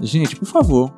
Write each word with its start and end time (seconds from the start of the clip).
Gente, 0.00 0.36
por 0.36 0.46
favor. 0.46 0.92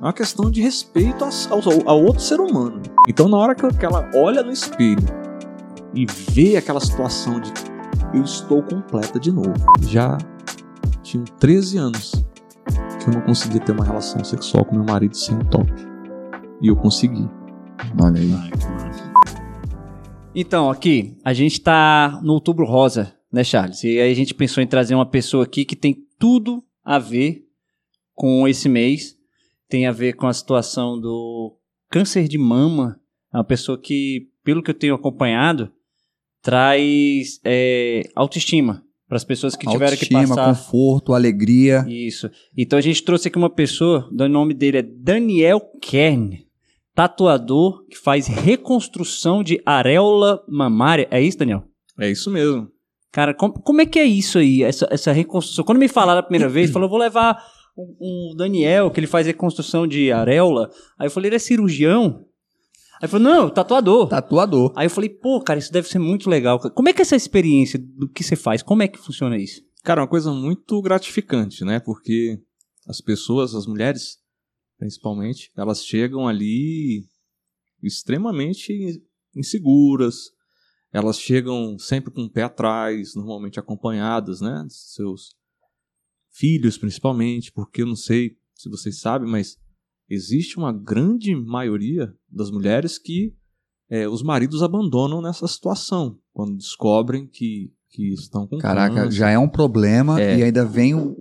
É 0.00 0.04
uma 0.04 0.12
questão 0.12 0.50
de 0.50 0.62
respeito 0.62 1.24
ao, 1.24 1.30
ao, 1.50 1.88
ao 1.88 2.04
outro 2.04 2.22
ser 2.22 2.40
humano. 2.40 2.80
Então, 3.08 3.28
na 3.28 3.36
hora 3.36 3.54
que 3.54 3.84
ela 3.84 4.10
olha 4.14 4.42
no 4.42 4.50
espelho 4.50 5.04
e 5.94 6.06
vê 6.06 6.56
aquela 6.56 6.80
situação 6.80 7.40
de 7.40 7.52
eu 8.14 8.22
estou 8.22 8.62
completa 8.62 9.20
de 9.20 9.30
novo. 9.30 9.52
Já 9.86 10.16
tinham 11.02 11.24
13 11.38 11.78
anos 11.78 12.12
que 13.02 13.08
eu 13.08 13.14
não 13.14 13.20
conseguia 13.20 13.60
ter 13.60 13.72
uma 13.72 13.84
relação 13.84 14.22
sexual 14.24 14.64
com 14.64 14.74
meu 14.74 14.84
marido 14.84 15.16
sem 15.16 15.36
um 15.36 15.44
top. 15.44 15.70
E 16.60 16.68
eu 16.68 16.76
consegui. 16.76 17.28
Olha 18.00 18.20
aí. 18.20 18.30
Então, 20.34 20.70
aqui, 20.70 21.18
a 21.24 21.32
gente 21.32 21.60
tá 21.60 22.20
no 22.22 22.34
Outubro 22.34 22.64
Rosa, 22.64 23.12
né, 23.32 23.42
Charles? 23.42 23.82
E 23.84 24.00
aí 24.00 24.10
a 24.10 24.14
gente 24.14 24.34
pensou 24.34 24.62
em 24.62 24.66
trazer 24.66 24.94
uma 24.94 25.06
pessoa 25.06 25.44
aqui 25.44 25.64
que 25.64 25.74
tem 25.74 25.96
tudo 26.18 26.62
a 26.84 26.98
ver 26.98 27.49
com 28.20 28.46
esse 28.46 28.68
mês. 28.68 29.16
Tem 29.66 29.86
a 29.86 29.92
ver 29.92 30.12
com 30.12 30.26
a 30.26 30.32
situação 30.34 31.00
do 31.00 31.56
câncer 31.88 32.28
de 32.28 32.36
mama. 32.36 33.00
É 33.32 33.38
uma 33.38 33.44
pessoa 33.44 33.80
que, 33.80 34.28
pelo 34.44 34.62
que 34.62 34.70
eu 34.70 34.74
tenho 34.74 34.94
acompanhado, 34.94 35.72
traz 36.42 37.40
é, 37.42 38.02
autoestima 38.14 38.84
para 39.08 39.16
as 39.16 39.24
pessoas 39.24 39.56
que 39.56 39.66
tiveram 39.66 39.96
que 39.96 40.06
passar. 40.06 40.48
conforto, 40.48 41.14
alegria. 41.14 41.82
Isso. 41.88 42.30
Então 42.54 42.78
a 42.78 42.82
gente 42.82 43.02
trouxe 43.02 43.28
aqui 43.28 43.38
uma 43.38 43.48
pessoa, 43.48 44.06
o 44.12 44.28
nome 44.28 44.52
dele 44.52 44.76
é 44.76 44.82
Daniel 44.82 45.58
Kern, 45.80 46.46
tatuador 46.94 47.86
que 47.86 47.96
faz 47.96 48.26
reconstrução 48.26 49.42
de 49.42 49.62
areola 49.64 50.44
mamária. 50.46 51.08
É 51.10 51.22
isso, 51.22 51.38
Daniel? 51.38 51.64
É 51.98 52.10
isso 52.10 52.30
mesmo. 52.30 52.68
Cara, 53.10 53.32
como, 53.32 53.54
como 53.54 53.80
é 53.80 53.86
que 53.86 53.98
é 53.98 54.04
isso 54.04 54.38
aí, 54.38 54.62
essa, 54.62 54.86
essa 54.90 55.10
reconstrução? 55.10 55.64
Quando 55.64 55.78
me 55.78 55.88
falaram 55.88 56.20
a 56.20 56.22
primeira 56.22 56.48
vez, 56.52 56.70
falou, 56.70 56.86
vou 56.86 56.98
levar 56.98 57.42
o, 57.98 58.32
o 58.32 58.34
Daniel, 58.34 58.90
que 58.90 59.00
ele 59.00 59.06
faz 59.06 59.26
reconstrução 59.26 59.86
de 59.86 60.12
areola. 60.12 60.70
Aí 60.98 61.06
eu 61.06 61.10
falei, 61.10 61.28
ele 61.28 61.36
é 61.36 61.38
cirurgião? 61.38 62.26
Aí 63.00 63.08
falou, 63.08 63.26
não, 63.26 63.48
tatuador. 63.48 64.08
Tatuador. 64.08 64.72
Aí 64.76 64.86
eu 64.86 64.90
falei, 64.90 65.08
pô, 65.08 65.40
cara, 65.40 65.58
isso 65.58 65.72
deve 65.72 65.88
ser 65.88 65.98
muito 65.98 66.28
legal. 66.28 66.58
Como 66.58 66.88
é 66.88 66.92
que 66.92 67.00
é 67.00 67.02
essa 67.02 67.16
experiência 67.16 67.78
do 67.78 68.08
que 68.08 68.22
você 68.22 68.36
faz? 68.36 68.62
Como 68.62 68.82
é 68.82 68.88
que 68.88 68.98
funciona 68.98 69.38
isso? 69.38 69.62
Cara, 69.82 70.00
é 70.00 70.02
uma 70.02 70.08
coisa 70.08 70.30
muito 70.32 70.80
gratificante, 70.82 71.64
né? 71.64 71.80
Porque 71.80 72.38
as 72.86 73.00
pessoas, 73.00 73.54
as 73.54 73.66
mulheres, 73.66 74.18
principalmente, 74.78 75.50
elas 75.56 75.84
chegam 75.84 76.28
ali 76.28 77.06
extremamente 77.82 79.02
inseguras. 79.34 80.30
Elas 80.92 81.18
chegam 81.18 81.78
sempre 81.78 82.12
com 82.12 82.22
o 82.24 82.30
pé 82.30 82.42
atrás, 82.42 83.14
normalmente 83.14 83.58
acompanhadas, 83.58 84.42
né? 84.42 84.66
Seus 84.68 85.36
filhos, 86.30 86.78
principalmente, 86.78 87.52
porque 87.52 87.82
eu 87.82 87.86
não 87.86 87.96
sei 87.96 88.36
se 88.54 88.68
vocês 88.68 89.00
sabem, 89.00 89.30
mas 89.30 89.56
existe 90.08 90.56
uma 90.58 90.72
grande 90.72 91.34
maioria 91.34 92.12
das 92.28 92.50
mulheres 92.50 92.98
que 92.98 93.34
é, 93.88 94.08
os 94.08 94.22
maridos 94.22 94.62
abandonam 94.62 95.20
nessa 95.20 95.46
situação, 95.48 96.16
quando 96.32 96.56
descobrem 96.56 97.26
que, 97.26 97.72
que 97.88 98.12
estão 98.14 98.46
com 98.46 98.58
Caraca, 98.58 98.94
câncer. 98.94 99.12
já 99.18 99.30
é 99.30 99.38
um 99.38 99.48
problema 99.48 100.20
É. 100.20 100.38
e 100.38 100.42
ainda 100.44 100.64
vem 100.64 100.94
o, 100.94 101.16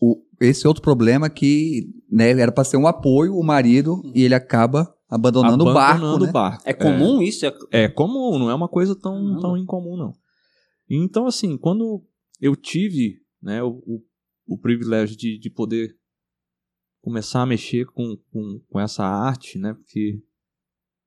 o- 0.00 0.22
esse 0.40 0.66
outro 0.66 0.82
problema 0.82 1.28
que 1.28 1.86
né, 2.10 2.30
era 2.30 2.50
para 2.50 2.64
ser 2.64 2.76
um 2.78 2.86
apoio, 2.86 3.34
o 3.36 3.44
marido, 3.44 4.00
e 4.14 4.22
ele 4.22 4.34
acaba 4.34 4.92
abandonando, 5.08 5.64
o 5.64 5.72
barco. 5.74 5.96
Abandonando 6.04 6.24
né? 6.24 6.30
o 6.30 6.32
barco. 6.32 6.62
É 6.66 6.72
comum 6.72 7.20
isso? 7.22 7.44
É- 7.44 7.54
É 7.70 7.88
comum, 7.88 8.38
não 8.38 8.50
é 8.50 8.54
uma 8.54 8.68
coisa 8.68 8.94
tão, 8.96 9.14
Caramba. 9.14 9.40
tão 9.40 9.56
incomum, 9.58 9.96
não. 9.96 10.12
Então, 10.88 11.26
assim, 11.26 11.56
quando 11.58 12.02
eu 12.40 12.56
tive 12.56 13.18
né, 13.42 13.62
o, 13.62 13.82
o, 13.86 14.02
o 14.46 14.58
privilégio 14.58 15.16
de, 15.16 15.38
de 15.38 15.50
poder 15.50 15.96
começar 17.02 17.42
a 17.42 17.46
mexer 17.46 17.86
com, 17.86 18.16
com, 18.30 18.60
com 18.68 18.80
essa 18.80 19.04
arte, 19.04 19.58
né? 19.58 19.74
Porque, 19.74 20.22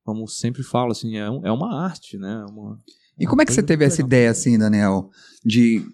como 0.03 0.27
sempre 0.27 0.61
falo, 0.64 0.92
assim, 0.92 1.15
é, 1.17 1.30
um- 1.30 1.45
é 1.45 1.52
uma 1.52 1.83
arte, 1.83 2.17
né? 2.17 2.43
é 2.48 2.52
Uma, 2.52 2.82
E 3.17 3.26
como 3.26 3.42
é 3.42 3.45
que 3.45 3.54
você 3.54 3.64
teve 3.64 3.86
essa 3.86 4.02
ideia, 4.02 4.30
assim, 4.32 4.58
Daniel, 4.58 5.10
de 5.43 5.86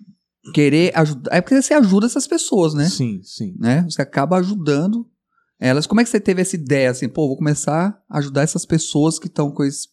querer 0.53 0.91
ajudar? 0.97 1.35
É 1.35 1.41
porque 1.41 1.61
você 1.61 1.73
ajuda 1.73 2.07
essas 2.07 2.25
pessoas, 2.27 2.73
né? 2.73 2.89
Sim, 2.89 3.21
sim. 3.23 3.55
né? 3.59 3.83
Você 3.83 4.01
acaba 4.01 4.37
ajudando 4.37 5.07
elas. 5.59 5.85
Como 5.85 6.01
é 6.01 6.03
que 6.03 6.09
você 6.09 6.19
teve 6.19 6.41
essa 6.41 6.55
ideia, 6.55 6.89
assim, 6.89 7.07
pô, 7.07 7.27
vou 7.27 7.37
começar 7.37 8.03
a 8.09 8.17
ajudar 8.17 8.41
essas 8.41 8.65
pessoas 8.65 9.19
que 9.19 9.27
estão 9.27 9.51
com 9.51 9.63
esse 9.63 9.87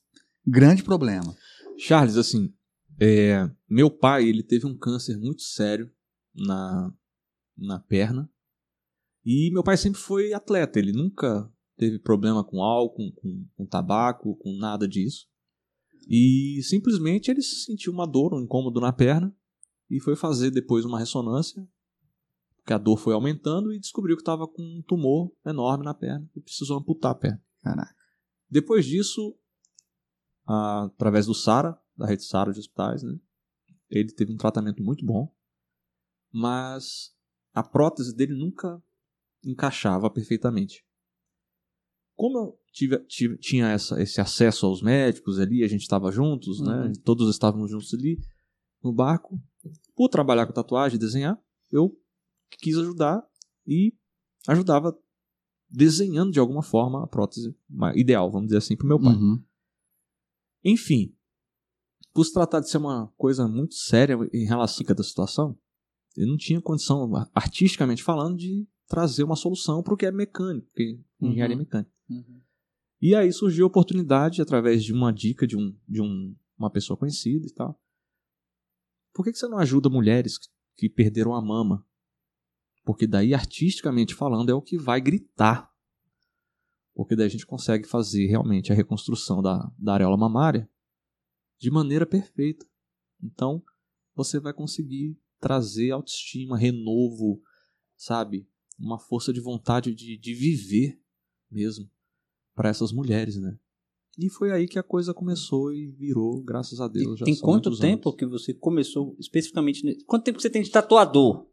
grande 0.47 0.83
problema? 0.83 1.37
Charles, 1.77 2.17
assim, 2.17 2.51
é, 2.99 3.49
meu 3.69 3.91
pai, 3.91 4.25
ele 4.25 4.43
teve 4.43 4.67
um 4.67 4.77
câncer 4.77 5.19
muito 5.19 5.43
sério 5.43 5.91
na, 6.35 6.91
na 7.59 7.79
perna. 7.79 8.31
E 9.25 9.51
meu 9.53 9.63
pai 9.63 9.77
sempre 9.77 10.01
foi 10.01 10.33
atleta, 10.33 10.79
ele 10.79 10.93
nunca 10.93 11.53
teve 11.77 11.99
problema 11.99 12.43
com 12.43 12.63
álcool, 12.63 13.13
com, 13.13 13.47
com 13.57 13.67
tabaco, 13.67 14.37
com 14.37 14.57
nada 14.57 14.89
disso. 14.89 15.29
E 16.09 16.61
simplesmente 16.63 17.31
ele 17.31 17.43
sentiu 17.43 17.93
uma 17.93 18.07
dor, 18.07 18.35
um 18.35 18.41
incômodo 18.41 18.81
na 18.81 18.93
perna 18.93 19.35
e 19.91 20.01
foi 20.01 20.17
fazer 20.17 20.51
depois 20.51 20.85
uma 20.85 20.99
ressonância, 20.99 21.67
porque 22.57 22.73
a 22.73 22.79
dor 22.79 22.99
foi 22.99 23.15
aumentando 23.15 23.73
e 23.73 23.79
descobriu 23.79 24.17
que 24.17 24.23
estava 24.23 24.47
com 24.47 24.63
um 24.63 24.83
tumor 24.83 25.33
enorme 25.45 25.85
na 25.85 25.95
perna 25.95 26.29
e 26.35 26.41
precisou 26.41 26.79
amputar 26.79 27.13
a 27.13 27.15
perna. 27.15 27.43
Caraca. 27.63 27.95
Depois 28.51 28.87
disso, 28.87 29.37
através 30.47 31.27
do 31.27 31.35
SARA, 31.35 31.79
da 31.97 32.07
rede 32.07 32.25
SARA 32.25 32.53
de 32.53 32.61
hospitais, 32.61 33.03
né, 33.03 33.19
ele 33.91 34.13
teve 34.13 34.33
um 34.33 34.37
tratamento 34.37 34.83
muito 34.83 35.05
bom, 35.05 35.35
mas 36.33 37.15
a 37.55 37.63
prótese 37.63 38.15
dele 38.15 38.35
nunca 38.35 38.83
encaixava 39.45 40.11
perfeitamente. 40.11 40.85
Como 42.17 42.39
eu 42.39 42.61
tive- 42.73 42.99
tive- 43.07 43.39
tinha 43.39 43.69
essa- 43.69 44.01
esse 44.03 44.21
acesso 44.21 44.67
aos 44.67 44.83
médicos 44.83 45.39
ali, 45.39 45.63
a 45.63 45.69
gente 45.69 45.83
estava 45.83 46.11
juntos, 46.11 46.61
né, 46.61 46.87
Uhum. 46.87 46.93
todos 47.05 47.31
estávamos 47.31 47.71
juntos 47.71 47.93
ali 47.95 48.19
no 48.83 48.93
barco, 48.93 49.41
por 49.95 50.09
trabalhar 50.09 50.47
com 50.47 50.53
tatuagem, 50.53 50.99
desenhar, 50.99 51.41
eu 51.71 51.97
quis 52.61 52.77
ajudar 52.77 53.25
e 53.67 53.95
ajudava 54.49 54.99
desenhando 55.71 56.33
de 56.33 56.41
alguma 56.41 56.63
forma 56.63 57.05
a 57.05 57.07
prótese 57.07 57.55
ideal, 57.95 58.31
vamos 58.31 58.47
dizer 58.49 58.59
assim, 58.59 58.77
para 58.77 58.85
o 58.85 58.89
meu 58.89 59.01
pai. 59.01 59.15
Uhum. 59.15 59.45
Enfim, 60.65 61.15
por 62.13 62.25
se 62.25 62.33
tratar 62.33 62.61
de 62.61 62.69
ser 62.69 62.79
uma 62.79 63.09
coisa 63.17 63.47
muito 63.47 63.75
séria 63.75 64.17
em 64.33 64.45
relação 64.45 64.85
à 64.89 65.03
situação, 65.05 65.59
eu 66.19 66.27
não 66.27 66.37
tinha 66.37 66.61
condição, 66.61 67.11
artisticamente 67.35 68.03
falando, 68.03 68.37
de 68.37 68.67
trazer 68.87 69.23
uma 69.23 69.37
solução 69.37 69.83
para 69.83 69.95
o 69.95 69.97
que 69.97 70.07
é 70.07 70.11
mecânico, 70.11 70.67
porque 70.67 71.01
engenharia 71.21 71.55
Uhum. 71.55 71.63
mecânica. 71.63 71.93
E 73.01 73.15
aí 73.15 73.33
surgiu 73.33 73.65
a 73.65 73.69
oportunidade, 73.69 74.43
através 74.43 74.83
de 74.83 74.93
uma 74.93 75.13
dica 75.13 75.47
de, 75.47 75.57
um, 75.57 75.77
de 75.89 76.03
um, 76.03 76.35
uma 76.59 76.71
pessoa 76.71 76.97
conhecida 76.97 77.47
e 77.47 77.53
tal. 77.53 77.81
Por 79.15 79.25
que, 79.25 79.33
que 79.33 79.39
você 79.39 79.47
não 79.47 79.59
ajuda 79.59 79.89
mulheres 79.89 80.37
que, 80.39 80.49
que 80.77 80.89
perderam 80.89 81.35
a 81.35 81.41
mama? 81.41 81.87
Porque 82.85 83.07
daí, 83.07 83.35
artisticamente 83.35 84.15
falando, 84.15 84.51
é 84.51 84.55
o 84.55 84.63
que 84.63 84.77
vai 84.79 85.01
gritar. 85.01 85.73
Porque 86.95 87.15
daí 87.15 87.27
a 87.27 87.31
gente 87.31 87.47
consegue 87.47 87.87
fazer 87.87 88.27
realmente 88.27 88.73
a 88.73 88.75
reconstrução 88.75 89.41
da, 89.41 89.71
da 89.79 89.95
areola 89.95 90.17
mamária 90.17 90.69
de 91.61 91.71
maneira 91.71 92.05
perfeita. 92.07 92.67
Então, 93.23 93.63
você 94.15 94.41
vai 94.41 94.53
conseguir 94.53 95.17
trazer 95.41 95.91
autoestima, 95.91 96.57
renovo, 96.59 97.41
sabe? 97.97 98.49
Uma 98.79 98.99
força 98.99 99.33
de 99.33 99.41
vontade 99.41 99.95
de, 99.95 100.17
de 100.17 100.35
viver 100.35 101.01
mesmo 101.51 101.91
para 102.55 102.69
essas 102.69 102.93
mulheres, 102.93 103.37
né? 103.37 103.59
E 104.19 104.29
foi 104.29 104.51
aí 104.51 104.67
que 104.67 104.79
a 104.79 104.83
coisa 104.83 105.15
começou 105.15 105.73
e 105.73 105.87
virou, 105.93 106.43
graças 106.43 106.81
a 106.81 106.89
Deus. 106.89 107.15
E 107.15 107.19
já 107.21 107.25
tem 107.25 107.37
quanto 107.39 107.77
tempo 107.79 108.09
anos. 108.09 108.19
que 108.19 108.27
você 108.27 108.53
começou 108.53 109.15
especificamente? 109.19 110.05
Quanto 110.05 110.25
tempo 110.25 110.39
que 110.39 110.43
você 110.43 110.51
tem 110.51 110.63
de 110.63 110.71
tatuador? 110.71 111.47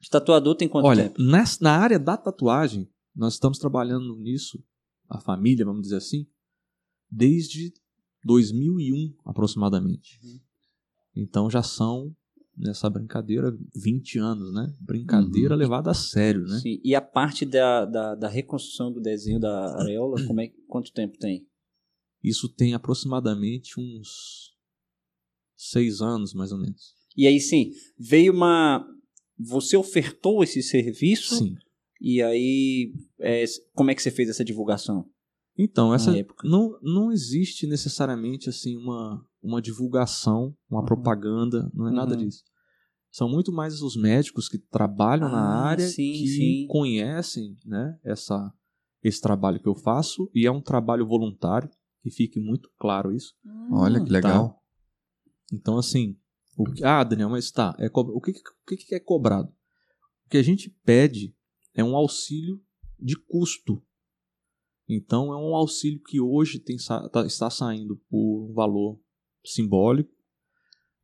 De 0.00 0.10
tatuador 0.10 0.56
tem 0.56 0.68
quanto 0.68 0.86
Olha, 0.86 1.04
tempo? 1.10 1.22
nessa- 1.22 1.58
na 1.62 1.72
área 1.76 1.98
da 1.98 2.16
tatuagem, 2.16 2.90
nós 3.14 3.34
estamos 3.34 3.58
trabalhando 3.58 4.16
nisso, 4.16 4.60
a 5.08 5.20
família, 5.20 5.64
vamos 5.64 5.82
dizer 5.82 5.96
assim, 5.96 6.26
desde 7.10 7.72
2001 8.24 9.14
aproximadamente. 9.24 10.20
Uhum. 10.24 10.40
Então 11.16 11.48
já 11.50 11.62
são, 11.62 12.14
nessa 12.58 12.90
brincadeira, 12.90 13.56
20 13.76 14.18
anos, 14.18 14.52
né? 14.52 14.74
Brincadeira 14.80 15.54
Uhum. 15.54 15.60
levada 15.60 15.90
a 15.90 15.94
sério, 15.94 16.42
né? 16.42 16.58
Sim. 16.58 16.80
E 16.82 16.94
a 16.94 17.00
parte 17.00 17.46
da, 17.46 17.84
da, 17.84 18.14
da 18.14 18.28
reconstrução 18.28 18.92
do 18.92 19.00
desenho 19.00 19.38
da 19.38 19.80
areola, 19.80 20.16
como 20.26 20.40
é, 20.40 20.48
quanto 20.66 20.92
tempo 20.92 21.16
tem? 21.18 21.46
Isso 22.22 22.48
tem 22.48 22.74
aproximadamente 22.74 23.78
uns 23.78 24.52
seis 25.56 26.00
anos, 26.00 26.34
mais 26.34 26.52
ou 26.52 26.58
menos. 26.58 26.94
E 27.16 27.26
aí 27.26 27.40
sim, 27.40 27.72
veio 27.98 28.32
uma. 28.32 28.86
Você 29.38 29.76
ofertou 29.76 30.42
esse 30.42 30.62
serviço? 30.62 31.36
Sim. 31.36 31.54
E 32.00 32.22
aí, 32.22 32.92
é, 33.20 33.44
como 33.74 33.90
é 33.90 33.94
que 33.94 34.02
você 34.02 34.10
fez 34.10 34.28
essa 34.28 34.44
divulgação? 34.44 35.08
Então, 35.56 35.92
essa 35.92 36.12
não, 36.44 36.78
não 36.80 37.10
existe 37.10 37.66
necessariamente 37.66 38.48
assim 38.48 38.76
uma, 38.76 39.24
uma 39.42 39.60
divulgação, 39.62 40.56
uma 40.68 40.80
Uhum. 40.80 40.86
propaganda, 40.86 41.70
não 41.74 41.88
é 41.88 41.92
nada 41.92 42.14
Uhum. 42.14 42.18
disso. 42.24 42.42
São 43.10 43.28
muito 43.28 43.52
mais 43.52 43.80
os 43.80 43.96
médicos 43.96 44.48
que 44.48 44.58
trabalham 44.58 45.30
na 45.30 45.38
Ah, 45.40 45.68
área 45.68 45.88
sim, 45.88 46.12
que 46.12 46.26
sim. 46.26 46.66
conhecem 46.68 47.56
né, 47.64 47.98
essa, 48.04 48.52
esse 49.02 49.20
trabalho 49.20 49.60
que 49.60 49.68
eu 49.68 49.74
faço 49.74 50.30
e 50.34 50.46
é 50.46 50.50
um 50.50 50.60
trabalho 50.60 51.06
voluntário, 51.06 51.70
que 52.02 52.10
fique 52.10 52.38
muito 52.38 52.70
claro 52.78 53.12
isso. 53.12 53.34
Olha 53.70 54.02
que 54.04 54.10
legal. 54.10 54.62
Então, 55.52 55.78
assim, 55.78 56.18
o 56.56 56.64
que, 56.70 56.84
ah, 56.84 57.02
Daniel, 57.02 57.30
mas 57.30 57.50
tá, 57.50 57.74
é 57.78 57.88
co- 57.88 58.02
o, 58.02 58.20
que, 58.20 58.30
o 58.32 58.66
que, 58.66 58.76
que 58.76 58.94
é 58.94 59.00
cobrado? 59.00 59.48
O 60.26 60.28
que 60.30 60.36
a 60.36 60.42
gente 60.42 60.68
pede 60.84 61.34
é 61.74 61.82
um 61.82 61.96
auxílio 61.96 62.60
de 62.98 63.16
custo. 63.16 63.82
Então, 64.88 65.32
é 65.32 65.36
um 65.36 65.54
auxílio 65.54 66.00
que 66.02 66.20
hoje 66.20 66.58
tem, 66.58 66.76
tá- 67.12 67.24
está 67.26 67.48
saindo 67.50 67.96
por 68.10 68.50
um 68.50 68.52
valor 68.52 69.00
simbólico. 69.44 70.10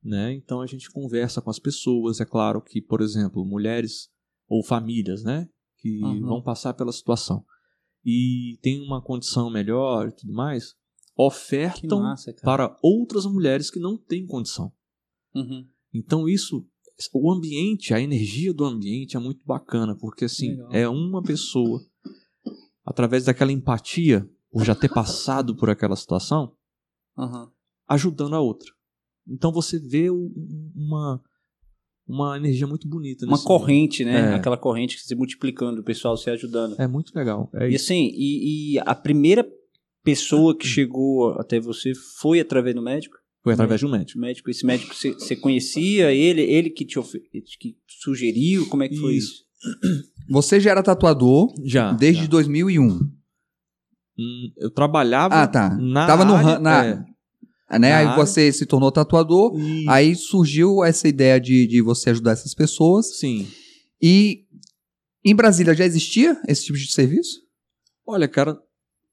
Né? 0.03 0.35
Então, 0.35 0.61
a 0.61 0.67
gente 0.67 0.91
conversa 0.91 1.41
com 1.41 1.51
as 1.51 1.59
pessoas. 1.59 2.21
É 2.21 2.25
claro 2.25 2.61
que, 2.61 2.81
por 2.83 3.01
exemplo, 3.01 3.45
mulheres 3.45 4.11
ou 4.47 4.63
famílias 4.63 5.23
né? 5.25 5.49
que 5.79 6.03
Uhum. 6.03 6.21
vão 6.21 6.43
passar 6.43 6.75
pela 6.75 6.93
situação 6.93 7.45
e 8.05 8.59
tem 8.61 8.81
uma 8.83 9.01
condição 9.01 9.51
melhor 9.51 10.09
e 10.09 10.13
tudo 10.13 10.33
mais, 10.33 10.75
ofertam 11.17 12.01
massa, 12.01 12.35
para 12.43 12.77
outras 12.83 13.25
mulheres 13.25 13.71
que 13.71 13.81
não 13.81 13.97
têm 13.97 14.27
condição. 14.27 14.73
Uhum. 15.35 15.67
Então 15.93 16.29
isso, 16.29 16.67
o 17.15 17.33
ambiente, 17.33 17.95
a 17.95 18.01
energia 18.01 18.53
do 18.53 18.65
ambiente 18.65 19.17
é 19.17 19.21
muito 19.21 19.45
bacana, 19.47 19.97
porque 19.97 20.27
assim, 20.27 20.51
Legal. 20.51 20.69
é 20.73 20.89
uma 20.89 21.23
pessoa 21.23 21.81
através 22.85 23.25
daquela 23.25 23.53
empatia, 23.53 24.29
por 24.51 24.65
já 24.65 24.75
ter 24.75 24.93
passado 24.93 25.57
por 25.57 25.71
aquela 25.71 25.97
situação, 25.97 26.55
Uhum. 27.17 27.49
Ajudando 27.89 28.35
a 28.35 28.41
outra. 28.41 28.71
Então 29.29 29.53
você 29.53 29.79
vê 29.79 30.09
uma 30.11 31.21
uma 32.07 32.37
energia 32.37 32.67
muito 32.67 32.87
bonita 32.87 33.25
Uma 33.25 33.43
corrente, 33.43 34.05
né? 34.05 34.33
É. 34.33 34.35
Aquela 34.35 34.59
corrente 34.59 34.97
que 34.97 35.03
se 35.03 35.15
multiplicando, 35.15 35.81
o 35.81 35.85
pessoal 35.85 36.17
se 36.19 36.29
ajudando. 36.29 36.77
É 36.79 36.87
muito 36.87 37.13
legal. 37.17 37.49
É 37.55 37.67
E 37.71 37.75
isso. 37.75 37.85
assim, 37.87 38.11
e, 38.13 38.75
e 38.75 38.79
a 38.81 38.95
primeira 38.95 39.47
pessoa 40.03 40.55
que 40.57 40.67
chegou 40.69 41.33
até 41.41 41.59
você 41.59 41.93
foi 42.21 42.41
através 42.41 42.75
do 42.75 42.83
médico? 42.83 43.17
Foi 43.43 43.55
através 43.55 43.81
de 43.81 43.87
um 43.87 43.91
médico. 43.91 44.19
Médico, 44.21 44.51
esse 44.51 44.65
médico 44.67 44.95
você 44.95 45.37
conhecia 45.37 46.13
ele, 46.13 46.43
ele 46.43 46.69
que 46.71 46.85
te 46.85 46.99
que 47.59 47.77
sugeriu, 47.87 48.67
como 48.69 48.83
é 48.83 48.89
que 48.89 48.97
foi 48.97 49.15
isso? 49.15 49.33
Isso. 49.33 49.45
Você 50.29 50.59
já 50.61 50.71
era 50.71 50.83
tatuador 50.83 51.53
Já. 51.65 51.93
desde 51.93 52.23
já. 52.23 52.29
2001. 52.29 52.87
Hum, 54.19 54.51
Eu 54.57 54.71
trabalhava 54.71 55.35
Ah, 55.35 55.47
tá. 55.49 55.77
na 55.77 56.07
Tava 56.07 56.25
no 56.25 56.35
área, 56.35 56.49
ran- 56.55 56.59
na- 56.61 56.85
é, 56.87 57.05
Né? 57.71 57.93
Aí 57.95 58.15
você 58.17 58.53
se 58.53 58.67
tornou 58.67 58.93
tatuador. 58.93 59.59
e- 59.59 59.87
Aí 59.89 60.15
surgiu 60.15 60.85
essa 60.85 61.09
ideia 61.09 61.41
de, 61.41 61.67
de 61.67 61.81
você 61.83 62.11
ajudar 62.11 62.33
essas 62.33 62.55
pessoas. 62.55 63.19
sim. 63.19 63.47
E 64.03 64.45
em 65.25 65.35
Brasília 65.35 65.73
já 65.75 65.85
existia 65.85 66.39
esse 66.47 66.67
tipo 66.67 66.77
de 66.77 66.93
serviço? 66.93 67.41
Olha, 68.07 68.29
cara, 68.29 68.59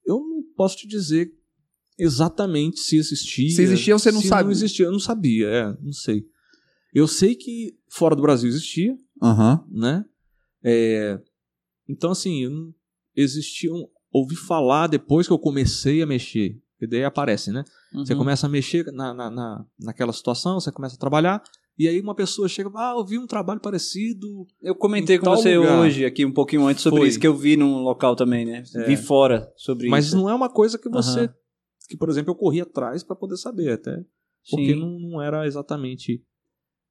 eu 0.06 0.20
não 0.20 0.44
posso 0.58 0.76
te 0.78 0.86
dizer 0.88 1.32
exatamente 1.98 2.80
se 2.80 2.98
existia. 2.98 3.50
Se 3.52 3.62
existia, 3.62 3.98
você 3.98 4.12
não 4.12 4.22
se 4.22 4.28
sabe. 4.28 4.44
não 4.46 4.52
existia, 4.52 4.86
eu 4.86 4.92
não 4.92 5.00
sabia, 5.00 5.48
é, 5.48 5.78
não 5.82 5.94
sei. 5.94 6.26
Eu 6.94 7.08
sei 7.08 7.36
que 7.36 7.78
fora 7.90 8.16
do 8.16 8.22
Brasil 8.22 8.50
existia, 8.50 8.94
Aham. 9.22 9.64
né? 9.72 10.04
É, 10.64 11.18
então, 11.88 12.12
assim, 12.12 12.44
existiam. 13.16 13.88
Ouvi 14.12 14.36
falar 14.36 14.88
depois 14.88 15.26
que 15.26 15.32
eu 15.32 15.40
comecei 15.40 16.02
a 16.02 16.06
mexer. 16.06 16.60
E 16.82 16.88
daí 16.88 17.04
aparece, 17.04 17.52
né? 17.52 17.64
Você 17.94 18.14
Uhum. 18.14 18.20
começa 18.20 18.48
a 18.48 18.50
mexer 18.50 18.86
na, 18.92 19.14
na, 19.14 19.30
na, 19.30 19.66
naquela 19.80 20.12
situação, 20.12 20.60
você 20.60 20.72
começa 20.72 20.96
a 20.96 21.00
trabalhar, 21.00 21.44
e 21.78 21.88
aí 21.88 22.00
uma 22.02 22.16
pessoa 22.16 22.48
chega 22.50 22.70
e 22.70 22.72
fala, 22.72 22.94
ah, 22.94 23.00
eu 23.00 23.06
vi 23.06 23.18
um 23.20 23.28
trabalho 23.28 23.60
parecido. 23.60 24.46
Eu 24.62 24.74
comentei 24.76 25.18
com 25.20 25.26
você 25.30 25.58
lugar. 25.58 25.80
hoje, 25.80 26.06
aqui 26.06 26.26
um 26.26 26.32
pouquinho 26.34 26.66
antes, 26.66 26.84
sobre 26.84 27.00
Foi. 27.02 27.08
isso, 27.10 27.20
que 27.20 27.28
eu 27.28 27.36
vi 27.36 27.56
num 27.56 27.80
local 27.84 28.16
também, 28.16 28.46
né? 28.46 28.64
É. 28.76 28.86
Vi 28.86 28.98
fora 28.98 29.52
sobre 29.56 29.88
Mas 29.90 30.08
isso. 30.08 30.18
não 30.18 30.30
é 30.30 30.34
uma 30.34 30.50
coisa 30.50 30.78
que 30.78 30.90
você. 30.90 31.20
Aham. 31.22 31.34
Que, 31.88 31.98
por 31.98 32.10
exemplo, 32.10 32.32
eu 32.32 32.36
corri 32.36 32.62
atrás 32.62 33.04
para 33.04 33.16
poder 33.16 33.38
saber, 33.38 33.74
até. 33.74 33.96
Porque 34.50 34.74
não, 34.76 34.98
não 35.00 35.22
era 35.22 35.46
exatamente. 35.46 36.24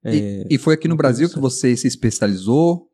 é, 0.05 0.45
E 0.49 0.57
foi 0.57 0.73
aqui 0.75 0.87
no 0.87 0.95
Brasil 0.95 1.29
que 1.29 1.39
você 1.39 1.75
se 1.75 1.87
especializou 1.87 2.87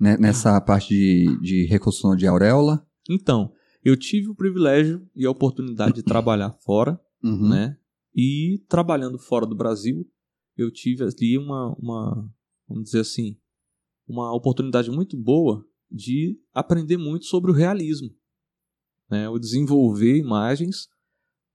né, 0.00 0.16
nessa 0.18 0.60
parte 0.60 0.88
de, 0.94 1.40
de 1.40 1.64
reconstrução 1.66 2.14
de 2.14 2.26
auréola? 2.26 2.86
Então, 3.10 3.50
eu 3.86 3.96
tive 3.96 4.28
o 4.28 4.34
privilégio 4.34 5.08
e 5.14 5.24
a 5.24 5.30
oportunidade 5.30 5.94
de 5.94 6.02
trabalhar 6.02 6.50
fora, 6.64 7.00
Uhum. 7.22 7.48
né? 7.50 7.78
E 8.12 8.64
trabalhando 8.68 9.16
fora 9.16 9.46
do 9.46 9.54
Brasil, 9.54 10.04
eu 10.56 10.72
tive 10.72 11.04
ali 11.04 11.38
uma, 11.38 11.72
uma, 11.78 12.28
vamos 12.66 12.84
dizer 12.84 13.00
assim, 13.00 13.38
uma 14.08 14.34
oportunidade 14.34 14.90
muito 14.90 15.16
boa 15.16 15.64
de 15.88 16.36
aprender 16.52 16.96
muito 16.96 17.26
sobre 17.26 17.52
o 17.52 17.54
realismo, 17.54 18.10
né? 19.08 19.28
O 19.28 19.38
desenvolver 19.38 20.16
imagens 20.16 20.88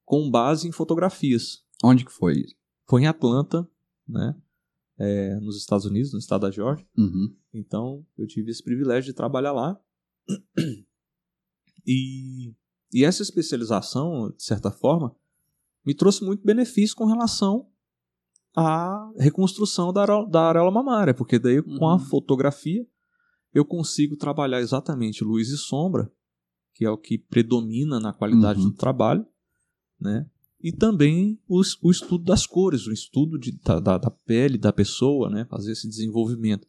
com 0.06 0.30
base 0.31 0.69
em 0.69 0.72
fotografias. 0.72 1.66
Onde 1.84 2.06
que 2.06 2.12
foi? 2.13 2.45
Foi 2.88 3.01
em 3.01 3.07
Atlanta, 3.07 3.69
né? 4.07 4.36
É, 4.98 5.38
nos 5.42 5.57
Estados 5.57 5.86
Unidos, 5.86 6.13
no 6.13 6.19
estado 6.19 6.42
da 6.44 6.51
Georgia. 6.51 6.88
Uhum. 6.98 7.36
Então, 7.54 8.06
eu 8.18 8.25
tive 8.25 8.51
esse 8.51 8.63
privilégio 8.63 9.12
de 9.12 9.18
trabalhar 9.18 9.51
lá. 9.51 9.77
E, 11.86 12.54
e 12.94 13.04
essa 13.04 13.22
especialização, 13.24 14.30
de 14.36 14.44
certa 14.44 14.72
forma, 14.72 15.16
me 15.86 15.94
trouxe 15.94 16.24
muito 16.24 16.44
benefício 16.45 16.95
com 16.95 17.06
relação 17.06 17.68
à 18.56 19.12
reconstrução 19.18 19.92
da, 19.94 20.01
areo- 20.04 20.28
da 20.28 20.44
areola 20.50 20.72
mamária, 20.72 21.13
porque 21.13 21.39
daí 21.39 21.62
com 21.62 21.88
a 21.88 21.94
Uhum. 21.94 22.00
fotografia 22.00 22.86
eu 23.54 23.66
consigo 23.66 24.16
trabalhar 24.16 24.60
exatamente 24.62 25.24
luz 25.24 25.50
e 25.50 25.57
sombra, 25.57 26.12
que 26.74 26.86
é 26.86 26.89
o 26.89 26.98
que 26.98 27.18
predomina 27.18 28.00
na 28.00 28.13
qualidade 28.13 28.60
Uhum. 28.62 28.69
do 28.69 28.75
trabalho, 28.75 29.25
né? 30.00 30.25
E 30.63 30.72
também 30.72 31.39
o, 31.48 31.60
es- 31.60 31.77
o 31.81 31.89
estudo 31.89 32.24
das 32.24 32.45
cores, 32.45 32.86
o 32.86 32.92
estudo 32.94 33.38
de- 33.39 33.51
da, 33.63 33.80
da- 33.98 34.12
pele 34.12 34.57
da 34.57 34.72
pessoa, 34.72 35.30
né? 35.30 35.45
Fazer 35.45 35.72
esse 35.72 35.88
desenvolvimento. 35.88 36.68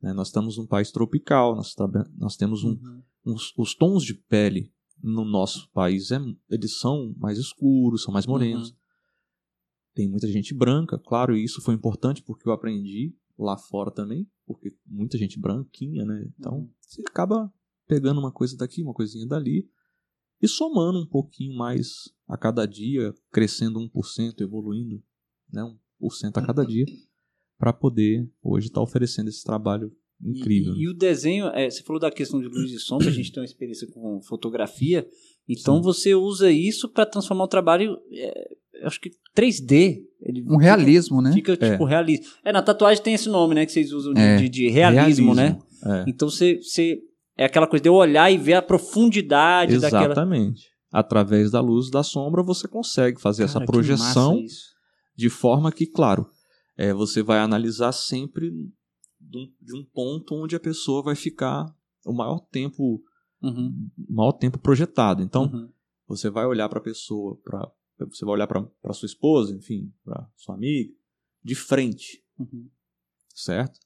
né? 0.00 0.12
Nós 0.12 0.28
estamos 0.28 0.58
num 0.58 0.66
país 0.66 0.90
tropical, 0.90 1.54
nós, 1.56 1.74
nós 2.18 2.36
temos 2.36 2.62
um, 2.64 2.70
Uhum. 2.72 3.02
Os, 3.26 3.52
os 3.56 3.74
tons 3.74 4.04
de 4.04 4.14
pele 4.14 4.72
no 5.02 5.24
nosso 5.24 5.70
país 5.72 6.10
é, 6.10 6.18
eles 6.48 6.78
são 6.78 7.14
mais 7.18 7.38
escuros, 7.38 8.02
são 8.02 8.12
mais 8.12 8.26
morenos. 8.26 8.70
Uhum. 8.70 8.76
Tem 9.94 10.08
muita 10.08 10.28
gente 10.28 10.54
branca, 10.54 10.98
claro, 10.98 11.36
e 11.36 11.42
isso 11.44 11.60
foi 11.62 11.74
importante 11.74 12.22
porque 12.22 12.48
eu 12.48 12.52
aprendi 12.52 13.14
lá 13.38 13.56
fora 13.56 13.90
também, 13.90 14.30
porque 14.46 14.74
muita 14.86 15.18
gente 15.18 15.38
branquinha, 15.38 16.04
né? 16.04 16.28
Então 16.38 16.58
Uhum. 16.60 16.70
você 16.80 17.02
acaba 17.06 17.52
pegando 17.86 18.20
uma 18.20 18.32
coisa 18.32 18.56
daqui, 18.56 18.82
uma 18.82 18.94
coisinha 18.94 19.26
dali 19.26 19.68
e 20.40 20.46
somando 20.48 21.00
um 21.00 21.06
pouquinho 21.06 21.56
mais 21.56 22.12
a 22.28 22.36
cada 22.36 22.66
dia, 22.66 23.14
crescendo 23.30 23.78
1%, 23.80 24.40
evoluindo, 24.40 25.02
né, 25.50 25.62
1% 25.62 26.36
a 26.38 26.44
cada 26.44 26.62
Uhum. 26.62 26.68
dia, 26.68 26.84
para 27.58 27.72
poder 27.72 28.30
hoje 28.42 28.66
estar 28.66 28.82
oferecendo 28.82 29.28
esse 29.28 29.42
trabalho 29.42 29.96
incrível. 30.22 30.74
E, 30.74 30.82
e 30.84 30.88
o 30.88 30.94
desenho, 30.94 31.46
é, 31.48 31.68
você 31.70 31.82
falou 31.82 32.00
da 32.00 32.10
questão 32.10 32.40
de 32.40 32.46
luz 32.48 32.70
e 32.72 32.78
sombra, 32.78 33.08
a 33.08 33.12
gente 33.12 33.32
tem 33.32 33.40
uma 33.40 33.46
experiência 33.46 33.86
com 33.88 34.20
fotografia, 34.22 35.06
então 35.48 35.76
Sim. 35.76 35.82
você 35.82 36.14
usa 36.14 36.50
isso 36.50 36.88
para 36.88 37.06
transformar 37.06 37.44
o 37.44 37.48
trabalho, 37.48 37.96
é, 38.12 38.48
acho 38.84 39.00
que 39.00 39.10
3D. 39.36 40.00
Ele 40.20 40.42
Um 40.48 40.56
realismo, 40.56 41.20
né? 41.22 41.32
Fica, 41.32 41.52
fica 41.52 41.70
tipo 41.72 41.84
realismo. 41.84 42.26
É, 42.44 42.52
na 42.52 42.62
tatuagem 42.62 43.02
tem 43.02 43.14
esse 43.14 43.28
nome, 43.28 43.54
né, 43.54 43.64
que 43.66 43.72
vocês 43.72 43.92
usam 43.92 44.12
de, 44.14 44.20
É. 44.20 44.36
de- 44.36 44.48
de 44.48 44.68
realismo, 44.68 45.34
né? 45.34 45.58
É. 45.84 46.04
Então 46.08 46.28
você, 46.28 46.56
você 46.56 46.98
é 47.36 47.44
aquela 47.44 47.66
coisa 47.66 47.82
de 47.82 47.88
eu 47.88 47.94
olhar 47.94 48.30
e 48.32 48.38
ver 48.38 48.54
a 48.54 48.62
profundidade 48.62 49.78
daquela. 49.78 50.06
Exatamente. 50.06 50.62
Através 50.90 51.50
da 51.50 51.60
luz 51.60 51.90
da 51.90 52.02
sombra 52.02 52.42
você 52.42 52.66
consegue 52.66 53.20
fazer 53.20 53.42
essa 53.44 53.54
Cara, 53.54 53.66
que 53.66 53.72
projeção 53.72 54.42
de 55.14 55.28
forma 55.28 55.70
que, 55.70 55.86
claro, 55.86 56.26
é, 56.76 56.92
você 56.94 57.22
vai 57.22 57.38
analisar 57.38 57.92
sempre 57.92 58.50
de 59.28 59.38
um, 59.38 59.52
de 59.60 59.76
um 59.76 59.84
ponto 59.84 60.34
onde 60.34 60.54
a 60.56 60.60
pessoa 60.60 61.02
vai 61.02 61.14
ficar 61.14 61.66
o 62.04 62.12
maior 62.12 62.40
tempo, 62.40 63.02
Uhum, 63.42 63.90
o 64.08 64.12
maior 64.14 64.32
tempo 64.32 64.58
projetado. 64.58 65.22
Então, 65.22 65.44
uhum. 65.44 65.70
você 66.06 66.30
vai 66.30 66.46
olhar 66.46 66.68
para 66.68 66.78
a 66.78 66.82
pessoa, 66.82 67.36
pra, 67.44 67.70
você 68.08 68.24
vai 68.24 68.34
olhar 68.34 68.46
para 68.46 68.92
sua 68.94 69.06
esposa, 69.06 69.54
enfim, 69.54 69.92
para 70.02 70.28
sua 70.36 70.54
amiga, 70.54 70.92
de 71.44 71.54
frente, 71.54 72.24
Uhum. 72.38 72.68
certo? 73.34 73.78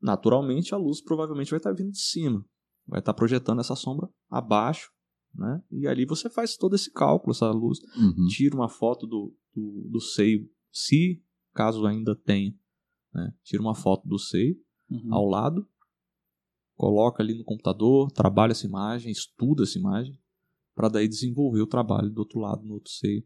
Naturalmente, 0.00 0.74
a 0.74 0.78
luz 0.78 1.00
provavelmente 1.02 1.50
vai 1.50 1.58
estar 1.58 1.72
vindo 1.72 1.90
de 1.90 2.00
cima, 2.00 2.44
vai 2.86 3.00
estar 3.00 3.12
projetando 3.12 3.60
essa 3.60 3.76
sombra 3.76 4.08
abaixo, 4.30 4.90
né? 5.34 5.62
E 5.70 5.86
ali 5.86 6.06
você 6.06 6.30
faz 6.30 6.56
todo 6.56 6.74
esse 6.74 6.90
cálculo, 6.92 7.32
essa 7.32 7.50
luz, 7.50 7.78
Uhum. 7.96 8.26
tira 8.28 8.54
uma 8.54 8.68
foto 8.68 9.06
do, 9.06 9.36
do, 9.54 9.88
do 9.90 10.00
seio, 10.00 10.48
se 10.72 11.22
caso 11.52 11.84
ainda 11.86 12.14
tenha, 12.14 12.54
né? 13.14 13.32
Tira 13.42 13.62
uma 13.62 13.74
foto 13.74 14.06
do 14.08 14.18
seio 14.18 14.56
Uhum. 14.90 15.14
ao 15.14 15.24
lado, 15.24 15.64
coloca 16.74 17.22
ali 17.22 17.38
no 17.38 17.44
computador, 17.44 18.10
trabalha 18.10 18.50
essa 18.50 18.66
imagem, 18.66 19.12
estuda 19.12 19.62
essa 19.62 19.78
imagem, 19.78 20.18
para 20.74 20.88
daí 20.88 21.06
desenvolver 21.06 21.60
o 21.60 21.66
trabalho 21.66 22.10
do 22.10 22.18
outro 22.18 22.40
lado, 22.40 22.64
no 22.64 22.74
outro 22.74 22.90
seio, 22.90 23.22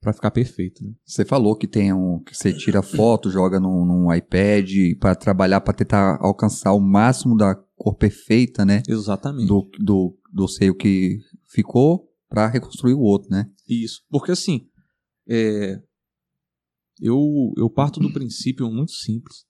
para 0.00 0.12
ficar 0.12 0.30
perfeito. 0.30 0.84
Né? 0.84 0.94
Você 1.04 1.24
falou 1.24 1.56
que 1.56 1.66
tem 1.66 1.92
um 1.92 2.22
que 2.22 2.36
você 2.36 2.52
tira 2.52 2.82
foto, 2.82 3.30
joga 3.30 3.58
num, 3.58 3.84
num 3.84 4.14
iPad 4.14 4.70
para 5.00 5.16
trabalhar 5.16 5.60
para 5.60 5.74
tentar 5.74 6.18
alcançar 6.20 6.72
o 6.72 6.80
máximo 6.80 7.36
da 7.36 7.56
cor 7.74 7.96
perfeita, 7.96 8.64
né? 8.64 8.82
Exatamente. 8.86 9.48
Do, 9.48 9.68
do, 9.80 10.18
do 10.32 10.46
seio 10.46 10.76
que 10.76 11.18
ficou 11.46 12.08
para 12.28 12.46
reconstruir 12.46 12.94
o 12.94 13.00
outro, 13.00 13.30
né? 13.30 13.50
Isso. 13.68 14.02
Porque 14.08 14.30
assim, 14.30 14.68
é, 15.28 15.82
eu, 17.00 17.52
eu 17.56 17.68
parto 17.68 18.00
do 18.00 18.12
princípio 18.12 18.70
muito 18.70 18.92
simples. 18.92 19.46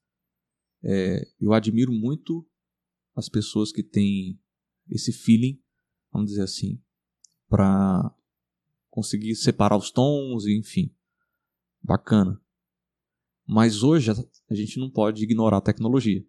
É, 0.82 1.26
eu 1.40 1.52
admiro 1.52 1.92
muito 1.92 2.46
as 3.14 3.28
pessoas 3.28 3.72
que 3.72 3.82
têm 3.82 4.38
esse 4.90 5.12
feeling, 5.12 5.60
vamos 6.12 6.30
dizer 6.30 6.42
assim, 6.42 6.80
para 7.48 8.14
conseguir 8.90 9.34
separar 9.34 9.76
os 9.76 9.90
tons, 9.90 10.46
enfim. 10.46 10.94
Bacana. 11.82 12.40
Mas 13.46 13.82
hoje 13.82 14.10
a 14.10 14.54
gente 14.54 14.78
não 14.78 14.90
pode 14.90 15.22
ignorar 15.22 15.58
a 15.58 15.62
tecnologia. 15.62 16.24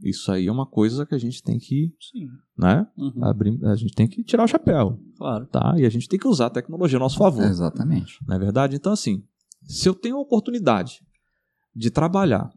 Isso 0.00 0.30
aí 0.30 0.46
é 0.46 0.52
uma 0.52 0.66
coisa 0.66 1.04
que 1.04 1.14
a 1.14 1.18
gente 1.18 1.42
tem 1.42 1.58
que, 1.58 1.92
Sim. 2.00 2.28
né? 2.56 2.86
Uhum. 2.96 3.24
Abrir, 3.24 3.64
a 3.64 3.74
gente 3.74 3.92
tem 3.94 4.06
que 4.06 4.22
tirar 4.22 4.44
o 4.44 4.48
chapéu, 4.48 4.96
Claro. 5.16 5.46
tá? 5.46 5.74
E 5.76 5.84
a 5.84 5.88
gente 5.88 6.08
tem 6.08 6.18
que 6.18 6.28
usar 6.28 6.46
a 6.46 6.50
tecnologia 6.50 6.98
a 6.98 7.00
nosso 7.00 7.18
favor. 7.18 7.44
Exatamente. 7.44 8.24
Não 8.24 8.36
é 8.36 8.38
verdade? 8.38 8.76
Então, 8.76 8.92
assim, 8.92 9.24
se 9.68 9.88
eu 9.88 9.94
tenho 9.94 10.16
a 10.16 10.20
oportunidade 10.20 11.06
de 11.76 11.90
trabalhar 11.90 12.50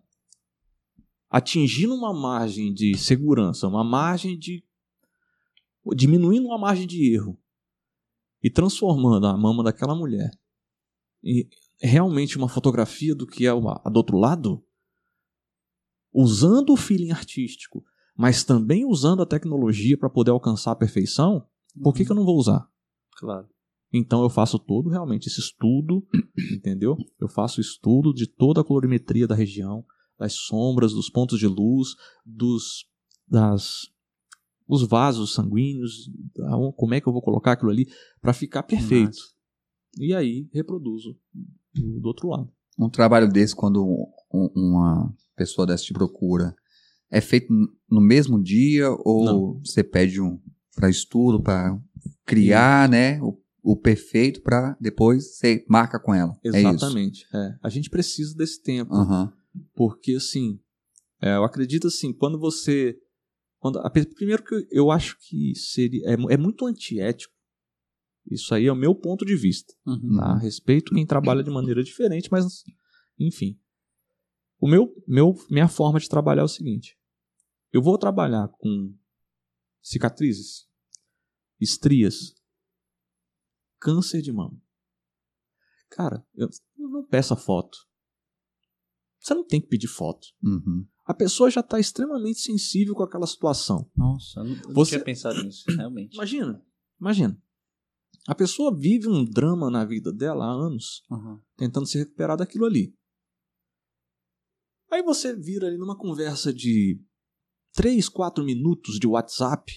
atingindo 1.29 1.93
uma 1.93 2.13
margem 2.13 2.73
de 2.73 2.97
segurança, 2.97 3.67
uma 3.67 3.83
margem 3.83 4.39
de. 4.39 4.63
diminuindo 5.95 6.47
uma 6.47 6.57
margem 6.57 6.87
de 6.87 7.13
erro 7.13 7.37
e 8.41 8.49
transformando 8.49 9.27
a 9.27 9.37
mama 9.37 9.63
daquela 9.63 9.93
mulher 9.93 10.31
em 11.23 11.47
realmente 11.79 12.37
uma 12.37 12.47
fotografia 12.47 13.13
do 13.13 13.27
que 13.27 13.45
é 13.45 13.49
a 13.49 13.89
do 13.89 13.97
outro 13.97 14.17
lado, 14.17 14.63
usando 16.13 16.73
o 16.73 16.77
feeling 16.77 17.11
artístico, 17.11 17.83
mas 18.15 18.43
também 18.43 18.85
usando 18.85 19.21
a 19.21 19.25
tecnologia 19.25 19.97
para 19.97 20.09
poder 20.09 20.31
alcançar 20.31 20.71
a 20.71 20.75
perfeição, 20.75 21.47
por 21.81 21.93
que, 21.93 22.05
que 22.05 22.11
eu 22.11 22.15
não 22.15 22.25
vou 22.25 22.37
usar? 22.37 22.67
Claro. 23.17 23.49
Então 23.93 24.23
eu 24.23 24.29
faço 24.29 24.57
todo 24.57 24.89
realmente 24.89 25.27
esse 25.27 25.39
estudo, 25.39 26.05
entendeu? 26.53 26.97
Eu 27.19 27.27
faço 27.27 27.59
estudo 27.59 28.13
de 28.13 28.25
toda 28.27 28.61
a 28.61 28.63
colorimetria 28.63 29.27
da 29.27 29.35
região, 29.35 29.83
das 30.17 30.33
sombras, 30.33 30.93
dos 30.93 31.09
pontos 31.09 31.39
de 31.39 31.47
luz, 31.47 31.89
dos 32.25 32.85
das 33.27 33.89
os 34.67 34.87
vasos 34.87 35.33
sanguíneos, 35.33 36.09
como 36.77 36.93
é 36.93 37.01
que 37.01 37.07
eu 37.07 37.11
vou 37.11 37.21
colocar 37.21 37.53
aquilo 37.53 37.71
ali 37.71 37.87
para 38.21 38.31
ficar 38.31 38.63
perfeito. 38.63 39.17
E 39.99 40.13
aí 40.13 40.47
reproduzo 40.53 41.17
do, 41.73 42.07
outro 42.07 42.29
lado. 42.29 42.49
Um 42.79 42.89
trabalho 42.89 43.27
desse, 43.29 43.53
quando 43.53 43.83
um- 44.33 44.49
uma 44.55 45.13
pessoa 45.35 45.67
dessa 45.67 45.83
te 45.83 45.91
procura, 45.93 46.55
é 47.09 47.19
feito 47.19 47.53
no 47.89 47.99
mesmo 47.99 48.41
dia 48.41 48.89
ou 49.03 49.25
Não. 49.25 49.61
você 49.65 49.83
pede 49.83 50.21
um 50.21 50.39
para 50.73 50.89
estudo, 50.89 51.41
para 51.43 51.77
criar, 52.25 52.87
né, 52.87 53.21
o, 53.21 53.37
o 53.63 53.75
perfeito 53.75 54.41
para 54.41 54.75
depois 54.79 55.35
você 55.35 55.63
marca 55.69 55.99
com 55.99 56.13
ela. 56.13 56.37
É. 56.43 56.49
Exatamente. 56.49 57.25
É. 57.33 57.55
A 57.61 57.69
gente 57.69 57.89
precisa 57.89 58.35
desse 58.35 58.61
tempo. 58.61 58.93
Aham. 58.93 59.31
Porque, 59.75 60.13
assim, 60.15 60.59
é, 61.21 61.35
eu 61.35 61.43
acredito 61.43 61.87
assim, 61.87 62.11
quando 62.13 62.39
você. 62.39 62.97
Quando, 63.59 63.79
a 63.79 63.89
primeiro 63.89 64.43
que 64.43 64.67
eu 64.71 64.89
acho 64.89 65.17
que 65.19 65.53
seria. 65.55 66.01
É, 66.07 66.13
é 66.13 66.37
muito 66.37 66.65
antiético. 66.65 67.33
Isso 68.29 68.53
aí 68.53 68.65
é 68.65 68.71
o 68.71 68.75
meu 68.75 68.95
ponto 68.95 69.25
de 69.25 69.35
vista. 69.35 69.73
Uhum. 69.85 70.17
Tá? 70.17 70.37
Respeito 70.37 70.93
quem 70.93 71.05
trabalha 71.05 71.43
de 71.43 71.49
maneira 71.49 71.83
diferente, 71.83 72.29
mas, 72.31 72.63
enfim. 73.19 73.59
O 74.59 74.67
meu, 74.67 74.93
meu, 75.07 75.35
minha 75.49 75.67
forma 75.67 75.99
de 75.99 76.07
trabalhar 76.07 76.43
é 76.43 76.45
o 76.45 76.49
seguinte: 76.49 76.97
eu 77.73 77.81
vou 77.81 77.97
trabalhar 77.97 78.47
com 78.59 78.93
cicatrizes, 79.81 80.67
estrias, 81.59 82.35
câncer 83.81 84.21
de 84.21 84.31
mama. 84.31 84.61
Cara, 85.89 86.25
eu 86.35 86.47
não 86.77 87.05
peça 87.05 87.35
foto. 87.35 87.77
Você 89.19 89.33
não 89.33 89.45
tem 89.45 89.59
que 89.59 89.67
pedir 89.67 89.87
foto. 89.87 90.27
Uhum. 90.41 90.87
A 91.05 91.13
pessoa 91.13 91.49
já 91.51 91.59
está 91.61 91.79
extremamente 91.79 92.39
sensível 92.39 92.95
com 92.95 93.03
aquela 93.03 93.27
situação. 93.27 93.89
Nossa, 93.95 94.39
eu 94.39 94.43
não, 94.45 94.55
eu 94.55 94.73
Você- 94.73 94.91
tinha 94.91 95.03
pensado 95.03 95.43
nisso, 95.43 95.65
realmente. 95.69 96.13
Imagina, 96.15 96.63
imagina. 96.99 97.41
A 98.27 98.35
pessoa 98.35 98.75
vive 98.75 99.07
um 99.09 99.25
drama 99.25 99.69
na 99.69 99.83
vida 99.83 100.13
dela 100.13 100.45
há 100.45 100.51
anos, 100.51 101.03
Uhum. 101.09 101.39
tentando 101.57 101.85
se 101.87 101.97
recuperar 101.97 102.37
daquilo 102.37 102.65
ali. 102.65 102.95
Aí 104.91 105.01
você 105.01 105.35
vira 105.35 105.67
ali 105.67 105.77
numa 105.77 105.97
conversa 105.97 106.53
de 106.53 107.01
3, 107.73 108.07
4 108.09 108.43
minutos 108.43 108.99
de 108.99 109.07
WhatsApp 109.07 109.71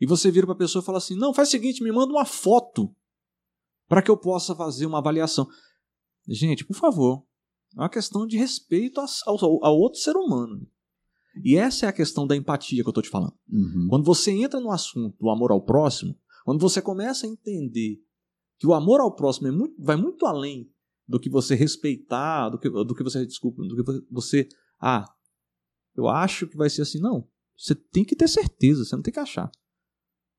e 0.00 0.06
você 0.06 0.30
vira 0.30 0.46
para 0.46 0.54
a 0.54 0.58
pessoa 0.58 0.82
e 0.82 0.84
fala 0.86 0.98
assim: 0.98 1.16
"Não, 1.16 1.34
faz 1.34 1.48
o 1.48 1.50
seguinte, 1.50 1.82
me 1.82 1.92
manda 1.92 2.12
uma 2.12 2.24
foto 2.24 2.94
para 3.88 4.02
que 4.02 4.10
eu 4.10 4.16
possa 4.16 4.54
fazer 4.54 4.86
uma 4.86 4.98
avaliação". 4.98 5.46
Gente, 6.28 6.64
por 6.64 6.74
favor, 6.74 7.24
é 7.76 7.80
uma 7.80 7.88
questão 7.88 8.26
de 8.26 8.36
respeito 8.36 9.00
ao 9.26 9.78
outro 9.78 10.00
ser 10.00 10.16
humano. 10.16 10.66
E 11.42 11.56
essa 11.56 11.86
é 11.86 11.88
a 11.88 11.92
questão 11.92 12.26
da 12.26 12.36
empatia 12.36 12.82
que 12.82 12.88
eu 12.88 12.90
estou 12.90 13.02
te 13.02 13.10
falando. 13.10 13.34
Uhum. 13.50 13.88
Quando 13.90 14.04
você 14.04 14.30
entra 14.30 14.60
no 14.60 14.70
assunto 14.70 15.16
do 15.18 15.28
amor 15.28 15.50
ao 15.50 15.60
próximo, 15.60 16.16
quando 16.44 16.60
você 16.60 16.80
começa 16.80 17.26
a 17.26 17.28
entender 17.28 18.00
que 18.58 18.66
o 18.66 18.72
amor 18.72 19.00
ao 19.00 19.14
próximo 19.14 19.48
é 19.48 19.50
muito- 19.50 19.74
vai 19.82 19.96
muito 19.96 20.26
além 20.26 20.70
do 21.06 21.18
que 21.18 21.28
você 21.28 21.54
respeitar, 21.54 22.48
do 22.50 22.58
que, 22.58 22.70
do 22.70 22.94
que 22.94 23.02
você, 23.02 23.26
desculpa, 23.26 23.62
do 23.62 23.76
que 23.76 24.06
você, 24.10 24.48
ah, 24.80 25.04
eu 25.96 26.08
acho 26.08 26.46
que 26.46 26.56
vai 26.56 26.70
ser 26.70 26.82
assim. 26.82 27.00
Não, 27.00 27.28
você 27.56 27.74
tem 27.74 28.04
que 28.04 28.16
ter 28.16 28.28
certeza, 28.28 28.84
você 28.84 28.94
não 28.94 29.02
tem 29.02 29.12
que 29.12 29.20
achar. 29.20 29.50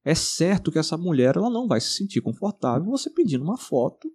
É 0.06 0.14
certo 0.14 0.72
que 0.72 0.78
essa 0.78 0.96
mulher 0.96 1.36
ela 1.36 1.50
não 1.50 1.68
vai 1.68 1.82
se 1.82 1.90
sentir 1.90 2.22
confortável 2.22 2.86
você 2.92 3.10
pedindo 3.10 3.44
uma 3.44 3.58
foto 3.58 4.08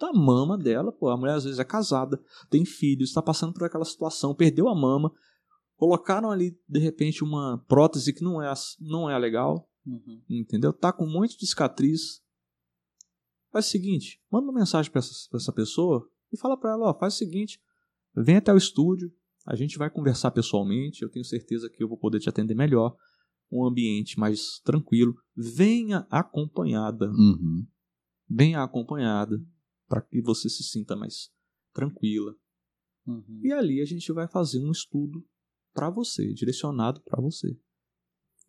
da 0.00 0.10
mama 0.12 0.56
dela. 0.56 0.90
Pô, 0.90 1.08
a 1.10 1.16
mulher 1.18 1.34
às 1.34 1.44
vezes 1.44 1.58
é 1.58 1.64
casada, 1.64 2.18
tem 2.48 2.64
filhos, 2.64 3.10
está 3.10 3.20
passando 3.20 3.52
por 3.52 3.64
aquela 3.64 3.84
situação, 3.84 4.34
perdeu 4.34 4.68
a 4.68 4.74
mama, 4.74 5.12
colocaram 5.76 6.30
ali 6.30 6.58
de 6.66 6.80
repente 6.80 7.22
uma 7.22 7.62
prótese 7.68 8.14
que 8.14 8.24
não 8.24 8.42
é, 8.42 8.52
não 8.80 9.08
é 9.08 9.18
legal, 9.18 9.68
Uhum. 9.86 10.22
entendeu? 10.28 10.70
Tá 10.72 10.92
com 10.92 11.04
um 11.06 11.12
monte 11.12 11.38
de 11.38 11.46
cicatriz. 11.46 12.22
Faz 13.50 13.66
o 13.66 13.70
seguinte, 13.70 14.20
manda 14.30 14.46
uma 14.46 14.58
mensagem 14.58 14.90
para 14.92 14.98
essa, 14.98 15.12
pra 15.30 15.38
essa 15.38 15.52
pessoa 15.52 16.06
e 16.30 16.36
fala 16.38 16.58
para 16.58 16.72
ela, 16.72 16.90
ó, 16.90 16.98
faz 16.98 17.14
o 17.14 17.16
seguinte, 17.16 17.58
vem 18.14 18.36
até 18.36 18.52
o 18.52 18.58
estúdio, 18.58 19.10
a 19.46 19.56
gente 19.56 19.78
vai 19.78 19.88
conversar 19.88 20.30
pessoalmente, 20.30 21.02
eu 21.02 21.10
tenho 21.10 21.24
certeza 21.24 21.70
que 21.70 21.82
eu 21.82 21.88
vou 21.88 21.96
poder 21.96 22.20
te 22.20 22.28
atender 22.28 22.54
melhor, 22.54 22.94
um 23.50 23.64
ambiente 23.66 24.18
mais 24.18 24.60
tranquilo. 24.64 25.14
Venha 25.36 26.06
acompanhada, 26.10 27.10
Uhum. 27.10 27.66
venha 28.28 28.62
acompanhada 28.62 29.40
para 29.88 30.02
que 30.02 30.20
você 30.20 30.48
se 30.48 30.62
sinta 30.62 30.94
mais 30.94 31.30
tranquila. 31.72 32.34
Uhum. 33.06 33.40
E 33.42 33.52
ali 33.52 33.80
a 33.80 33.84
gente 33.84 34.12
vai 34.12 34.28
fazer 34.28 34.58
um 34.58 34.70
estudo 34.70 35.24
para 35.72 35.88
você, 35.88 36.32
direcionado 36.34 37.00
para 37.02 37.20
você. 37.22 37.58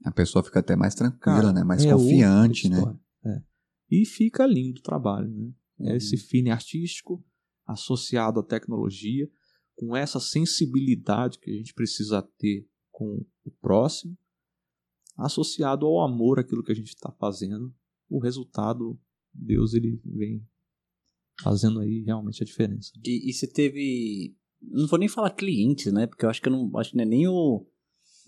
A 0.03 0.11
pessoa 0.11 0.43
fica 0.43 0.59
até 0.59 0.75
mais 0.75 0.95
tranquila, 0.95 1.19
Cara, 1.41 1.53
né? 1.53 1.63
Mais 1.63 1.83
é 1.85 1.91
confiante, 1.93 2.67
né? 2.69 2.77
É. 3.25 3.41
E 3.89 4.05
fica 4.05 4.45
lindo 4.45 4.79
o 4.79 4.83
trabalho, 4.83 5.29
né? 5.29 5.53
É 5.79 5.89
Uhum. 5.91 5.95
esse 5.95 6.17
feeling 6.17 6.49
artístico 6.49 7.23
associado 7.65 8.39
à 8.39 8.43
tecnologia, 8.43 9.29
com 9.75 9.95
essa 9.95 10.19
sensibilidade 10.19 11.39
que 11.39 11.51
a 11.51 11.53
gente 11.53 11.73
precisa 11.73 12.21
ter 12.37 12.67
com 12.91 13.25
o 13.45 13.51
próximo, 13.61 14.17
associado 15.19 15.85
ao 15.85 16.01
amor 16.01 16.39
àquilo 16.39 16.63
que 16.63 16.71
a 16.71 16.75
gente 16.75 16.89
está 16.89 17.11
fazendo. 17.11 17.73
O 18.09 18.19
resultado, 18.19 18.99
Deus 19.33 19.73
ele 19.73 20.01
vem 20.05 20.45
fazendo 21.41 21.79
aí 21.79 22.03
realmente 22.05 22.43
a 22.43 22.45
diferença. 22.45 22.91
E, 23.05 23.29
e 23.29 23.33
você 23.33 23.47
teve. 23.47 24.35
Não 24.61 24.87
vou 24.87 24.99
nem 24.99 25.07
falar 25.07 25.29
clientes, 25.31 25.91
né? 25.91 26.07
Porque 26.07 26.25
eu 26.25 26.29
acho 26.29 26.41
que 26.41 26.49
eu 26.49 26.51
não 26.51 26.77
acho 26.77 26.91
que 26.91 26.97
não 26.97 27.03
é 27.03 27.07
nem 27.07 27.27
o 27.27 27.65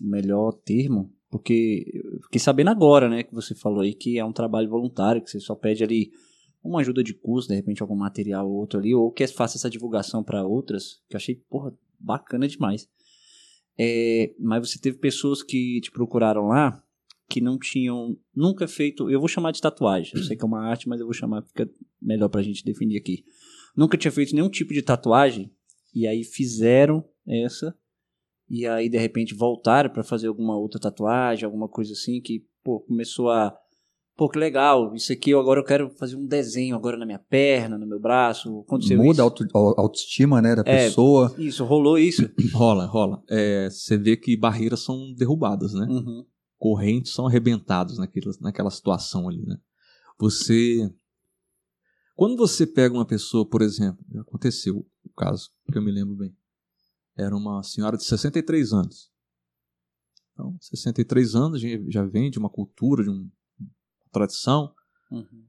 melhor 0.00 0.52
termo. 0.52 1.12
Porque 1.30 1.90
eu 1.92 2.22
fiquei 2.22 2.38
sabendo 2.38 2.70
agora, 2.70 3.08
né? 3.08 3.22
Que 3.22 3.34
você 3.34 3.54
falou 3.54 3.80
aí 3.80 3.94
que 3.94 4.18
é 4.18 4.24
um 4.24 4.32
trabalho 4.32 4.68
voluntário, 4.68 5.22
que 5.22 5.30
você 5.30 5.40
só 5.40 5.54
pede 5.54 5.82
ali 5.82 6.10
uma 6.62 6.80
ajuda 6.80 7.02
de 7.02 7.14
custo, 7.14 7.48
de 7.48 7.56
repente 7.56 7.82
algum 7.82 7.96
material 7.96 8.48
ou 8.48 8.56
outro 8.56 8.78
ali, 8.78 8.94
ou 8.94 9.10
que 9.10 9.26
faça 9.26 9.56
essa 9.56 9.68
divulgação 9.68 10.22
para 10.22 10.46
outras, 10.46 11.02
que 11.08 11.16
eu 11.16 11.18
achei, 11.18 11.34
porra, 11.34 11.76
bacana 11.98 12.46
demais. 12.46 12.88
É, 13.78 14.34
mas 14.38 14.68
você 14.68 14.78
teve 14.78 14.98
pessoas 14.98 15.42
que 15.42 15.80
te 15.80 15.90
procuraram 15.90 16.48
lá 16.48 16.82
que 17.28 17.40
não 17.40 17.58
tinham 17.58 18.16
nunca 18.34 18.68
feito. 18.68 19.10
Eu 19.10 19.18
vou 19.18 19.28
chamar 19.28 19.52
de 19.52 19.60
tatuagem. 19.60 20.12
Eu 20.14 20.22
sei 20.22 20.36
que 20.36 20.44
é 20.44 20.46
uma 20.46 20.60
arte, 20.60 20.86
mas 20.88 21.00
eu 21.00 21.06
vou 21.06 21.14
chamar, 21.14 21.42
fica 21.42 21.68
melhor 22.00 22.28
pra 22.28 22.42
gente 22.42 22.64
definir 22.64 22.98
aqui. 22.98 23.24
Nunca 23.74 23.96
tinha 23.96 24.12
feito 24.12 24.34
nenhum 24.34 24.50
tipo 24.50 24.74
de 24.74 24.82
tatuagem, 24.82 25.50
e 25.94 26.06
aí 26.06 26.24
fizeram 26.24 27.02
essa, 27.26 27.74
e 28.48 28.66
aí 28.66 28.88
de 28.88 28.98
repente 28.98 29.34
voltaram 29.34 29.88
pra 29.88 30.04
fazer 30.04 30.26
alguma 30.26 30.58
outra 30.58 30.78
tatuagem, 30.78 31.46
alguma 31.46 31.68
coisa 31.68 31.94
assim, 31.94 32.20
que 32.20 32.46
pô, 32.62 32.80
começou 32.80 33.30
a, 33.30 33.56
pô, 34.16 34.28
que 34.28 34.38
legal, 34.38 34.94
isso 34.94 35.12
aqui 35.12 35.30
eu 35.30 35.40
agora 35.40 35.60
eu 35.60 35.64
quero 35.64 35.90
fazer 35.90 36.16
um 36.16 36.26
desenho 36.26 36.76
agora 36.76 36.96
na 36.96 37.04
minha 37.06 37.18
perna, 37.18 37.76
no 37.78 37.86
meu 37.86 37.98
braço. 38.00 38.60
Aconteceu 38.60 38.96
Muda 38.98 39.10
a 39.10 39.12
isso? 39.12 39.22
auto- 39.22 39.44
a 39.76 39.80
autoestima, 39.80 40.40
né, 40.42 40.54
da 40.54 40.62
É. 40.66 40.86
pessoa. 40.86 41.34
Isso, 41.38 41.64
rolou 41.64 41.98
isso. 41.98 42.22
Rola, 42.54 42.86
rola. 42.86 43.22
É, 43.28 43.68
você 43.70 43.96
vê 43.96 44.16
que 44.16 44.36
barreiras 44.36 44.80
são 44.80 45.12
derrubadas, 45.14 45.72
né? 45.74 45.86
Uhum. 45.88 46.24
correntes 46.58 47.12
são 47.12 47.26
arrebentados 47.26 47.98
naquela, 47.98 48.32
naquela 48.40 48.70
situação 48.70 49.28
ali, 49.28 49.44
né? 49.44 49.56
Você. 50.18 50.88
Quando 52.14 52.36
você 52.36 52.64
pega 52.66 52.94
uma 52.94 53.04
pessoa, 53.06 53.44
por 53.44 53.62
exemplo, 53.62 53.98
aconteceu 54.20 54.86
o 55.04 55.10
caso, 55.16 55.50
que 55.72 55.76
eu 55.76 55.82
me 55.82 55.90
lembro 55.90 56.14
bem. 56.14 56.32
Era 57.16 57.34
uma 57.36 57.62
senhora 57.64 57.96
de 57.96 58.04
63 58.04 58.72
anos. 58.72 59.10
Então, 60.32 60.56
63 60.60 61.34
anos 61.34 61.60
já- 61.60 61.68
já 61.88 62.04
vem 62.04 62.30
de 62.30 62.38
uma 62.38 62.48
cultura, 62.48 63.02
de 63.02 63.10
um- 63.10 63.28
tradição. 64.12 64.72
Uhum. 65.10 65.44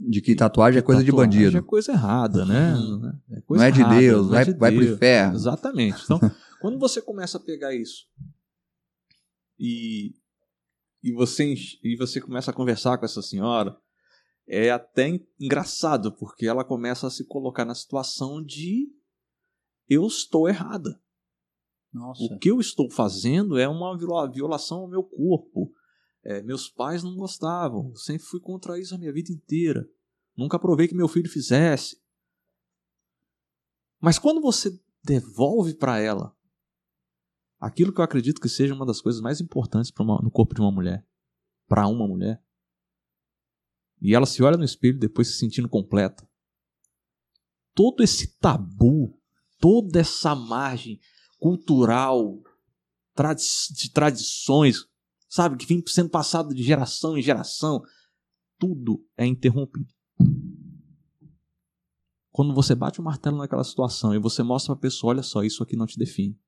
De 0.00 0.20
que 0.20 0.34
tatuagem 0.34 0.78
é 0.78 0.82
coisa 0.82 1.02
de 1.02 1.10
Tatuagem 1.10 1.30
bandido. 1.40 1.58
É 1.58 1.62
coisa 1.62 1.92
errada, 1.92 2.44
né? 2.44 2.74
Uhum. 2.74 2.98
Não 2.98 3.08
é- 3.08 3.12
é 3.30 3.34
Não 3.36 3.42
coisa 3.42 3.66
é 3.66 3.70
de 3.70 3.80
errada, 3.80 4.00
Deus, 4.00 4.26
é 4.26 4.30
vai, 4.30 4.44
de 4.44 4.52
vai 4.52 4.72
pro 4.72 4.80
Deus. 4.80 4.96
inferno. 4.96 5.34
Exatamente. 5.36 6.02
Então, 6.04 6.18
quando 6.60 6.78
você 6.78 7.00
começa 7.00 7.38
a 7.38 7.40
pegar 7.40 7.74
isso 7.74 8.06
e, 9.58 10.14
e, 11.02 11.12
você, 11.12 11.54
e 11.82 11.96
você 11.96 12.20
começa 12.20 12.50
a 12.50 12.54
conversar 12.54 12.98
com 12.98 13.04
essa 13.04 13.22
senhora, 13.22 13.76
é 14.46 14.70
até 14.70 15.08
en- 15.08 15.26
engraçado, 15.40 16.12
porque 16.12 16.46
ela 16.46 16.64
começa 16.64 17.06
a 17.06 17.10
se 17.10 17.24
colocar 17.24 17.64
na 17.64 17.74
situação 17.74 18.42
de 18.44 18.88
eu 19.88 20.06
estou 20.06 20.48
errada. 20.48 21.00
Nossa. 21.92 22.22
O 22.22 22.38
que 22.38 22.50
eu 22.50 22.60
estou 22.60 22.90
fazendo 22.90 23.56
é 23.58 23.66
uma 23.68 23.96
viola- 23.96 24.30
violação 24.30 24.78
ao 24.80 24.88
meu 24.88 25.02
corpo. 25.02 25.72
É, 26.22 26.42
meus 26.42 26.68
pais 26.68 27.02
não 27.02 27.16
gostavam. 27.16 27.94
Sempre 27.94 28.26
fui 28.26 28.40
contra 28.40 28.78
isso 28.78 28.94
a 28.94 28.98
minha 28.98 29.12
vida 29.12 29.32
inteira. 29.32 29.88
Nunca 30.36 30.56
aprovei 30.56 30.88
que 30.88 30.94
meu 30.94 31.08
filho 31.08 31.28
fizesse. 31.30 32.00
Mas 34.00 34.18
quando 34.18 34.40
você 34.40 34.78
devolve 35.02 35.74
para 35.74 35.98
ela 35.98 36.36
aquilo 37.58 37.92
que 37.92 38.00
eu 38.00 38.04
acredito 38.04 38.40
que 38.40 38.48
seja 38.48 38.74
uma 38.74 38.86
das 38.86 39.00
coisas 39.00 39.20
mais 39.20 39.40
importantes 39.40 39.92
uma- 39.98 40.20
no 40.22 40.30
corpo 40.30 40.54
de 40.54 40.60
uma 40.60 40.70
mulher, 40.70 41.04
para 41.66 41.88
uma 41.88 42.06
mulher, 42.06 42.42
e 44.00 44.14
ela 44.14 44.26
se 44.26 44.42
olha 44.42 44.56
no 44.56 44.64
espelho 44.64 44.98
depois 44.98 45.28
se 45.28 45.38
sentindo 45.38 45.68
completa, 45.68 46.28
todo 47.74 48.02
esse 48.02 48.38
tabu, 48.38 49.20
toda 49.58 50.00
essa 50.00 50.34
margem 50.34 51.00
cultural, 51.38 52.40
tradi 53.14 53.42
de 53.72 53.90
tradições, 53.92 54.87
sabe, 55.28 55.56
que 55.56 55.66
vem 55.66 55.82
sendo 55.86 56.10
passado 56.10 56.54
de 56.54 56.62
geração 56.62 57.16
em 57.16 57.22
geração, 57.22 57.82
tudo 58.58 59.04
é 59.16 59.24
interrompido. 59.26 59.92
Quando 62.30 62.54
você 62.54 62.74
bate 62.74 63.00
o 63.00 63.04
martelo 63.04 63.38
naquela 63.38 63.64
situação 63.64 64.14
e 64.14 64.18
você 64.18 64.42
mostra 64.42 64.74
pra 64.74 64.80
pessoa, 64.82 65.12
olha 65.12 65.22
só, 65.22 65.42
isso 65.42 65.62
aqui 65.62 65.76
não 65.76 65.86
te 65.86 65.98
define. 65.98 66.38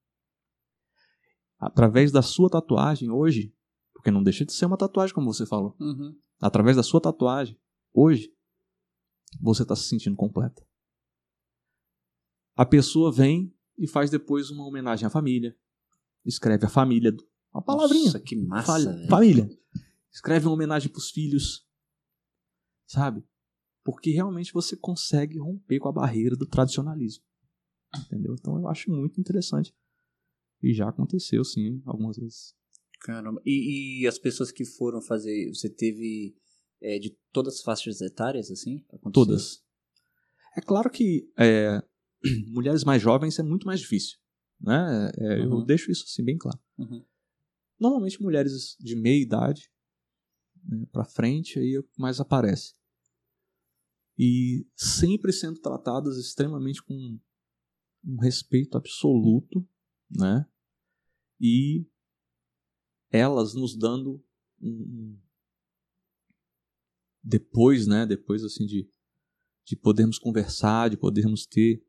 Através 1.59 2.13
da 2.13 2.23
sua 2.23 2.49
tatuagem 2.49 3.11
hoje, 3.11 3.55
porque 3.93 4.11
não 4.11 4.23
deixa 4.23 4.45
de 4.45 4.53
ser 4.53 4.67
uma 4.67 4.77
tatuagem 4.77 5.15
como 5.15 5.33
você 5.33 5.45
falou, 5.45 5.77
Uhum. 5.81 6.17
através 6.41 6.77
da 6.77 6.83
sua 6.83 7.01
tatuagem, 7.01 7.59
hoje, 7.93 8.33
você 9.41 9.63
está 9.63 9.75
se 9.77 9.85
sentindo 9.89 10.17
completa. 10.17 10.65
A 12.57 12.65
pessoa 12.65 13.11
vem 13.13 13.55
e 13.79 13.87
faz 13.87 14.11
depois 14.11 14.51
uma 14.51 14.67
homenagem 14.67 15.07
à 15.07 15.11
família. 15.11 15.57
Escreve 16.25 16.67
a 16.67 16.69
família. 16.69 17.13
Uma 17.53 17.63
palavrinha. 17.63 18.05
Nossa, 18.07 18.21
que 18.21 18.37
massa, 18.37 19.07
família. 19.09 19.49
Escreve 20.13 20.47
uma 20.47 20.55
homenagem 20.55 20.89
para 20.91 20.99
os 20.99 21.11
filhos. 21.11 21.67
Sabe? 22.87 23.25
Porque 23.85 24.11
realmente 24.11 24.53
você 24.53 24.77
consegue 24.77 25.39
romper 25.39 25.79
com 25.79 25.89
a 25.89 25.93
barreira 25.93 26.37
do 26.37 26.47
tradicionalismo. 26.47 27.25
Entendeu? 28.07 28.35
Então 28.39 28.57
eu 28.59 28.69
acho 28.69 28.91
muito 28.91 29.21
interessante. 29.21 29.75
E 30.63 30.75
já 30.75 30.89
aconteceu, 30.89 31.45
sim, 31.45 31.81
algumas 31.87 32.17
vezes. 32.17 32.55
Caramba. 33.01 33.41
E, 33.47 34.03
e 34.03 34.07
as 34.07 34.19
pessoas 34.19 34.53
que 34.53 34.65
foram 34.65 35.01
fazer, 35.01 35.49
você 35.49 35.71
teve 35.71 36.37
é, 36.83 36.99
de 36.99 37.17
todas 37.33 37.55
as 37.55 37.63
faixas 37.63 38.01
etárias, 38.01 38.51
assim? 38.51 38.85
Aconteceu? 38.93 39.13
Todas. 39.13 39.63
É 40.57 40.61
claro 40.61 40.91
que 40.91 41.31
é, 41.39 41.83
mulheres 42.49 42.85
mais 42.85 43.01
jovens 43.01 43.39
é 43.39 43.43
muito 43.43 43.67
mais 43.67 43.81
difícil. 43.81 44.19
Né? 44.61 45.11
É, 45.17 45.41
Eu 45.41 45.51
Uhum. 45.51 45.65
deixo 45.65 45.91
isso 45.91 46.05
assim 46.05 46.23
bem 46.23 46.37
claro. 46.37 46.59
Uhum. 46.79 47.03
Normalmente 47.81 48.23
mulheres 48.23 48.77
de 48.79 48.95
meia 48.95 49.23
idade 49.23 49.71
né, 50.63 50.87
para 50.93 51.05
frente 51.05 51.59
aí 51.59 51.77
é 51.77 51.83
mais 51.99 52.21
aparece. 52.21 52.75
E 54.19 54.67
sempre 54.77 55.33
sendo 55.33 55.59
tratadas 55.61 56.19
extremamente 56.19 56.83
com 56.83 57.19
um 58.05 58.17
respeito 58.21 58.77
absoluto, 58.77 59.67
né? 60.11 60.47
E 61.41 61.87
elas 63.11 63.55
nos 63.55 63.75
dando 63.77 64.23
um- 64.61 65.19
depois, 67.23 67.87
né? 67.87 68.05
Depois 68.05 68.45
assim 68.45 68.67
de 68.67 68.89
de 69.65 69.77
podermos 69.77 70.19
conversar, 70.19 70.91
de 70.91 70.97
podermos 70.97 71.47
ter 71.47 71.81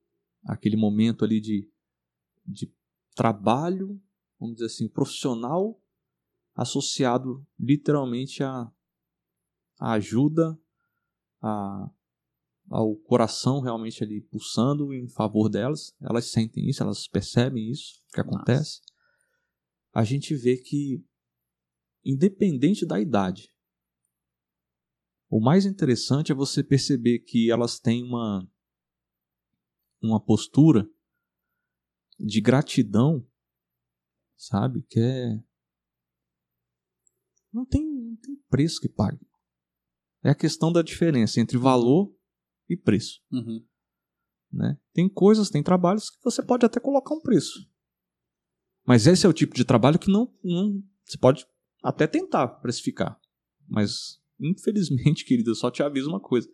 aquele 0.44 0.78
momento 0.78 1.26
ali 1.26 1.42
de, 1.42 1.68
de 2.46 2.72
trabalho, 3.16 4.00
vamos 4.40 4.58
dizer 4.58 4.68
assim, 4.68 4.88
profissional 4.88 5.81
associado 6.54 7.46
literalmente 7.60 8.44
à, 8.44 8.72
à 9.80 9.94
ajuda, 9.94 10.60
à, 11.42 11.92
ao 12.70 12.96
coração 12.96 13.60
realmente 13.60 14.04
ali 14.04 14.22
pulsando 14.22 14.94
em 14.94 15.08
favor 15.10 15.50
delas. 15.50 15.96
Elas 16.02 16.32
sentem 16.32 16.70
isso, 16.70 16.84
elas 16.84 17.08
percebem 17.08 17.70
isso 17.70 18.02
que 18.14 18.22
acontece. 18.22 18.82
A 19.94 20.04
gente 20.04 20.36
vê 20.36 20.58
que, 20.58 21.04
independente 22.04 22.86
da 22.86 23.00
idade, 23.00 23.50
o 25.30 25.40
mais 25.40 25.66
interessante 25.66 26.32
é 26.32 26.36
você 26.36 26.62
perceber 26.62 27.20
que 27.20 27.50
elas 27.50 27.80
têm 27.80 28.04
uma, 28.04 28.46
uma 30.02 30.20
postura 30.20 30.90
de 32.20 32.42
gratidão, 32.42 33.26
sabe? 34.36 34.84
Que 34.84 35.00
é. 35.00 35.51
Não 37.54 37.66
tem, 37.66 37.84
não 37.86 38.16
tem 38.16 38.36
preço 38.50 38.80
que 38.80 38.90
pague. 38.90 39.26
É 40.24 40.30
a 40.30 40.36
questão 40.36 40.72
da 40.72 40.82
diferença 40.82 41.40
entre 41.40 41.58
valor 41.58 42.16
e 42.70 42.78
preço. 42.78 43.22
Uhum. 43.32 43.66
Né? 44.52 44.78
Tem 44.94 45.10
coisas, 45.10 45.50
tem 45.50 45.64
trabalhos 45.64 46.10
que 46.10 46.24
você 46.24 46.44
pode 46.44 46.66
até 46.66 46.80
colocar 46.80 47.14
um 47.16 47.22
preço. 47.22 47.68
Mas 48.86 49.08
esse 49.08 49.26
é 49.26 49.30
o 49.30 49.34
tipo 49.34 49.56
de 49.56 49.64
trabalho 49.66 50.00
que 50.00 50.12
não, 50.12 50.34
não 50.44 50.84
você 51.06 51.18
pode 51.18 51.46
até 51.84 52.08
tentar 52.08 52.48
precificar. 52.48 53.20
Mas, 53.68 54.22
infelizmente, 54.40 55.24
querido, 55.26 55.52
eu 55.52 55.56
só 55.56 55.72
te 55.72 55.82
aviso 55.84 56.10
uma 56.10 56.20
coisa. 56.20 56.50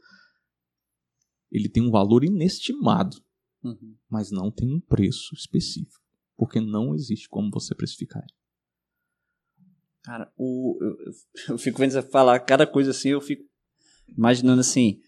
Ele 1.51 1.69
tem 1.69 1.83
um 1.83 1.91
valor 1.91 2.23
inestimado, 2.23 3.17
Uhum. 3.63 3.97
mas 4.09 4.29
não 4.31 4.51
tem 4.51 4.71
um 4.73 4.79
preço 4.79 5.33
específico. 5.33 6.05
Porque 6.35 6.59
não 6.61 6.93
existe 6.93 7.27
como 7.27 7.49
você 7.51 7.73
precificar. 7.73 8.21
ele. 8.23 8.36
Cara, 10.07 10.31
o, 10.37 10.77
eu, 10.81 10.97
eu- 11.53 11.57
fico 11.57 11.79
vendo 11.79 11.91
você 11.91 12.01
falar 12.01 12.39
cada 12.39 12.65
coisa 12.65 12.91
assim, 12.91 13.09
eu 13.09 13.19
fico 13.19 13.43
imaginando 14.17 14.61
assim, 14.61 15.01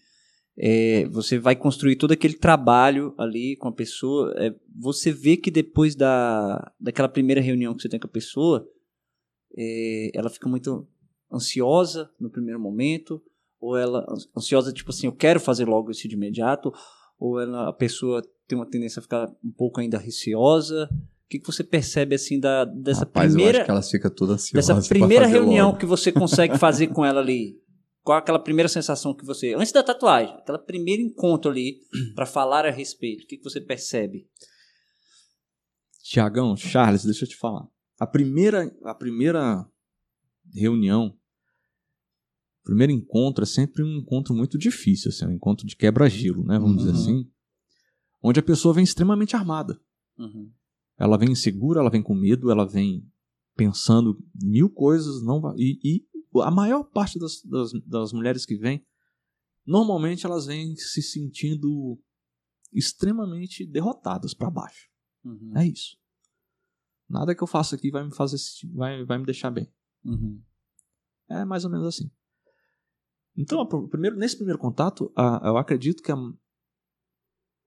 é, 0.58 1.06
você 1.06 1.38
vai 1.38 1.56
construir 1.56 1.96
todo 1.96 2.12
aquele 2.12 2.34
trabalho 2.34 3.14
ali 3.16 3.56
com 3.56 3.68
a 3.68 3.72
pessoa, 3.72 4.34
é, 4.36 4.54
você 4.78 5.10
vê 5.10 5.38
que 5.38 5.50
depois 5.50 5.94
da, 5.94 6.70
daquela 6.78 7.08
primeira 7.08 7.40
reunião 7.40 7.74
que 7.74 7.80
você 7.80 7.88
tem 7.88 7.98
com 7.98 8.08
a 8.08 8.10
pessoa, 8.10 8.68
é, 9.56 10.10
ela 10.12 10.28
fica 10.28 10.46
muito 10.46 10.86
ansiosa 11.32 12.10
no 12.20 12.28
primeiro 12.28 12.60
momento, 12.60 13.22
ou 13.58 13.78
ela 13.78 14.04
ansiosa 14.36 14.70
tipo 14.70 14.90
assim, 14.90 15.06
eu 15.06 15.12
quero 15.12 15.40
fazer 15.40 15.64
logo 15.64 15.90
isso 15.90 16.06
de 16.06 16.14
imediato, 16.14 16.74
ou 17.18 17.40
ela, 17.40 17.70
a 17.70 17.72
pessoa 17.72 18.22
tem 18.46 18.58
uma 18.58 18.68
tendência 18.68 19.00
a 19.00 19.02
ficar 19.02 19.34
um 19.42 19.50
pouco 19.50 19.80
ainda 19.80 19.96
receosa. 19.96 20.90
O 21.30 21.32
que, 21.32 21.38
que 21.38 21.46
você 21.46 21.62
percebe 21.62 22.16
assim 22.16 22.40
da, 22.40 22.64
dessa 22.64 23.00
Rapaz, 23.04 23.30
eu 23.30 23.36
primeira 23.36 23.58
acho 23.58 23.64
que 23.64 23.70
elas 23.70 23.88
ficam 23.88 24.10
todas 24.10 24.34
ansiosas. 24.42 24.76
dessa 24.78 24.88
primeira 24.88 25.26
reunião 25.28 25.68
logo. 25.68 25.78
que 25.78 25.86
você 25.86 26.10
consegue 26.10 26.58
fazer 26.58 26.88
com 26.88 27.04
ela 27.06 27.20
ali? 27.20 27.56
Qual 28.02 28.18
aquela 28.18 28.38
primeira 28.40 28.68
sensação 28.68 29.14
que 29.14 29.24
você. 29.24 29.54
Antes 29.54 29.70
da 29.70 29.80
tatuagem, 29.84 30.34
aquela 30.34 30.58
primeiro 30.58 31.00
encontro 31.02 31.48
ali 31.48 31.78
para 32.16 32.26
falar 32.26 32.66
a 32.66 32.70
respeito, 32.72 33.22
o 33.22 33.26
que, 33.28 33.36
que 33.36 33.44
você 33.44 33.60
percebe? 33.60 34.26
Tiagão, 36.02 36.56
Charles, 36.56 37.04
deixa 37.04 37.24
eu 37.24 37.28
te 37.28 37.36
falar. 37.36 37.64
A 38.00 38.06
primeira, 38.08 38.74
a 38.82 38.92
primeira 38.94 39.64
reunião, 40.52 41.16
o 42.62 42.64
primeiro 42.64 42.92
encontro 42.92 43.44
é 43.44 43.46
sempre 43.46 43.84
um 43.84 43.98
encontro 43.98 44.34
muito 44.34 44.58
difícil, 44.58 45.10
assim, 45.10 45.26
um 45.26 45.32
encontro 45.32 45.64
de 45.64 45.76
quebra-gelo, 45.76 46.44
né? 46.44 46.58
Vamos 46.58 46.78
dizer 46.78 46.90
Uhum. 46.90 46.96
assim. 46.96 47.30
Onde 48.20 48.40
a 48.40 48.42
pessoa 48.42 48.74
vem 48.74 48.82
extremamente 48.82 49.36
armada. 49.36 49.78
Uhum. 50.18 50.50
Ela 51.00 51.16
vem 51.16 51.30
insegura, 51.32 51.80
ela 51.80 51.88
vem 51.90 52.02
com 52.02 52.14
medo, 52.14 52.50
ela 52.50 52.66
vem 52.66 53.10
pensando 53.56 54.22
mil 54.34 54.68
coisas, 54.68 55.22
não 55.22 55.40
vai, 55.40 55.56
e, 55.56 55.80
e 55.82 56.06
a 56.42 56.50
maior 56.50 56.84
parte 56.84 57.18
das, 57.18 57.42
das, 57.42 57.72
das 57.86 58.12
mulheres 58.12 58.44
que 58.44 58.54
vêm, 58.56 58.86
normalmente 59.66 60.26
elas 60.26 60.44
vêm 60.44 60.76
se 60.76 61.02
sentindo 61.02 61.98
extremamente 62.72 63.66
derrotadas 63.66 64.34
para 64.34 64.50
baixo. 64.50 64.88
Uhum. 65.24 65.56
É 65.56 65.66
isso. 65.66 65.96
Nada 67.08 67.34
que 67.34 67.42
eu 67.42 67.46
faça 67.46 67.76
aqui 67.76 67.90
vai 67.90 68.04
me 68.04 68.14
fazer 68.14 68.36
vai, 68.72 69.04
vai 69.04 69.18
me 69.18 69.24
deixar 69.24 69.50
bem. 69.50 69.72
Uhum. 70.04 70.40
É 71.28 71.44
mais 71.46 71.64
ou 71.64 71.70
menos 71.70 71.86
assim. 71.86 72.10
Então, 73.36 73.66
primeiro, 73.88 74.16
nesse 74.16 74.36
primeiro 74.36 74.58
contato, 74.58 75.10
eu 75.42 75.56
acredito 75.56 76.02
que 76.02 76.12
a- 76.12 76.32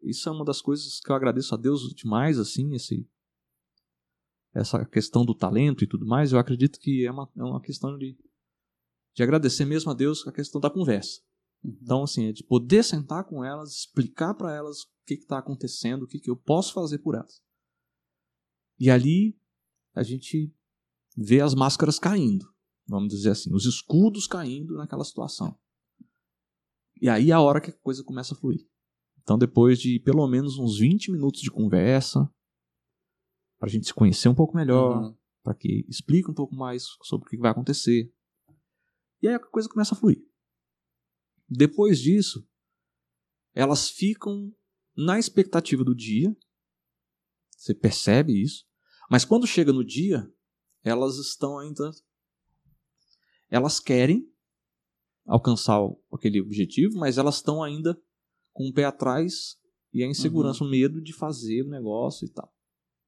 isso 0.04 0.30
é 0.30 0.32
uma 0.32 0.46
das 0.46 0.62
coisas 0.62 1.00
que 1.00 1.12
eu 1.12 1.15
agradeço 1.15 1.54
a 1.56 1.58
Deus 1.58 1.93
demais, 1.96 2.38
assim, 2.38 2.74
esse, 2.74 3.08
essa 4.54 4.86
questão 4.86 5.26
do 5.26 5.36
talento 5.36 5.84
e 5.84 5.88
tudo 5.88 6.06
mais. 6.06 6.32
Eu 6.32 6.39
acredito 6.39 6.80
que 6.80 7.06
é 7.06 7.12
uma, 7.12 7.30
é 7.36 7.44
uma 7.44 7.62
questão 7.62 7.98
de, 7.98 8.18
de 9.16 9.24
agradecer 9.24 9.66
mesmo 9.66 9.92
a 9.92 9.94
Deus 9.94 10.26
a 10.28 10.32
questão 10.32 10.62
da 10.62 10.70
conversa. 10.70 11.22
Então, 11.63 12.04
assim, 12.04 12.26
é 12.26 12.32
de 12.32 12.44
poder 12.44 12.84
sentar 12.84 13.24
com 13.24 13.44
elas, 13.44 13.72
explicar 13.72 14.34
para 14.34 14.54
elas 14.54 14.82
o 14.82 14.88
que 15.06 15.16
está 15.16 15.38
acontecendo, 15.38 16.04
o 16.04 16.08
que, 16.08 16.20
que 16.20 16.30
eu 16.30 16.36
posso 16.36 16.74
fazer 16.74 17.00
por 17.00 17.16
elas. 17.16 17.42
E 18.80 18.89
ali 18.89 19.39
a 19.94 20.04
gente 20.04 20.54
vê 21.16 21.39
as 21.39 21.54
máscaras 21.54 22.00
caindo, 22.00 22.46
vamos 22.88 23.13
dizer 23.13 23.30
assim, 23.30 23.54
os 23.54 23.66
escudos 23.66 24.28
caindo 24.28 24.76
naquela 24.76 25.06
situação. 25.06 25.58
E 27.02 27.08
aí 27.08 27.32
é 27.32 27.34
a 27.34 27.39
hora 27.42 27.62
que 27.62 27.70
a 27.70 27.78
coisa 27.78 28.04
começa 28.04 28.34
a 28.34 28.38
fluir. 28.38 28.68
Então, 29.22 29.38
depois 29.38 29.80
de 29.80 30.00
pelo 30.00 30.28
menos 30.28 30.58
uns 30.58 30.80
20 30.80 31.12
minutos 31.12 31.42
de 31.42 31.50
conversa, 31.50 32.30
para 33.63 33.69
a 33.69 33.71
gente 33.71 33.88
se 33.88 33.93
conhecer 33.93 34.28
um 34.28 34.36
pouco 34.36 34.58
melhor, 34.58 35.02
Uhum. 35.02 35.17
para 35.41 35.54
que 35.56 35.86
explique 35.88 36.30
um 36.30 36.34
pouco 36.34 36.54
mais 36.54 36.84
sobre 37.02 37.26
o 37.26 37.30
que 37.30 37.38
vai 37.38 37.49
acontecer. 37.49 38.13
E 39.21 39.28
aí 39.30 39.36
a 39.36 39.39
coisa 39.39 39.69
começa 39.69 39.95
a 39.95 39.97
fluir. 39.97 40.21
Depois 41.47 41.97
disso, 42.02 42.45
elas 43.54 43.89
ficam 43.89 44.54
na 44.97 45.17
expectativa 45.17 45.82
do 45.82 45.95
dia. 45.95 46.36
Você 47.56 47.73
percebe 47.73 48.34
isso. 48.34 48.65
Mas 49.10 49.23
quando 49.23 49.47
chega 49.47 49.71
no 49.71 49.86
dia, 49.86 50.30
elas 50.84 51.15
estão 51.15 51.58
ainda. 51.58 51.89
Elas 53.49 53.80
querem 53.80 54.30
alcançar 55.26 55.80
aquele 56.12 56.41
objetivo, 56.41 56.97
mas 56.97 57.17
elas 57.17 57.36
estão 57.36 57.63
ainda 57.63 57.97
com 58.52 58.67
o 58.67 58.73
pé 58.73 58.84
atrás 58.84 59.58
e 59.93 60.04
a 60.04 60.08
insegurança, 60.08 60.65
o 60.65 60.69
medo 60.69 61.02
de 61.02 61.13
fazer 61.13 61.62
o 61.62 61.69
negócio 61.69 62.26
e 62.26 62.30
tal 62.30 62.53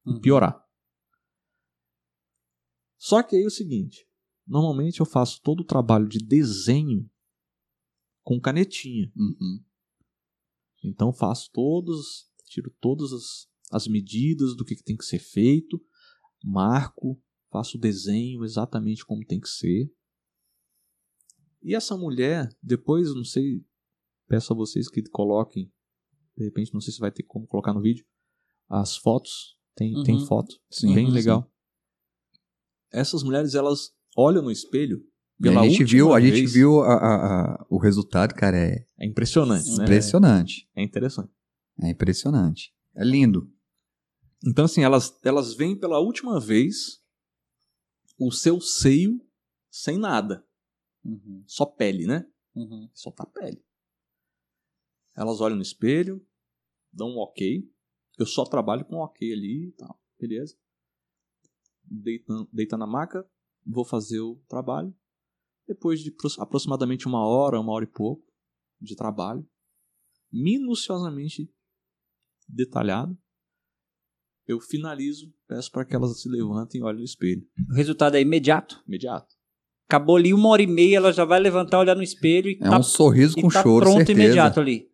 Uhum. 0.06 0.20
piorar. 0.20 0.64
Só 2.96 3.22
que 3.22 3.36
aí 3.36 3.42
é 3.42 3.46
o 3.46 3.50
seguinte, 3.50 4.08
normalmente 4.46 5.00
eu 5.00 5.06
faço 5.06 5.40
todo 5.42 5.60
o 5.60 5.64
trabalho 5.64 6.08
de 6.08 6.18
desenho 6.18 7.08
com 8.22 8.40
canetinha. 8.40 9.12
Uhum. 9.16 9.64
Então 10.82 11.12
faço 11.12 11.50
todos, 11.52 12.30
tiro 12.46 12.74
todas 12.80 13.12
as, 13.12 13.48
as 13.70 13.86
medidas 13.86 14.56
do 14.56 14.64
que, 14.64 14.76
que 14.76 14.82
tem 14.82 14.96
que 14.96 15.04
ser 15.04 15.18
feito, 15.18 15.80
marco, 16.42 17.20
faço 17.50 17.76
o 17.76 17.80
desenho 17.80 18.44
exatamente 18.44 19.04
como 19.04 19.24
tem 19.24 19.40
que 19.40 19.48
ser. 19.48 19.92
E 21.62 21.74
essa 21.74 21.96
mulher, 21.96 22.48
depois, 22.62 23.12
não 23.14 23.24
sei, 23.24 23.64
peço 24.28 24.52
a 24.52 24.56
vocês 24.56 24.88
que 24.88 25.02
coloquem, 25.02 25.72
de 26.36 26.44
repente, 26.44 26.72
não 26.72 26.80
sei 26.80 26.92
se 26.92 27.00
vai 27.00 27.10
ter 27.10 27.24
como 27.24 27.46
colocar 27.46 27.72
no 27.72 27.80
vídeo, 27.80 28.06
as 28.68 28.96
fotos. 28.96 29.58
Tem, 29.76 29.94
Uhum. 29.94 30.02
tem 30.02 30.26
foto, 30.26 30.56
Sim, 30.70 30.94
bem 30.94 31.06
sim. 31.06 31.12
legal. 31.12 31.48
Essas 32.90 33.22
mulheres, 33.22 33.54
elas 33.54 33.92
olham 34.16 34.42
no 34.42 34.50
espelho 34.50 35.04
pela 35.40 35.60
a 35.60 35.64
gente 35.64 35.82
última 35.82 35.88
viu, 35.98 36.14
a 36.14 36.20
gente 36.20 36.32
vez. 36.32 36.52
viu 36.54 36.80
a- 36.80 36.94
a- 36.94 37.52
a- 37.54 37.66
o 37.68 37.76
resultado, 37.78 38.34
cara, 38.34 38.56
é 38.56 38.84
É 38.98 39.06
impressionante, 39.06 39.68
né? 39.76 39.84
impressionante. 39.84 40.68
É 40.74 40.82
interessante. 40.82 41.30
É 41.82 41.90
impressionante. 41.90 42.74
É 42.94 43.04
lindo. 43.04 43.52
Então, 44.46 44.64
assim, 44.64 44.82
elas, 44.82 45.12
elas 45.22 45.54
veem 45.54 45.78
pela 45.78 45.98
última 46.00 46.40
vez 46.40 47.02
o 48.18 48.30
seu 48.32 48.60
seio 48.62 49.20
sem 49.70 49.98
nada. 49.98 50.42
Uhum. 51.04 51.44
Só 51.46 51.66
pele, 51.66 52.06
né? 52.06 52.24
Uhum. 52.54 52.88
Só 52.94 53.10
tá 53.10 53.26
pele. 53.26 53.62
Elas 55.14 55.40
olham 55.40 55.56
no 55.56 55.62
espelho, 55.62 56.24
dão 56.92 57.08
um 57.10 57.18
ok. 57.18 57.62
Eu 58.18 58.26
só 58.26 58.44
trabalho 58.44 58.84
com 58.84 58.96
ok 58.96 59.32
ali 59.32 59.68
e 59.68 59.72
tal. 59.72 60.00
Beleza? 60.18 60.56
Deita, 61.84 62.32
deita 62.52 62.76
na 62.76 62.86
maca, 62.86 63.24
vou 63.64 63.84
fazer 63.84 64.20
o 64.20 64.36
trabalho. 64.48 64.94
Depois 65.68 66.00
de 66.00 66.10
apro- 66.10 66.42
aproximadamente 66.42 67.06
uma 67.06 67.24
hora, 67.26 67.60
uma 67.60 67.72
hora 67.72 67.84
e 67.84 67.88
pouco 67.88 68.24
de 68.80 68.94
trabalho, 68.96 69.46
minuciosamente 70.32 71.50
detalhado, 72.48 73.16
eu 74.46 74.60
finalizo, 74.60 75.32
peço 75.48 75.70
para 75.72 75.84
que 75.84 75.94
elas 75.94 76.20
se 76.20 76.28
levantem 76.28 76.80
e 76.80 76.84
olhem 76.84 76.98
no 77.00 77.04
espelho. 77.04 77.44
O 77.68 77.74
resultado 77.74 78.14
é 78.16 78.20
imediato. 78.20 78.82
Imediato. 78.86 79.34
Acabou 79.88 80.16
ali 80.16 80.32
uma 80.32 80.48
hora 80.50 80.62
e 80.62 80.66
meia, 80.66 80.96
ela 80.98 81.12
já 81.12 81.24
vai 81.24 81.40
levantar, 81.40 81.78
olhar 81.80 81.96
no 81.96 82.02
espelho 82.02 82.48
e 82.48 82.54
É 82.56 82.58
tá, 82.70 82.78
um 82.78 82.82
sorriso 82.82 83.38
e 83.38 83.42
com 83.42 83.48
tá 83.48 83.62
choro, 83.62 83.84
pronto 83.84 83.96
certeza. 83.98 84.20
imediato 84.20 84.60
ali. 84.60 84.88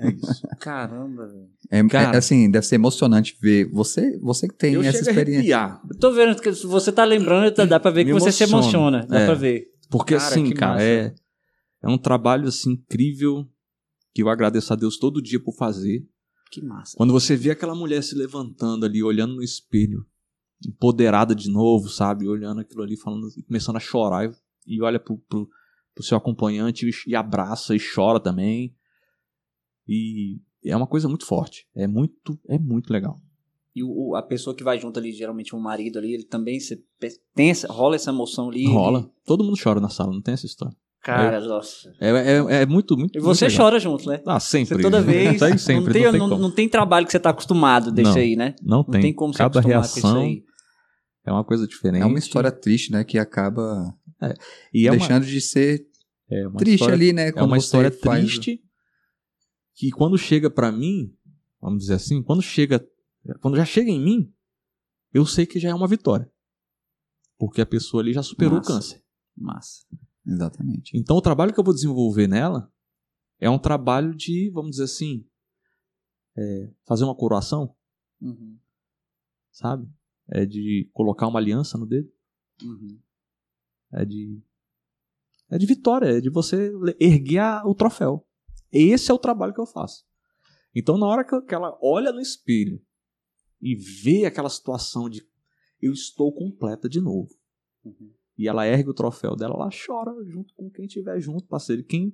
É 0.00 0.10
isso. 0.10 0.46
Caramba, 0.60 1.26
velho. 1.26 1.48
É, 1.70 1.86
Cara. 1.88 2.14
é, 2.14 2.18
assim, 2.18 2.50
deve 2.50 2.66
ser 2.66 2.76
emocionante 2.76 3.36
ver. 3.40 3.68
Você, 3.70 4.18
você 4.18 4.48
que 4.48 4.54
tem 4.54 4.74
eu 4.74 4.82
essa 4.82 4.92
chego 4.98 5.08
a 5.08 5.10
experiência. 5.12 5.56
arrepiar. 5.56 5.82
Eu 5.88 5.98
tô 5.98 6.12
vendo 6.12 6.40
que 6.40 6.50
você 6.50 6.90
tá 6.90 7.04
lembrando, 7.04 7.54
dá 7.66 7.78
pra 7.78 7.90
ver 7.90 8.04
que 8.04 8.12
Me 8.12 8.18
você 8.18 8.32
se 8.32 8.44
emociona. 8.44 9.06
Dá 9.06 9.20
É. 9.20 9.26
pra 9.26 9.34
ver. 9.34 9.66
Porque 9.90 10.14
Cara, 10.16 10.26
assim, 10.28 10.50
cara, 10.52 10.72
massa. 10.74 10.84
é, 10.84 11.14
é 11.82 11.88
um 11.88 11.98
trabalho 11.98 12.48
assim 12.48 12.72
incrível 12.72 13.46
que 14.14 14.22
eu 14.22 14.28
agradeço 14.28 14.72
a 14.72 14.76
Deus 14.76 14.96
todo 14.98 15.22
dia 15.22 15.38
por 15.42 15.54
fazer. 15.54 16.04
Que 16.50 16.60
massa. 16.64 16.96
Quando 16.96 17.12
você 17.12 17.36
vê 17.36 17.50
aquela 17.50 17.74
mulher 17.74 18.02
se 18.02 18.14
levantando 18.14 18.84
ali, 18.86 19.02
olhando 19.02 19.34
no 19.36 19.42
espelho, 19.42 20.04
empoderada 20.66 21.34
de 21.34 21.48
novo, 21.50 21.88
sabe? 21.88 22.28
Olhando 22.28 22.60
aquilo 22.60 22.82
ali, 22.82 22.96
falando, 22.96 23.28
começando 23.46 23.76
a 23.76 23.80
chorar, 23.80 24.28
e, 24.66 24.76
e 24.76 24.82
olha 24.82 24.98
pro, 24.98 25.16
pro, 25.28 25.48
pro 25.94 26.04
seu 26.04 26.16
acompanhante 26.16 26.88
e, 26.88 27.10
e 27.10 27.14
abraça 27.14 27.74
e 27.74 27.78
chora 27.80 28.18
também. 28.20 28.74
E 29.92 30.40
é 30.64 30.76
uma 30.76 30.86
coisa 30.86 31.08
muito 31.08 31.26
forte. 31.26 31.66
É 31.74 31.86
muito, 31.86 32.38
é 32.48 32.58
muito 32.58 32.92
legal. 32.92 33.16
E 33.74 33.82
o, 33.82 34.14
a 34.14 34.22
pessoa 34.22 34.54
que 34.54 34.62
vai 34.64 34.78
junto 34.78 34.98
ali, 34.98 35.12
geralmente 35.12 35.54
um 35.54 35.60
marido 35.60 35.98
ali, 35.98 36.12
ele 36.14 36.24
também 36.24 36.58
se, 36.60 36.82
tem 37.34 37.50
essa, 37.50 37.66
rola 37.72 37.96
essa 37.96 38.10
emoção 38.10 38.48
ali. 38.50 38.66
Rola. 38.66 39.00
ele- 39.00 39.08
Todo 39.24 39.44
mundo 39.44 39.58
chora 39.62 39.80
na 39.80 39.88
sala, 39.88 40.12
não 40.12 40.20
tem 40.22 40.34
essa 40.34 40.46
história. 40.46 40.76
cara, 41.02 41.40
nossa. 41.40 41.92
É, 42.00 42.08
é, 42.10 42.62
é 42.62 42.66
muito, 42.66 42.96
muito. 42.96 43.16
E 43.18 43.20
você 43.20 43.46
muito 43.46 43.56
chora 43.56 43.78
junto, 43.80 44.08
né? 44.08 44.20
Ah, 44.26 44.38
sempre. 44.40 44.76
Você 44.76 44.82
toda 44.82 45.00
vez. 45.02 45.38
Sempre, 45.62 45.76
não, 45.76 45.92
tem, 45.92 46.02
não 46.04 46.10
tem 46.12 46.20
não, 46.20 46.38
não 46.38 46.50
tem 46.50 46.68
trabalho 46.68 47.06
que 47.06 47.12
você 47.12 47.18
tá 47.20 47.30
acostumado 47.30 47.90
desse 47.92 48.10
Não. 48.10 48.16
aí, 48.18 48.36
né? 48.36 48.54
Não 48.62 48.78
Não 48.78 48.84
tem. 48.84 49.00
tem, 49.00 49.12
como 49.14 49.32
se 49.32 49.38
Cada 49.38 49.60
acostumar 49.60 49.80
com 49.82 49.86
isso 49.86 50.06
reação 50.06 50.22
aí. 50.22 50.44
é 51.24 51.32
uma 51.32 51.44
coisa 51.44 51.66
diferente. 51.66 52.02
É 52.02 52.06
uma 52.06 52.18
história 52.18 52.50
triste, 52.52 52.92
né? 52.92 53.02
Que 53.04 53.18
acaba 53.18 53.94
e 54.74 54.86
é 54.86 54.90
uma, 54.90 54.98
deixando 54.98 55.24
de 55.26 55.40
ser 55.40 55.86
é 56.28 56.46
uma 56.46 56.56
triste 56.58 56.74
história, 56.74 56.94
ali, 56.94 57.12
né? 57.12 57.32
É 57.34 57.42
uma 57.42 57.56
história 57.56 57.90
faz- 57.90 58.20
triste 58.24 58.60
que 59.80 59.90
quando 59.90 60.18
chega 60.18 60.50
pra 60.50 60.70
mim, 60.70 61.16
vamos 61.58 61.80
dizer 61.84 61.94
assim, 61.94 62.22
quando 62.22 62.42
chega, 62.42 62.86
quando 63.40 63.56
já 63.56 63.64
chega 63.64 63.90
em 63.90 63.98
mim, 63.98 64.30
eu 65.10 65.24
sei 65.24 65.46
que 65.46 65.58
já 65.58 65.70
é 65.70 65.74
uma 65.74 65.88
vitória. 65.88 66.30
Porque 67.38 67.62
a 67.62 67.66
pessoa 67.66 68.02
ali 68.02 68.12
já 68.12 68.22
superou 68.22 68.56
Massa. 68.58 68.70
o 68.70 68.74
câncer. 68.74 69.04
Massa. 69.34 69.86
Exatamente. 70.26 70.94
Então 70.94 71.16
o 71.16 71.22
trabalho 71.22 71.54
que 71.54 71.58
eu 71.58 71.64
vou 71.64 71.72
desenvolver 71.72 72.26
nela 72.28 72.70
é 73.38 73.48
um 73.48 73.58
trabalho 73.58 74.14
de, 74.14 74.50
vamos 74.50 74.72
dizer 74.72 74.84
assim, 74.84 75.26
é, 76.36 76.70
fazer 76.86 77.04
uma 77.04 77.16
coroação, 77.16 77.74
Uhum. 78.20 78.58
sabe? 79.50 79.88
É 80.28 80.44
de 80.44 80.90
colocar 80.92 81.26
uma 81.26 81.38
aliança 81.40 81.78
no 81.78 81.86
dedo. 81.86 82.12
Uhum. 82.62 83.00
É 83.94 84.04
de. 84.04 84.42
É 85.48 85.56
de 85.56 85.64
vitória, 85.66 86.18
é 86.18 86.20
de 86.20 86.28
você 86.28 86.70
erguer 87.00 87.38
a- 87.38 87.62
o 87.66 87.74
troféu. 87.74 88.26
Esse 88.72 89.10
é 89.10 89.14
o 89.14 89.18
trabalho 89.18 89.52
que 89.52 89.60
eu 89.60 89.66
faço. 89.66 90.04
Então, 90.74 90.96
na 90.96 91.06
hora 91.06 91.24
que 91.24 91.54
ela 91.54 91.76
olha 91.82 92.12
no 92.12 92.20
espelho 92.20 92.80
e 93.60 93.74
vê 93.74 94.24
aquela 94.24 94.48
situação 94.48 95.08
de 95.08 95.22
eu 95.82 95.92
estou 95.92 96.32
completa 96.32 96.88
de 96.88 97.00
novo. 97.00 97.30
Uhum. 97.84 98.10
E 98.38 98.48
ela 98.48 98.66
ergue 98.66 98.90
o 98.90 98.94
troféu 98.94 99.36
dela, 99.36 99.54
ela 99.54 99.68
chora 99.70 100.12
junto 100.26 100.54
com 100.54 100.70
quem 100.70 100.86
estiver 100.86 101.20
junto, 101.20 101.46
parceiro. 101.46 101.84
Quem 101.84 102.12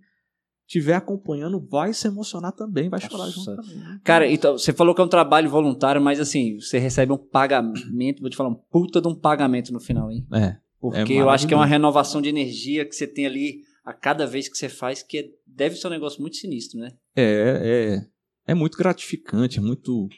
estiver 0.67 0.95
acompanhando 0.95 1.61
vai 1.61 1.93
se 1.93 2.09
emocionar 2.09 2.53
também, 2.53 2.89
vai 2.89 3.01
chorar 3.01 3.27
Nossa. 3.27 3.31
junto 3.31 3.63
também. 3.63 4.01
Cara, 4.03 4.29
então, 4.29 4.59
você 4.59 4.73
falou 4.73 4.95
que 4.95 5.01
é 5.01 5.05
um 5.05 5.09
trabalho 5.09 5.49
voluntário, 5.49 6.01
mas 6.03 6.19
assim, 6.19 6.59
você 6.59 6.79
recebe 6.79 7.13
um 7.13 7.19
pagamento, 7.19 8.21
vou 8.21 8.31
te 8.31 8.37
falar, 8.37 8.51
um 8.51 8.55
puta 8.55 9.01
de 9.01 9.07
um 9.07 9.15
pagamento 9.15 9.73
no 9.73 9.79
final, 9.79 10.11
hein? 10.11 10.27
É, 10.33 10.57
Porque 10.81 11.13
É 11.13 11.21
eu 11.21 11.31
acho 11.31 11.47
que 11.47 11.55
é 11.55 11.57
uma 11.57 11.67
renovação 11.67 12.21
de 12.21 12.29
energia 12.29 12.85
que 12.85 12.95
você 12.95 13.07
tem 13.07 13.27
ali 13.27 13.61
a 13.87 13.95
cada 13.95 14.27
vez 14.27 14.49
que 14.49 14.59
você 14.59 14.69
faz, 14.69 15.03
que 15.03 15.19
é- 15.19 15.31
deve 15.47 15.77
ser 15.77 15.87
um 15.87 15.91
negócio 15.91 16.21
muito 16.21 16.37
sinistro, 16.37 16.79
né? 16.79 16.91
É, 17.15 18.03
é, 18.47 18.53
é 18.53 18.55
muito 18.55 18.77
gratificante, 18.77 19.59
é 19.59 19.63
muito, 19.63 20.09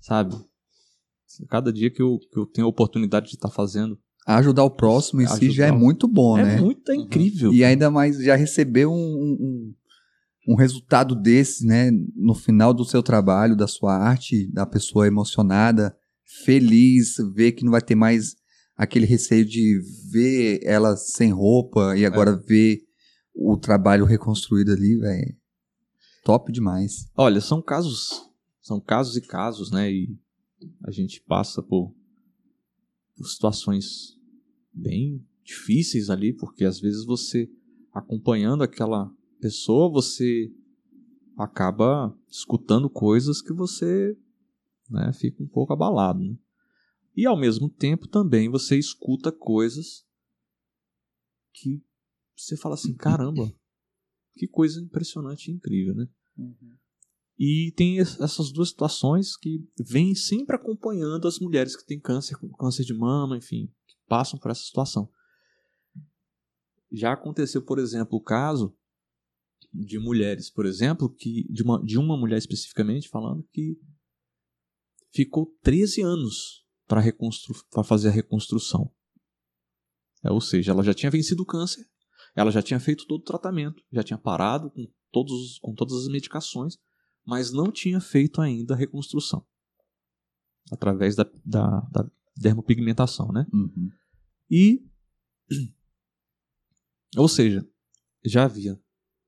sabe? 0.00 0.34
Cada 1.48 1.72
dia 1.72 1.88
que 1.88 2.02
eu, 2.02 2.18
que 2.18 2.38
eu 2.38 2.46
tenho 2.46 2.66
a 2.66 2.70
oportunidade 2.70 3.28
de 3.28 3.36
estar 3.36 3.50
fazendo 3.50 3.98
Ajudar 4.26 4.64
o 4.64 4.70
próximo 4.70 5.22
em 5.22 5.28
si 5.28 5.52
já 5.52 5.66
é 5.66 5.70
muito 5.72 6.08
bom, 6.08 6.36
é 6.36 6.42
né? 6.42 6.60
muito 6.60 6.90
é 6.90 6.96
incrível. 6.96 7.52
E 7.52 7.64
ainda 7.64 7.88
mais 7.92 8.18
já 8.18 8.34
receber 8.34 8.84
um, 8.86 8.92
um, 8.92 9.36
um- 9.40 9.74
um 10.48 10.54
resultado 10.56 11.14
desse, 11.14 11.64
né? 11.64 11.92
No 12.16 12.34
final 12.34 12.74
do 12.74 12.84
seu 12.84 13.04
trabalho, 13.04 13.56
da 13.56 13.68
sua 13.68 13.96
arte, 13.96 14.50
da 14.52 14.66
pessoa 14.66 15.06
emocionada, 15.06 15.96
feliz, 16.44 17.14
ver 17.34 17.52
que 17.52 17.64
não 17.64 17.70
vai 17.70 17.80
ter 17.80 17.94
mais 17.94 18.34
aquele 18.76 19.06
receio 19.06 19.44
de 19.44 19.80
ver 20.10 20.58
ela 20.64 20.96
sem 20.96 21.30
roupa 21.30 21.96
e 21.96 22.04
agora 22.04 22.36
ver 22.36 22.80
o 23.36 23.56
trabalho 23.58 24.06
reconstruído 24.06 24.72
ali, 24.72 24.96
velho. 24.96 25.36
Top 26.24 26.50
demais. 26.50 27.10
Olha, 27.14 27.40
são 27.40 27.60
casos, 27.60 28.28
são 28.62 28.80
casos 28.80 29.16
e 29.16 29.20
casos, 29.20 29.70
né? 29.70 29.92
E 29.92 30.18
a 30.82 30.90
gente 30.90 31.20
passa 31.20 31.62
por, 31.62 31.94
por 33.14 33.28
situações 33.28 34.18
bem 34.72 35.22
difíceis 35.44 36.08
ali, 36.08 36.32
porque 36.32 36.64
às 36.64 36.80
vezes 36.80 37.04
você 37.04 37.48
acompanhando 37.92 38.64
aquela 38.64 39.12
pessoa, 39.40 39.90
você 39.90 40.50
acaba 41.36 42.18
escutando 42.28 42.88
coisas 42.88 43.42
que 43.42 43.52
você 43.52 44.16
né, 44.90 45.12
fica 45.12 45.42
um 45.42 45.46
pouco 45.46 45.72
abalado. 45.72 46.20
Né? 46.20 46.36
E 47.14 47.26
ao 47.26 47.38
mesmo 47.38 47.68
tempo 47.68 48.08
também 48.08 48.48
você 48.48 48.78
escuta 48.78 49.30
coisas 49.30 50.04
que 51.52 51.82
você 52.36 52.56
fala 52.56 52.74
assim, 52.74 52.94
caramba, 52.94 53.52
que 54.34 54.46
coisa 54.46 54.80
impressionante 54.80 55.50
e 55.50 55.54
incrível, 55.54 55.94
né? 55.94 56.08
E 57.38 57.72
tem 57.76 57.98
es- 57.98 58.18
essas 58.20 58.50
duas 58.52 58.70
situações 58.70 59.36
que 59.36 59.62
vêm 59.78 60.14
sempre 60.14 60.56
acompanhando 60.56 61.26
as 61.28 61.38
mulheres 61.38 61.76
que 61.76 61.84
têm 61.84 62.00
câncer, 62.00 62.36
câncer 62.58 62.84
de 62.84 62.94
mama, 62.94 63.36
enfim, 63.36 63.66
que 63.86 63.94
passam 64.08 64.38
por 64.38 64.50
essa 64.50 64.62
situação. 64.62 65.10
Já 66.92 67.12
aconteceu, 67.12 67.62
por 67.62 67.78
exemplo, 67.78 68.16
o 68.18 68.22
caso 68.22 68.74
de 69.72 69.98
mulheres, 69.98 70.50
por 70.50 70.64
exemplo, 70.64 71.12
que 71.12 71.46
de 71.52 71.62
uma, 71.62 71.82
de 71.82 71.98
uma 71.98 72.16
mulher 72.16 72.38
especificamente 72.38 73.08
falando 73.08 73.42
que 73.52 73.78
ficou 75.12 75.54
13 75.62 76.00
anos 76.02 76.64
para 76.86 77.02
fazer 77.84 78.08
a 78.08 78.12
reconstrução. 78.12 78.90
É, 80.24 80.30
ou 80.30 80.40
seja, 80.40 80.72
ela 80.72 80.82
já 80.82 80.94
tinha 80.94 81.10
vencido 81.10 81.42
o 81.42 81.46
câncer, 81.46 81.86
ela 82.36 82.52
já 82.52 82.62
tinha 82.62 82.78
feito 82.78 83.06
todo 83.06 83.20
o 83.20 83.24
tratamento, 83.24 83.82
já 83.90 84.04
tinha 84.04 84.18
parado 84.18 84.70
com, 84.70 84.86
todos, 85.10 85.32
os- 85.32 85.58
com 85.58 85.74
todas 85.74 85.94
as 86.02 86.08
medicações, 86.08 86.78
mas 87.24 87.50
não 87.50 87.72
tinha 87.72 88.00
feito 88.00 88.40
ainda 88.40 88.74
a 88.74 88.76
reconstrução 88.76 89.44
através 90.70 91.16
da, 91.16 91.24
da, 91.44 91.80
da 91.90 92.10
dermopigmentação, 92.36 93.32
né? 93.32 93.46
Uhum. 93.52 93.90
E, 94.50 94.84
ou 97.16 97.26
seja, 97.28 97.66
já 98.24 98.44
havia 98.44 98.80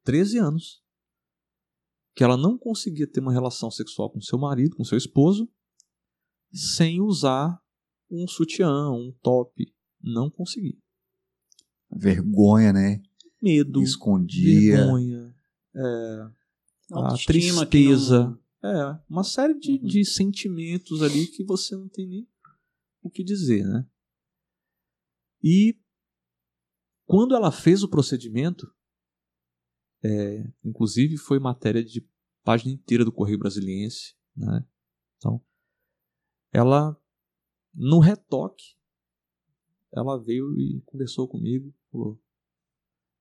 13 0.05 0.39
anos 0.39 0.83
que 2.15 2.25
ela 2.25 2.37
não 2.37 2.59
conseguia 2.59 3.07
ter 3.07 3.21
uma 3.21 3.33
relação 3.33 3.71
sexual 3.71 4.11
com 4.11 4.21
seu 4.21 4.39
marido, 4.39 4.77
com 4.77 4.85
seu 4.85 4.99
esposo, 4.99 5.49
sem 6.53 7.01
usar 7.01 7.63
um 8.11 8.27
sutiã, 8.27 8.91
um 8.91 9.13
top. 9.23 9.73
Não 10.03 10.29
conseguia. 10.29 10.77
Vergonha, 11.91 12.73
né? 12.73 13.03
Medo, 13.43 13.83
Escondia. 13.83 14.77
vergonha, 14.77 15.35
é, 15.75 16.31
a 16.93 17.15
tristeza. 17.27 18.27
não- 18.27 18.39
É, 18.61 19.01
uma 19.09 19.23
série 19.23 19.55
de, 19.59 19.73
Uhum. 19.73 19.87
de 19.87 20.05
sentimentos 20.05 21.01
ali 21.01 21.29
que 21.29 21.45
você 21.45 21.77
não 21.77 21.89
tem 21.89 22.09
nem 22.09 22.29
o 23.01 23.09
que 23.09 23.23
dizer, 23.23 23.65
né? 23.65 23.87
E 25.43 25.79
quando 27.07 27.37
ela 27.37 27.53
fez 27.53 27.85
o 27.85 27.89
procedimento, 27.89 28.67
é, 30.03 30.51
inclusive 30.65 31.17
foi 31.17 31.39
matéria 31.39 31.85
de 31.85 32.05
página 32.43 32.73
inteira 32.73 33.05
do 33.05 33.13
Correio 33.13 33.39
Brasiliense, 33.39 34.17
né? 34.37 34.67
Então, 35.17 35.41
ela 36.53 37.01
no 37.73 38.01
retoque, 38.01 38.75
ela 39.93 40.19
veio 40.21 40.59
e 40.59 40.81
conversou 40.85 41.29
comigo, 41.29 41.73
falou: 41.91 42.21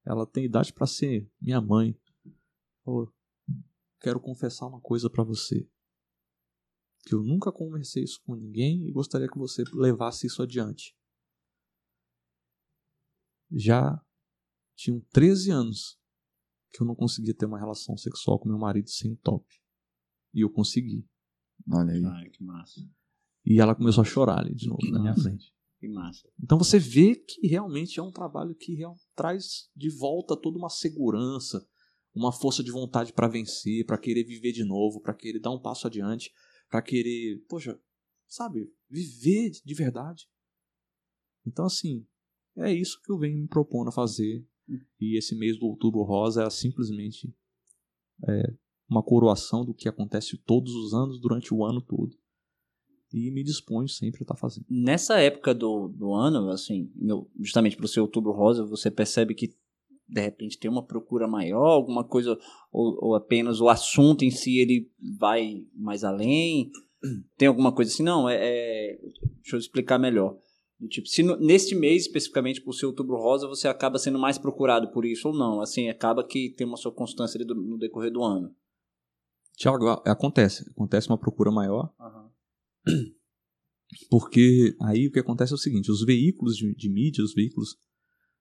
ela 0.06 0.26
tem 0.26 0.46
idade 0.46 0.72
para 0.72 0.88
ser 0.88 1.30
minha 1.42 1.60
mãe. 1.60 2.00
Falou: 2.84 3.14
quero 4.00 4.20
confessar 4.20 4.68
uma 4.68 4.80
coisa 4.80 5.10
para 5.10 5.24
você. 5.24 5.70
Que 7.06 7.14
eu 7.14 7.24
nunca 7.24 7.52
conversei 7.52 8.04
isso 8.04 8.22
com 8.24 8.36
ninguém 8.36 8.88
e 8.88 8.92
gostaria 8.92 9.28
que 9.28 9.38
você 9.38 9.64
levasse 9.74 10.28
isso 10.28 10.42
adiante. 10.42 10.96
Já 13.52 14.02
tinham 14.76 15.00
13 15.12 15.52
anos 15.52 16.00
que 16.72 16.82
eu 16.82 16.88
não 16.88 16.96
conseguia 16.96 17.34
ter 17.34 17.46
uma 17.46 17.60
relação 17.60 17.98
sexual 17.98 18.40
com 18.40 18.50
meu 18.50 18.58
marido 18.58 18.90
sem 18.90 19.16
top. 19.18 19.46
E 20.34 20.42
eu 20.42 20.50
consegui. 20.50 21.08
Olha 21.72 21.94
aí. 21.94 22.06
Ai, 22.06 22.30
que 22.30 22.44
massa. 22.44 22.82
E 23.46 23.60
ela 23.60 23.76
começou 23.76 24.02
a 24.02 24.06
chorar 24.06 24.40
ali 24.40 24.54
de 24.54 24.68
novo 24.68 24.86
na 24.92 25.00
minha 25.00 25.16
frente. 25.16 25.54
Que 25.80 25.88
massa. 25.88 26.28
Então 26.44 26.58
você 26.58 26.80
vê 26.80 27.16
que 27.16 27.48
realmente 27.48 28.00
é 28.00 28.04
um 28.04 28.12
trabalho 28.12 28.56
que 28.56 28.74
real- 28.74 28.98
traz 29.16 29.70
de 29.76 29.90
volta 29.90 30.36
toda 30.36 30.58
uma 30.58 30.70
segurança, 30.70 31.68
uma 32.16 32.32
força 32.32 32.63
de 32.63 32.72
vontade 32.72 33.13
para 33.13 33.28
vencer, 33.28 33.86
para 33.86 33.98
querer 33.98 34.24
viver 34.24 34.52
de 34.52 34.63
novo, 34.63 35.00
para 35.00 35.13
querer 35.13 35.40
dar 35.40 35.52
um 35.52 35.62
passo 35.62 35.86
adiante, 35.86 36.32
para 36.68 36.82
querer, 36.82 37.46
poxa, 37.48 37.80
sabe, 38.28 38.74
viver 38.90 39.52
de 39.63 39.74
verdade. 39.76 40.28
Então 41.46 41.66
assim, 41.66 42.08
é 42.58 42.74
isso 42.74 43.00
que 43.04 43.12
eu 43.12 43.20
venho 43.20 43.38
me 43.38 43.48
propondo 43.48 43.90
a 43.90 43.94
fazer. 43.94 44.44
E 45.00 45.18
esse 45.18 45.36
mês 45.36 45.58
do 45.60 45.68
Outubro 45.68 46.02
Rosa 46.02 46.44
é 46.44 46.50
simplesmente 46.50 47.34
é, 48.28 48.54
uma 48.90 49.04
coroação 49.04 49.63
do 49.63 49.74
que 49.74 49.88
acontece 49.88 50.38
todos 50.40 50.74
os 50.74 50.94
anos 50.94 51.22
durante 51.22 51.54
o 51.54 51.63
ano 51.63 51.82
todo. 51.82 52.18
E 53.13 53.32
me 53.32 53.43
disponho 53.43 53.88
sempre 53.88 54.22
a 54.22 54.24
estar 54.24 54.36
fazendo. 54.36 54.65
Nessa 54.70 55.17
época 55.20 55.54
do, 55.54 55.88
do 55.88 56.13
ano, 56.13 56.50
assim, 56.50 56.91
no- 56.96 57.30
justamente 57.39 57.78
pro 57.78 57.88
seu 57.88 58.04
outubro 58.04 58.32
rosa, 58.34 58.65
você 58.65 58.91
percebe 58.91 59.34
que 59.34 59.56
de 60.10 60.22
repente 60.22 60.58
tem 60.58 60.70
uma 60.70 60.84
procura 60.84 61.28
maior, 61.28 61.67
alguma 61.67 62.04
coisa, 62.04 62.38
ou, 62.72 62.98
ou 63.02 63.15
apenas 63.15 63.60
o 63.62 63.70
assunto 63.70 64.24
em 64.24 64.32
si 64.32 64.58
ele 64.60 64.89
vai 65.17 65.65
mais 65.74 66.04
além? 66.04 66.72
Tem 67.38 67.48
alguma 67.48 67.72
coisa 67.72 67.91
assim? 67.91 68.04
Não, 68.04 68.28
é, 68.28 68.36
é- 68.39 69.00
deixa 69.41 69.56
eu 69.56 69.60
explicar 69.60 69.98
melhor. 70.00 70.38
Tipo, 70.89 71.08
se 71.08 71.24
no- 71.24 71.38
neste 71.38 71.76
mês, 71.76 72.04
especificamente 72.04 72.62
pro 72.62 72.74
seu 72.74 72.89
outubro 72.89 73.15
rosa, 73.17 73.48
você 73.48 73.67
acaba 73.67 73.98
sendo 74.00 74.20
mais 74.20 74.38
procurado 74.38 74.89
por 74.91 75.06
isso 75.06 75.30
ou 75.30 75.34
não? 75.36 75.60
Assim, 75.62 75.89
acaba 75.89 76.24
que 76.24 76.50
tem 76.52 76.65
uma 76.67 76.78
sua 76.78 76.91
constância 76.91 77.38
ali 77.38 77.46
do- 77.46 77.56
no 77.56 77.78
decorrer 77.78 78.12
do 78.12 78.24
ano. 78.24 78.54
Tiago, 79.56 79.88
acontece. 80.06 80.70
Acontece 80.70 81.10
uma 81.10 81.17
procura 81.17 81.52
maior, 81.52 81.91
porque 84.10 84.76
aí 84.82 85.08
o 85.08 85.12
que 85.12 85.19
acontece 85.19 85.54
é 85.54 85.56
o 85.56 85.60
seguinte: 85.60 85.91
os 85.91 86.04
veículos 86.04 86.56
de, 86.56 86.73
de 86.76 86.89
mídia, 86.89 87.23
os 87.23 87.34
veículos, 87.34 87.78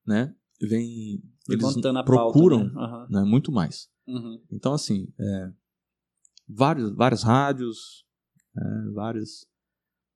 né, 0.07 0.35
vêm. 0.61 1.23
Eles 1.49 1.65
a 1.65 1.83
pauta, 1.83 2.05
procuram 2.05 2.65
né? 2.65 2.73
Aham. 2.77 3.07
né, 3.11 3.25
muito 3.25 3.53
mais. 3.53 3.89
Uhum. 4.07 4.43
Então, 4.51 4.73
assim, 4.73 5.09
é, 5.19 5.53
vários, 6.49 6.95
várias 6.95 7.23
rádios, 7.23 8.05
é, 8.57 8.91
várias 8.93 9.47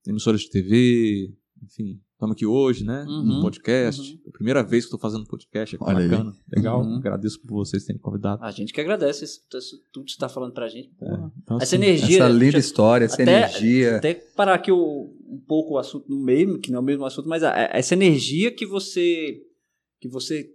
emissoras 0.07 0.43
de 0.43 0.51
TV, 0.51 1.37
enfim, 1.63 2.03
estamos 2.21 2.35
aqui 2.35 2.45
hoje, 2.45 2.85
né? 2.85 3.05
Uhum, 3.09 3.23
No 3.25 3.41
podcast. 3.41 4.01
uhum. 4.13 4.21
É 4.27 4.29
a 4.29 4.33
primeira 4.33 4.63
vez 4.63 4.85
que 4.85 4.89
estou 4.89 5.01
fazendo 5.01 5.25
podcast 5.27 5.75
aqui, 5.75 5.85
Olha 5.85 5.99
aí. 6.01 6.09
bacana. 6.09 6.33
Legal. 6.55 6.83
Uhum. 6.83 6.97
Agradeço 6.97 7.41
por 7.41 7.55
vocês 7.55 7.85
terem 7.85 8.01
convidado. 8.01 8.45
A 8.45 8.51
gente 8.51 8.73
que 8.75 8.81
agradece 8.81 9.25
isso, 9.25 9.41
tudo 9.91 10.05
que 10.05 10.11
você 10.13 10.17
está 10.17 10.29
falando 10.29 10.53
pra 10.53 10.69
gente. 10.69 10.91
Porra. 10.99 11.33
Então, 11.43 11.57
Essa 11.57 11.77
assim, 11.77 11.85
energia. 11.85 12.17
Essa 12.19 12.29
linda 12.29 12.59
história, 12.59 13.05
essa 13.07 13.23
até- 13.23 13.39
energia. 13.39 13.97
Até 13.97 14.15
parar 14.15 14.55
aqui 14.55 14.71
o, 14.71 15.15
um 15.27 15.41
pouco 15.49 15.75
o 15.75 15.79
assunto 15.79 16.09
no 16.11 16.23
meio, 16.23 16.59
que 16.61 16.71
não 16.71 16.79
é 16.79 16.83
o 16.83 16.85
mesmo 16.85 17.05
assunto, 17.07 17.29
mas 17.29 17.43
a- 17.43 17.53
a- 17.55 17.71
essa 17.79 17.95
energia 17.95 18.53
que 18.55 18.67
você 18.67 19.43
que 19.99 20.09
você 20.09 20.51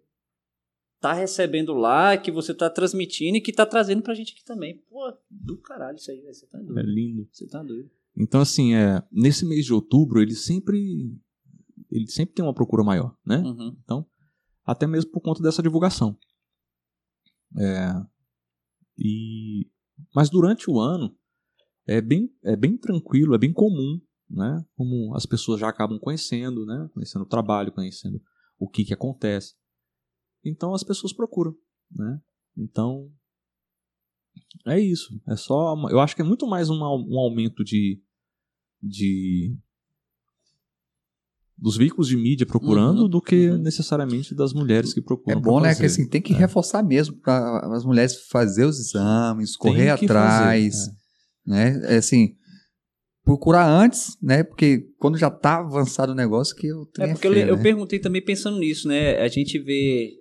tá 0.99 1.13
recebendo 1.13 1.73
lá, 1.73 2.17
que 2.17 2.32
você 2.32 2.51
tá 2.54 2.67
transmitindo 2.69 3.38
e 3.38 3.41
que 3.41 3.51
tá 3.54 3.63
trazendo 3.65 4.01
pra 4.01 4.15
gente 4.15 4.34
aqui 4.34 4.43
também. 4.43 4.82
Pô, 4.89 5.13
do 5.30 5.58
caralho 5.58 5.97
isso 5.97 6.10
aí, 6.10 6.19
velho. 6.19 6.34
Você 6.34 6.47
tá 6.47 6.58
é 6.60 6.63
doido. 6.63 6.82
lindo. 6.89 7.28
Você 7.32 7.45
tá 7.47 7.62
doido. 7.62 7.89
Então, 8.17 8.41
assim, 8.41 8.73
é, 8.73 9.04
nesse 9.12 9.45
mês 9.45 9.65
de 9.65 9.73
outubro, 9.73 10.19
ele 10.21 10.34
sempre. 10.34 11.13
Ele 11.95 12.08
sempre 12.08 12.36
tem 12.36 12.43
uma 12.43 12.53
procura 12.53 12.84
maior, 12.84 13.15
né? 13.25 13.38
Uhum. 13.38 14.05
Até 14.65 14.86
mesmo 14.86 15.12
por 15.12 15.21
conta 15.21 15.41
dessa 15.41 15.63
divulgação. 15.63 16.17
É, 17.58 17.93
e, 18.97 19.69
mas 20.13 20.29
durante 20.29 20.69
o 20.69 20.79
ano 20.79 21.17
é 21.88 22.01
bem, 22.01 22.29
é 22.43 22.55
bem 22.55 22.77
tranquilo, 22.77 23.34
é 23.34 23.38
bem 23.38 23.53
comum, 23.53 24.01
né? 24.29 24.65
Como 24.75 25.15
as 25.15 25.25
pessoas 25.25 25.60
já 25.60 25.69
acabam 25.69 25.97
conhecendo, 25.99 26.65
né? 26.65 26.89
Conhecendo 26.93 27.21
o 27.21 27.29
trabalho, 27.29 27.71
conhecendo 27.71 28.21
o 28.60 28.67
que, 28.67 28.84
que 28.84 28.93
acontece. 28.93 29.55
Então 30.43 30.73
as 30.73 30.84
pessoas 30.84 31.13
procuram, 31.13 31.55
né? 31.91 32.21
Então 32.58 33.10
é 34.67 34.79
isso. 34.79 35.17
É 35.27 35.36
só, 35.36 35.75
eu 35.89 35.99
acho 35.99 36.15
que 36.15 36.21
é 36.21 36.25
muito 36.25 36.45
mais 36.47 36.69
um, 36.69 36.75
um 36.75 37.19
aumento 37.19 37.63
de 37.63 38.01
de 38.81 39.58
dos 41.58 41.78
veículos 41.78 42.08
de 42.08 42.18
mídia 42.18 42.46
procurando 42.46 43.04
Uhum, 43.04 43.10
do 43.10 43.22
que 43.22 43.50
uhum. 43.50 43.58
necessariamente 43.60 44.36
das 44.36 44.54
mulheres 44.54 44.94
que 44.94 45.00
É 45.00 45.04
procuram. 45.04 45.41
bom, 45.41 45.60
pra 45.60 45.70
né? 45.70 45.76
Que 45.76 45.86
assim, 45.86 46.08
tem 46.08 46.22
que 46.22 46.34
reforçar 46.34 46.84
mesmo 46.84 47.15
para 47.18 47.60
as 47.76 47.86
mulheres 47.86 48.28
fazer 48.30 48.65
os 48.65 48.80
exames, 48.80 49.56
correr 49.56 49.89
atrás, 49.89 50.76
fazer, 50.76 50.91
né? 51.46 51.80
É 51.94 51.98
assim, 51.98 52.36
procurar 53.24 53.68
antes, 53.68 54.18
né? 54.22 54.44
Porque 54.44 54.88
quando 55.00 55.18
já 55.18 55.30
tá 55.32 55.60
avançado 55.60 56.12
o 56.12 56.15
negócio 56.15 56.56
que 56.56 56.68
eu 56.68 56.88
É 57.00 57.08
porque 57.08 57.28
eu, 57.28 57.32
le- 57.32 57.50
eu 57.50 57.58
perguntei 57.60 58.00
também 58.00 58.24
pensando 58.24 58.60
nisso, 58.60 58.88
né? 58.88 59.20
A 59.22 59.28
gente 59.28 59.58
vê. 59.60 60.12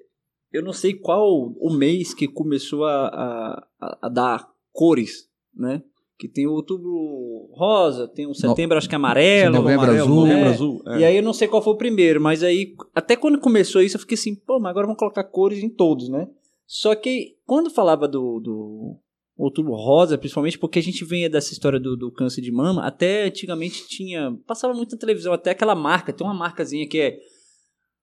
Eu 0.52 0.62
não 0.62 0.72
sei 0.72 0.94
qual 0.94 1.26
o 1.58 1.74
mês 1.76 2.14
que 2.14 2.28
começou 2.28 2.84
a, 2.84 3.08
a, 3.08 3.66
a- 3.80 3.98
a 4.02 4.08
dar 4.08 4.46
cores, 4.72 5.24
né? 5.52 5.82
Que 6.18 6.28
tem 6.28 6.46
o 6.46 6.52
outubro 6.52 7.50
rosa, 7.52 8.06
tem 8.06 8.26
o 8.26 8.34
setembro, 8.34 8.78
acho 8.78 8.88
que 8.88 8.94
amarelo. 8.94 9.56
Novembro 9.56 9.82
Amarelo, 9.82 10.04
azul. 10.04 10.16
novembro 10.20 10.44
É. 10.44 10.52
azul. 10.52 10.82
é. 10.86 10.98
E 10.98 11.04
aí 11.04 11.16
eu 11.16 11.22
não 11.22 11.32
sei 11.32 11.48
qual 11.48 11.60
foi 11.62 11.72
o 11.72 11.76
primeiro, 11.78 12.20
mas 12.20 12.42
aí, 12.42 12.74
até 12.94 13.16
quando 13.16 13.40
começou 13.40 13.82
isso, 13.82 13.96
eu 13.96 14.00
fiquei 14.00 14.14
assim, 14.14 14.34
pô, 14.34 14.60
mas 14.60 14.70
agora 14.70 14.86
vamos 14.86 14.98
colocar 14.98 15.24
cores 15.24 15.62
em 15.62 15.68
todos, 15.68 16.08
né? 16.08 16.28
Só 16.66 16.94
que 16.94 17.34
quando 17.44 17.68
falava 17.68 18.06
do, 18.06 18.38
do 18.40 18.96
outubro 19.36 19.72
rosa, 19.74 20.16
principalmente 20.16 20.58
porque 20.58 20.78
a 20.78 20.82
gente 20.82 21.04
vem 21.04 21.28
dessa 21.28 21.52
história 21.52 21.80
do, 21.80 21.96
do 21.96 22.12
câncer 22.12 22.40
de 22.40 22.52
mama, 22.52 22.86
até 22.86 23.24
antigamente 23.24 23.86
tinha. 23.88 24.36
Passava 24.46 24.72
muito 24.72 24.92
na 24.92 24.98
televisão, 24.98 25.32
até 25.32 25.50
aquela 25.50 25.74
marca, 25.74 26.12
tem 26.12 26.26
uma 26.26 26.32
marcazinha 26.34 26.88
que 26.88 27.00
é 27.00 27.18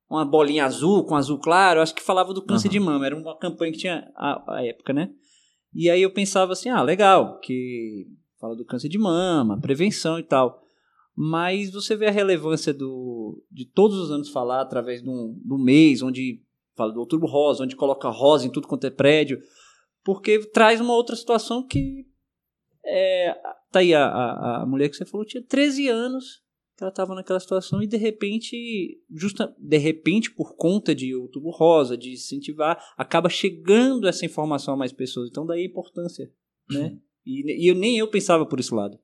uma 0.09 0.25
bolinha 0.25 0.65
azul 0.65 1.05
com 1.05 1.15
azul 1.15 1.39
claro, 1.39 1.79
acho 1.79 1.95
que 1.95 2.03
falava 2.03 2.33
do 2.33 2.41
câncer 2.45 2.67
Aham. 2.67 2.73
de 2.73 2.79
mama, 2.81 3.05
era 3.05 3.15
uma 3.15 3.37
campanha 3.37 3.71
que 3.71 3.77
tinha 3.79 4.11
a, 4.15 4.57
a 4.57 4.65
época, 4.65 4.91
né? 4.91 5.09
E 5.73 5.89
aí 5.89 6.01
eu 6.01 6.11
pensava 6.11 6.53
assim, 6.53 6.69
ah, 6.69 6.81
legal, 6.81 7.39
que 7.39 8.07
fala 8.39 8.55
do 8.55 8.65
câncer 8.65 8.89
de 8.89 8.97
mama, 8.97 9.59
prevenção 9.59 10.19
e 10.19 10.23
tal. 10.23 10.61
Mas 11.15 11.71
você 11.71 11.95
vê 11.95 12.07
a 12.07 12.11
relevância 12.11 12.73
do, 12.73 13.43
de 13.51 13.65
todos 13.65 13.97
os 13.97 14.11
anos 14.11 14.29
falar 14.29 14.61
através 14.61 15.01
de 15.01 15.09
um 15.09 15.57
mês, 15.57 16.01
onde 16.01 16.41
fala 16.75 16.93
do 16.93 16.99
outubro 16.99 17.27
rosa, 17.27 17.63
onde 17.63 17.75
coloca 17.75 18.09
rosa 18.09 18.47
em 18.47 18.49
tudo 18.49 18.67
quanto 18.67 18.87
é 18.87 18.89
prédio, 18.89 19.39
porque 20.03 20.39
traz 20.39 20.81
uma 20.81 20.93
outra 20.93 21.15
situação 21.15 21.65
que. 21.65 22.05
É, 22.83 23.35
tá 23.71 23.79
aí, 23.79 23.93
a, 23.93 24.05
a, 24.05 24.61
a 24.63 24.65
mulher 24.65 24.89
que 24.89 24.95
você 24.95 25.05
falou 25.05 25.25
tinha 25.25 25.43
13 25.43 25.87
anos, 25.87 26.40
ela 26.83 26.89
estava 26.89 27.13
naquela 27.13 27.39
situação, 27.39 27.81
e 27.81 27.87
de 27.87 27.97
repente, 27.97 29.01
justa, 29.09 29.55
de 29.57 29.77
repente, 29.77 30.31
por 30.31 30.55
conta 30.55 30.95
de 30.95 31.15
outubro 31.15 31.51
rosa, 31.51 31.97
de 31.97 32.13
incentivar, 32.13 32.81
acaba 32.97 33.29
chegando 33.29 34.07
essa 34.07 34.25
informação 34.25 34.73
a 34.73 34.77
mais 34.77 34.91
pessoas. 34.91 35.29
Então, 35.29 35.45
daí 35.45 35.61
a 35.61 35.65
importância, 35.65 36.31
né? 36.69 36.99
E, 37.25 37.65
e 37.65 37.67
eu, 37.67 37.75
nem 37.75 37.97
eu 37.97 38.09
pensava 38.09 38.45
por 38.45 38.59
esse 38.59 38.73
lado. 38.73 38.99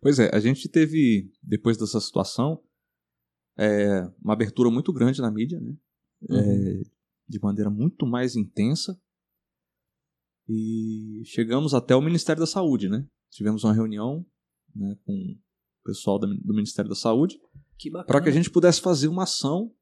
Pois 0.00 0.18
é, 0.18 0.30
a 0.34 0.40
gente 0.40 0.68
teve, 0.68 1.32
depois 1.42 1.76
dessa 1.78 2.00
situação, 2.00 2.62
é, 3.56 4.02
uma 4.22 4.34
abertura 4.34 4.70
muito 4.70 4.92
grande 4.92 5.20
na 5.20 5.30
mídia, 5.30 5.58
né? 5.60 5.76
É, 6.30 6.82
de 7.28 7.40
maneira 7.40 7.70
muito 7.70 8.06
mais 8.06 8.36
intensa. 8.36 9.00
E 10.48 11.22
chegamos 11.24 11.72
até 11.72 11.96
o 11.96 12.02
Ministério 12.02 12.40
da 12.40 12.46
Saúde, 12.46 12.88
né? 12.88 13.06
Tivemos 13.30 13.64
uma 13.64 13.72
reunião 13.72 14.24
né, 14.74 14.96
com 15.04 15.38
pessoal 15.84 16.18
do 16.18 16.54
Ministério 16.54 16.88
da 16.88 16.94
Saúde 16.96 17.38
para 18.06 18.20
que 18.22 18.28
a 18.28 18.32
gente 18.32 18.50
pudesse 18.50 18.80
fazer 18.80 19.08
uma 19.08 19.24
ação, 19.24 19.72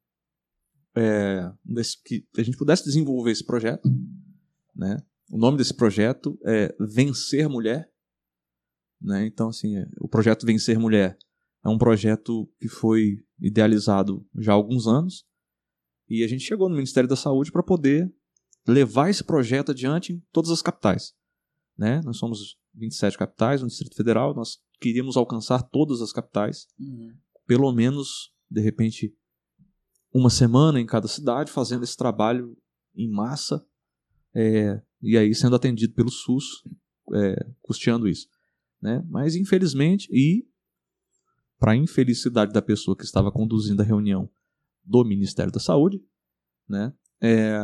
é, 0.94 1.50
desse- 1.64 2.02
que 2.02 2.26
a 2.36 2.42
gente 2.42 2.56
pudesse 2.56 2.84
desenvolver 2.84 3.30
esse 3.30 3.44
projeto. 3.44 3.88
Né? 4.74 4.96
O 5.30 5.38
nome 5.38 5.56
desse 5.58 5.74
projeto 5.74 6.38
é 6.44 6.74
Vencer 6.80 7.48
Mulher. 7.48 7.90
Né? 9.00 9.26
Então, 9.26 9.48
assim, 9.48 9.76
é, 9.76 9.86
o 10.00 10.08
projeto 10.08 10.44
Vencer 10.46 10.78
Mulher 10.78 11.16
é 11.64 11.68
um 11.68 11.78
projeto 11.78 12.50
que 12.60 12.68
foi 12.68 13.24
idealizado 13.40 14.26
já 14.36 14.52
há 14.52 14.54
alguns 14.54 14.86
anos 14.86 15.24
e 16.08 16.22
a 16.24 16.28
gente 16.28 16.42
chegou 16.42 16.68
no 16.68 16.74
Ministério 16.74 17.08
da 17.08 17.16
Saúde 17.16 17.50
para 17.52 17.62
poder 17.62 18.12
levar 18.66 19.08
esse 19.10 19.24
projeto 19.24 19.70
adiante 19.70 20.12
em 20.12 20.22
todas 20.32 20.50
as 20.50 20.62
capitais. 20.62 21.14
Né? 21.76 22.00
Nós 22.04 22.18
somos 22.18 22.58
27 22.74 23.16
capitais 23.18 23.62
no 23.62 23.68
Distrito 23.68 23.96
Federal, 23.96 24.34
nós 24.34 24.58
queríamos 24.82 25.16
alcançar 25.16 25.62
todas 25.62 26.02
as 26.02 26.12
capitais 26.12 26.66
Uhum. 26.78 27.14
pelo 27.46 27.72
menos, 27.72 28.32
de 28.50 28.60
repente, 28.60 29.14
uma 30.12 30.28
semana 30.28 30.80
em 30.80 30.86
cada 30.86 31.06
cidade, 31.06 31.50
fazendo 31.50 31.84
esse 31.84 31.96
trabalho 31.96 32.56
em 32.94 33.08
massa, 33.10 33.64
é, 34.34 34.82
e 35.00 35.16
aí 35.16 35.34
sendo 35.34 35.56
atendido 35.56 35.94
pelo 35.94 36.10
SUS, 36.10 36.62
é, 37.14 37.50
custeando 37.60 38.08
isso. 38.08 38.26
Né? 38.80 39.04
Mas, 39.08 39.36
infelizmente, 39.36 40.08
e 40.12 40.46
para 41.58 41.76
infelicidade 41.76 42.52
da 42.52 42.60
pessoa 42.60 42.96
que 42.96 43.04
estava 43.04 43.30
conduzindo 43.30 43.80
a 43.80 43.84
reunião 43.84 44.28
do 44.82 45.04
Ministério 45.04 45.52
da 45.52 45.60
Saúde, 45.60 46.02
né, 46.68 46.92
é, 47.22 47.56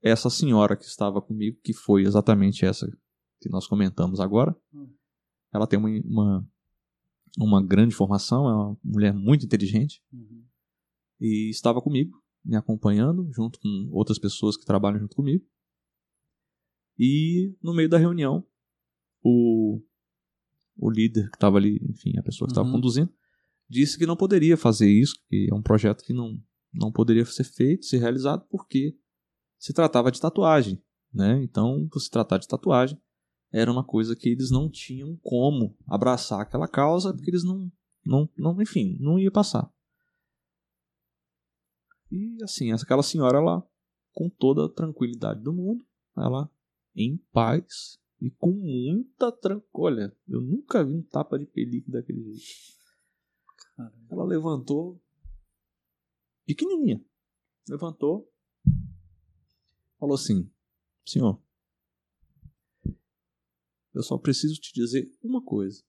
essa 0.00 0.30
senhora 0.30 0.76
que 0.76 0.84
estava 0.84 1.20
comigo, 1.20 1.58
que 1.62 1.72
foi 1.72 2.02
exatamente 2.02 2.64
essa 2.64 2.86
que 3.40 3.48
nós 3.48 3.66
comentamos 3.66 4.20
agora, 4.20 4.56
Hum. 4.72 4.88
Ela 5.52 5.66
tem 5.66 5.78
uma, 5.78 5.88
uma 6.04 6.48
uma 7.38 7.62
grande 7.64 7.94
formação, 7.94 8.48
é 8.48 8.52
uma 8.54 8.78
mulher 8.82 9.14
muito 9.14 9.44
inteligente 9.46 10.02
Uhum. 10.12 10.44
e 11.20 11.50
estava 11.50 11.80
comigo, 11.80 12.20
me 12.44 12.56
acompanhando, 12.56 13.30
junto 13.32 13.60
com 13.60 13.88
outras 13.92 14.18
pessoas 14.18 14.56
que 14.56 14.64
trabalham 14.64 14.98
junto 14.98 15.14
comigo. 15.14 15.44
E 16.98 17.54
no 17.62 17.74
meio 17.74 17.88
da 17.88 17.98
reunião, 17.98 18.44
o, 19.22 19.80
o 20.76 20.90
líder 20.90 21.28
que 21.30 21.36
estava 21.36 21.58
ali, 21.58 21.78
enfim, 21.88 22.18
a 22.18 22.22
pessoa 22.22 22.46
que 22.48 22.52
estava 22.52 22.66
Uhum. 22.66 22.74
conduzindo, 22.74 23.12
disse 23.68 23.98
que 23.98 24.06
não 24.06 24.16
poderia 24.16 24.56
fazer 24.56 24.90
isso, 24.90 25.14
que 25.28 25.48
é 25.50 25.54
um 25.54 25.62
projeto 25.62 26.02
que 26.02 26.12
não, 26.12 26.40
não 26.72 26.90
poderia 26.90 27.24
ser 27.24 27.44
feito, 27.44 27.84
ser 27.84 27.98
realizado, 27.98 28.44
porque 28.50 28.96
se 29.58 29.72
tratava 29.72 30.10
de 30.10 30.20
tatuagem. 30.20 30.82
Né? 31.12 31.42
Então, 31.42 31.86
por 31.88 32.00
se 32.00 32.10
tratar 32.10 32.38
de 32.38 32.48
tatuagem, 32.48 33.00
era 33.50 33.70
uma 33.70 33.84
coisa 33.84 34.14
que 34.14 34.28
eles 34.28 34.50
não 34.50 34.70
tinham 34.70 35.16
como 35.22 35.76
abraçar 35.86 36.40
aquela 36.40 36.68
causa, 36.68 37.12
porque 37.12 37.30
eles 37.30 37.44
não, 37.44 37.70
não, 38.04 38.28
não 38.36 38.60
enfim, 38.60 38.96
não 39.00 39.18
ia 39.18 39.30
passar. 39.30 39.72
E 42.10 42.42
assim, 42.42 42.72
aquela 42.72 43.02
senhora, 43.02 43.38
ela, 43.38 43.66
com 44.12 44.28
toda 44.28 44.66
a 44.66 44.68
tranquilidade 44.68 45.42
do 45.42 45.52
mundo, 45.52 45.84
ela 46.16 46.50
em 46.94 47.16
paz 47.32 47.98
e 48.20 48.30
com 48.30 48.50
muita 48.50 49.30
tranquilidade. 49.30 49.68
Olha, 49.74 50.16
eu 50.26 50.40
nunca 50.40 50.84
vi 50.84 50.94
um 50.94 51.02
tapa 51.02 51.38
de 51.38 51.46
pelique 51.46 51.90
daquele 51.90 52.22
jeito. 52.34 52.78
Ela 54.10 54.24
levantou, 54.24 55.00
pequenininha, 56.44 57.02
levantou, 57.68 58.28
falou 59.98 60.16
assim: 60.16 60.50
Senhor, 61.04 61.40
eu 63.98 64.02
só 64.04 64.16
preciso 64.16 64.54
te 64.60 64.72
dizer 64.72 65.10
uma 65.20 65.42
coisa. 65.42 65.82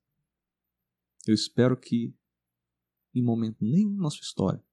Eu 1.28 1.34
espero 1.36 1.78
que, 1.78 2.12
em 3.14 3.24
momento 3.24 3.58
nenhum 3.64 3.96
na 3.98 4.10
sua 4.10 4.24
história, 4.24 4.64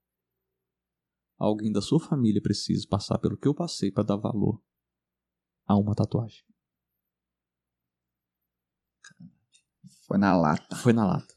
alguém 1.37 1.71
da 1.71 1.83
sua 1.83 2.01
família 2.01 2.41
precise 2.41 2.89
passar 2.89 3.19
pelo 3.19 3.37
que 3.37 3.47
eu 3.47 3.55
passei 3.55 3.91
para 3.93 4.05
dar 4.05 4.17
valor 4.17 4.63
a 5.67 5.77
uma 5.77 5.95
tatuagem. 5.95 6.43
Foi 10.07 10.17
na 10.17 10.35
lata. 10.35 10.77
Foi 10.77 10.95
na 10.95 11.05
lata. 11.05 11.35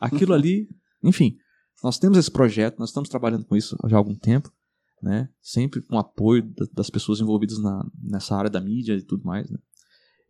Aquilo 0.00 0.32
ali, 0.32 0.66
enfim, 1.04 1.36
nós 1.82 1.98
temos 1.98 2.16
esse 2.16 2.30
projeto, 2.30 2.78
nós 2.78 2.88
estamos 2.88 3.10
trabalhando 3.10 3.44
com 3.44 3.54
isso 3.54 3.76
já 3.86 3.96
há 3.96 3.98
algum 3.98 4.14
tempo, 4.16 4.50
né? 5.02 5.28
Sempre 5.42 5.82
com 5.82 5.98
apoio 5.98 6.42
da- 6.54 6.66
das 6.72 6.88
pessoas 6.88 7.20
envolvidas 7.20 7.58
na, 7.58 7.84
nessa 8.02 8.34
área 8.34 8.48
da 8.50 8.62
mídia 8.62 8.94
e 8.94 9.02
tudo 9.02 9.24
mais, 9.24 9.50
né? 9.50 9.58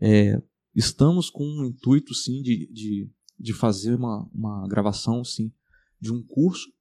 É, 0.01 0.43
estamos 0.75 1.31
com 1.31 1.45
um 1.45 1.65
intuito, 1.65 2.15
sim, 2.15 2.43
de, 2.43 2.67
de, 2.73 3.11
de 3.39 3.53
fazer 3.53 3.95
uma, 3.95 4.29
uma 4.33 4.67
gravação, 4.69 5.25
sim, 5.25 5.53
de 6.01 6.13
um 6.13 6.23
curso, 6.23 6.73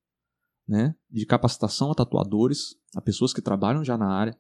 né? 0.67 0.95
De 1.09 1.25
capacitação 1.25 1.91
a 1.91 1.95
tatuadores, 1.95 2.75
a 2.95 3.01
pessoas 3.01 3.33
que 3.33 3.41
trabalham 3.41 3.83
já 3.83 3.97
na 3.97 4.11
área, 4.11 4.37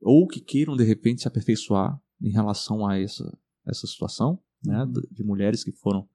ou 0.00 0.26
que 0.26 0.40
queiram, 0.40 0.76
de 0.76 0.84
repente, 0.84 1.22
se 1.22 1.28
aperfeiçoar 1.28 2.00
em 2.20 2.30
relação 2.30 2.86
a 2.86 2.98
essa, 2.98 3.36
essa 3.66 3.86
situação, 3.86 4.40
né? 4.64 4.86
De, 4.86 5.08
de 5.10 5.24
mulheres 5.24 5.64
que 5.64 5.72
foram 5.72 6.08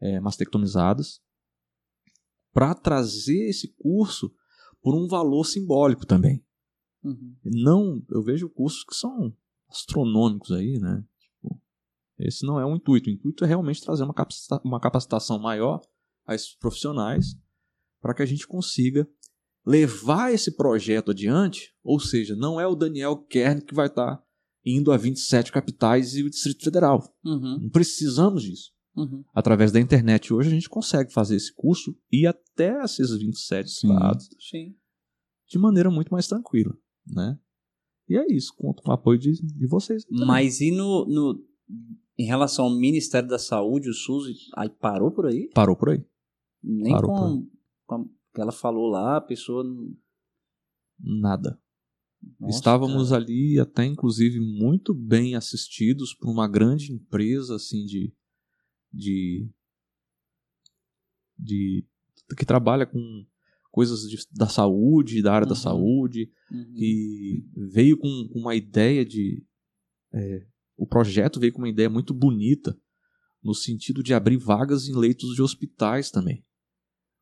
é, 0.00 0.20
mastectomizadas, 0.20 1.20
para 2.52 2.74
trazer 2.74 3.48
esse 3.48 3.68
curso 3.78 4.32
por 4.82 4.94
um 4.94 5.06
valor 5.06 5.44
simbólico 5.44 6.06
também. 6.06 6.44
Uhum. 7.02 7.34
Não, 7.44 8.02
eu 8.10 8.22
vejo 8.22 8.48
cursos 8.48 8.84
que 8.84 8.94
são 8.94 9.34
astronômicos 9.68 10.52
aí, 10.52 10.78
né? 10.78 11.04
Esse 12.26 12.44
não 12.46 12.58
é 12.60 12.64
o 12.64 12.74
intuito. 12.76 13.08
O 13.08 13.12
intuito 13.12 13.44
é 13.44 13.48
realmente 13.48 13.82
trazer 13.82 14.04
uma, 14.04 14.14
capacita- 14.14 14.60
uma 14.64 14.80
capacitação 14.80 15.38
maior 15.38 15.80
a 16.26 16.34
esses 16.34 16.54
profissionais 16.56 17.34
para 18.00 18.14
que 18.14 18.22
a 18.22 18.26
gente 18.26 18.46
consiga 18.46 19.08
levar 19.66 20.32
esse 20.32 20.56
projeto 20.56 21.10
adiante. 21.10 21.74
Ou 21.82 21.98
seja, 22.00 22.34
não 22.36 22.60
é 22.60 22.66
o 22.66 22.74
Daniel 22.74 23.16
Kern 23.16 23.62
que 23.62 23.74
vai 23.74 23.86
estar 23.86 24.22
indo 24.64 24.92
a 24.92 24.96
27 24.96 25.50
capitais 25.52 26.14
e 26.16 26.22
o 26.22 26.30
Distrito 26.30 26.64
Federal. 26.64 27.02
Uhum. 27.24 27.60
Não 27.62 27.70
precisamos 27.70 28.42
disso. 28.42 28.72
Uhum. 28.96 29.24
Através 29.34 29.70
da 29.72 29.80
internet 29.80 30.32
hoje 30.34 30.48
a 30.48 30.52
gente 30.52 30.68
consegue 30.68 31.12
fazer 31.12 31.36
esse 31.36 31.54
curso 31.54 31.96
e 32.10 32.26
até 32.26 32.82
esses 32.82 33.10
27 33.16 33.70
Sim. 33.70 33.92
estados 33.92 34.28
Sim. 34.50 34.74
de 35.48 35.58
maneira 35.58 35.90
muito 35.90 36.08
mais 36.10 36.26
tranquila, 36.26 36.76
né? 37.06 37.38
E 38.08 38.16
é 38.16 38.26
isso, 38.28 38.52
conto 38.56 38.82
com 38.82 38.90
o 38.90 38.94
apoio 38.94 39.18
de, 39.18 39.32
de 39.40 39.66
vocês. 39.68 40.04
também. 40.04 40.26
Mas 40.26 40.60
e 40.60 40.72
no, 40.72 41.06
no. 41.06 41.40
Em 42.20 42.26
relação 42.26 42.66
ao 42.66 42.70
Ministério 42.76 43.28
da 43.28 43.38
Saúde, 43.38 43.88
o 43.88 43.94
SUS, 43.94 44.50
aí 44.54 44.68
parou 44.68 45.10
por 45.10 45.24
aí? 45.26 45.48
Parou 45.54 45.74
por 45.74 45.88
aí. 45.88 46.04
Nem 46.62 46.92
Parou 46.92 47.10
com, 47.10 47.50
com 47.86 47.94
a- 47.94 48.04
que 48.34 48.40
ela 48.40 48.52
falou 48.52 48.88
lá, 48.90 49.16
a 49.16 49.20
pessoa. 49.22 49.64
Nada. 50.98 51.58
Nossa, 52.38 52.54
Estávamos 52.58 53.08
cara. 53.08 53.22
ali 53.22 53.58
até 53.58 53.86
inclusive 53.86 54.38
muito 54.38 54.92
bem 54.92 55.34
assistidos 55.34 56.12
por 56.12 56.30
uma 56.30 56.46
grande 56.46 56.92
empresa 56.92 57.54
assim 57.56 57.86
de 57.86 58.12
de 58.92 59.48
de 61.38 61.86
que 62.36 62.44
trabalha 62.44 62.84
com 62.84 63.24
coisas 63.70 64.02
de- 64.02 64.26
da 64.32 64.46
saúde, 64.48 65.22
da 65.22 65.32
área 65.32 65.46
da 65.46 65.54
Uhum. 65.54 65.60
saúde, 65.60 66.30
Uhum. 66.52 66.74
que 66.74 67.44
veio 67.56 67.96
com 67.96 68.28
com 68.30 68.38
uma 68.40 68.54
ideia 68.54 69.04
de 69.04 69.42
é, 70.12 70.46
o 70.80 70.86
projeto 70.86 71.38
veio 71.38 71.52
com 71.52 71.58
uma 71.58 71.68
ideia 71.68 71.90
muito 71.90 72.14
bonita 72.14 72.74
no 73.42 73.54
sentido 73.54 74.02
de 74.02 74.14
abrir 74.14 74.38
vagas 74.38 74.88
em 74.88 74.96
leitos 74.96 75.34
de 75.34 75.42
hospitais 75.42 76.10
também. 76.10 76.44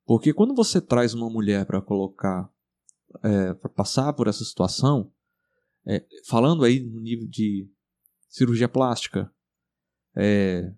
Porque 0.07 0.33
quando 0.33 0.55
você 0.55 0.81
traz 0.81 1.13
uma 1.13 1.29
mulher 1.29 1.67
para 1.67 1.83
colocar, 1.83 2.49
para 3.61 3.69
passar 3.69 4.13
por 4.13 4.29
essa 4.29 4.45
situação, 4.45 5.13
é, 5.87 6.07
falando 6.27 6.65
aí 6.65 6.81
no 6.81 7.01
nível 7.01 7.27
de 7.27 7.69
cirurgia 8.29 8.69
plástica, 8.69 9.33
é, 10.17 10.73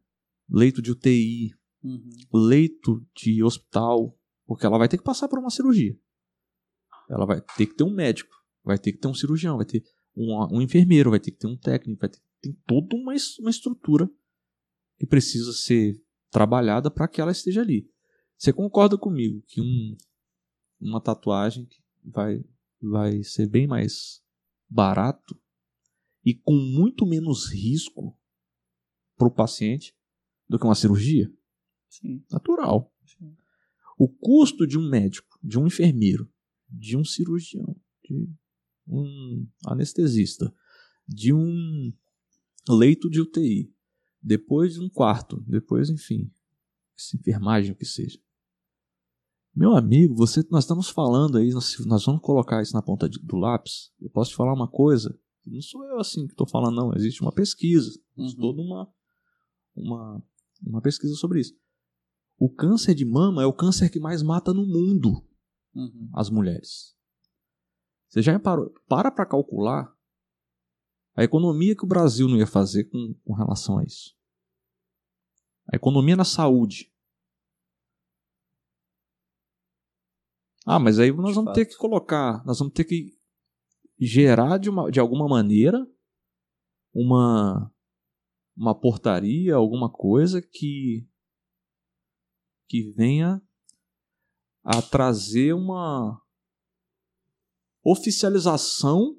leito 0.49 0.81
de 0.81 0.91
UTI, 0.91 1.55
Uhum. 1.83 2.11
leito 2.35 3.07
de 3.17 3.43
hospital, 3.43 4.15
porque 4.47 4.67
ela 4.67 4.77
vai 4.77 4.87
ter 4.87 4.99
que 4.99 5.03
passar 5.05 5.29
por 5.29 5.39
uma 5.39 5.49
cirurgia. 5.49 5.99
Ela 7.09 7.25
vai 7.25 7.41
ter 7.41 7.67
que 7.67 7.75
ter 7.75 7.85
um 7.85 7.95
médico, 7.95 8.35
vai 8.63 8.79
ter 8.79 8.93
que 8.93 8.99
ter 8.99 9.09
um 9.09 9.15
cirurgião, 9.15 9.57
vai 9.57 9.65
ter 9.65 9.83
um, 10.17 10.57
um 10.57 10.63
enfermeiro, 10.63 11.11
vai 11.11 11.21
ter 11.21 11.31
que 11.31 11.39
ter 11.39 11.47
um 11.47 11.57
técnico, 11.57 12.01
vai 12.01 12.09
ter 12.09 12.21
tem 12.41 12.53
toda 12.67 12.97
uma, 12.97 13.15
uma 13.39 13.51
estrutura 13.51 14.11
que 14.99 15.07
precisa 15.07 15.53
ser 15.53 16.03
trabalhada 16.31 16.91
para 16.91 17.09
que 17.09 17.21
ela 17.21 17.33
esteja 17.33 17.61
ali. 17.61 17.89
Você 18.37 18.53
concorda 18.53 18.97
comigo 18.97 19.43
que 19.47 19.61
um, 19.61 19.97
uma 20.81 21.01
tatuagem 21.01 21.69
vai, 22.03 22.43
vai 22.81 23.23
ser 23.23 23.47
bem 23.47 23.67
mais 23.67 24.23
barato 24.69 25.39
e 26.25 26.35
com 26.35 26.55
muito 26.55 27.07
menos 27.07 27.51
risco 27.53 28.19
para 29.17 29.29
o 29.29 29.35
paciente 29.35 29.95
do 30.49 30.59
que 30.59 30.65
uma 30.65 30.75
cirurgia? 30.75 31.31
Sim. 31.89 32.25
natural. 32.31 32.95
Sim. 33.05 33.37
O 33.99 34.09
custo 34.09 34.67
de 34.67 34.79
um 34.79 34.89
médico, 34.89 35.39
de 35.43 35.59
um 35.59 35.67
enfermeiro, 35.67 36.33
de 36.69 36.97
um 36.97 37.05
cirurgião, 37.05 37.77
de 38.05 38.29
um 38.91 39.47
anestesista, 39.67 40.53
de 41.07 41.33
um 41.33 41.93
leito 42.69 43.09
de 43.11 43.21
UTI, 43.21 43.73
depois 44.23 44.75
de 44.75 44.81
um 44.81 44.89
quarto, 44.89 45.43
depois, 45.47 45.89
enfim, 45.91 46.31
enfermagem, 47.15 47.73
o 47.73 47.77
que 47.77 47.87
seja. 47.87 48.19
Meu 49.55 49.75
amigo, 49.75 50.15
você, 50.15 50.45
nós 50.51 50.65
estamos 50.65 50.89
falando 50.89 51.39
aí, 51.39 51.51
nós, 51.51 51.79
nós 51.87 52.05
vamos 52.05 52.21
colocar 52.23 52.63
isso 52.63 52.73
na 52.73 52.83
ponta 52.83 53.09
de- 53.09 53.19
do 53.19 53.37
lápis. 53.37 53.91
Eu 54.01 54.09
posso 54.11 54.31
te 54.31 54.37
falar 54.37 54.53
uma 54.55 54.69
coisa, 54.69 55.19
não 55.45 55.61
sou 55.61 55.85
eu 55.87 55.99
assim 55.99 56.27
que 56.27 56.33
estou 56.35 56.47
falando, 56.49 56.77
não. 56.77 56.95
Existe 56.95 57.21
uma 57.23 57.33
pesquisa, 57.33 57.91
Uhum. 58.17 58.35
toda 58.37 58.63
uma, 58.63 58.89
uma, 59.75 60.23
uma 60.65 60.81
pesquisa 60.81 61.15
sobre 61.15 61.41
isso. 61.41 61.55
O 62.39 62.49
câncer 62.49 62.95
de 62.95 63.05
mama 63.05 63.43
é 63.43 63.47
o 63.47 63.53
câncer 63.53 63.91
que 63.91 63.99
mais 63.99 64.23
mata 64.23 64.55
no 64.55 64.65
mundo 64.67 65.27
Uhum. 65.75 66.09
as 66.15 66.31
mulheres. 66.31 66.95
Você 68.11 68.23
já 68.23 68.33
reparou? 68.33 68.71
Para 68.89 69.11
para 69.11 69.25
calcular 69.25 69.97
a 71.17 71.23
economia 71.23 71.77
que 71.77 71.85
o 71.85 71.89
Brasil 71.89 72.29
não 72.29 72.37
ia 72.37 72.47
fazer 72.47 72.85
com, 72.85 73.15
com 73.25 73.33
relação 73.33 73.79
a 73.79 73.85
isso. 73.85 74.17
A 75.73 75.77
economia 75.77 76.17
na 76.17 76.25
saúde. 76.25 76.93
Ah, 80.67 80.79
mas 80.79 80.99
aí 80.99 81.13
nós 81.13 81.29
De 81.29 81.35
vamos 81.35 81.53
ter 81.55 81.65
fato. 81.65 81.73
que 81.73 81.79
colocar, 81.79 82.45
nós 82.45 82.59
vamos 82.59 82.75
ter 82.75 82.85
que 82.85 83.17
gerar 83.99 84.59
de, 84.59 84.69
uma, 84.69 84.91
de 84.91 84.99
alguma 84.99 85.29
maneira 85.29 85.87
uma 86.93 87.73
uma 88.57 88.75
portaria, 88.79 89.55
alguma 89.55 89.91
coisa 89.91 90.43
que 90.43 91.09
que 92.69 92.91
venha 92.93 93.41
a 94.63 94.83
trazer 94.83 95.55
uma 95.55 96.21
oficialização 97.85 99.15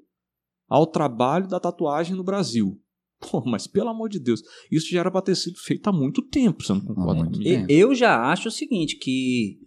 ao 0.68 0.86
trabalho 0.88 1.48
da 1.48 1.60
tatuagem 1.60 2.16
no 2.16 2.24
Brasil. 2.24 2.80
Pô, 3.20 3.44
mas 3.46 3.68
pelo 3.68 3.90
amor 3.90 4.10
de 4.10 4.20
Deus, 4.20 4.42
isso 4.72 4.90
já 4.90 5.00
era 5.02 5.12
para 5.12 5.22
ter 5.22 5.36
sido 5.36 5.58
feito 5.60 5.88
há 5.88 5.92
muito 5.94 6.22
tempo, 6.24 6.64
você 6.64 6.74
não 6.74 6.82
concorda 6.82 7.24
muito 7.24 7.34
comigo? 7.38 7.44
tempo. 7.44 7.72
E- 7.72 7.76
Eu 7.80 7.94
já 7.94 8.32
acho 8.32 8.48
o 8.48 8.52
seguinte, 8.52 8.98
que 8.98 9.60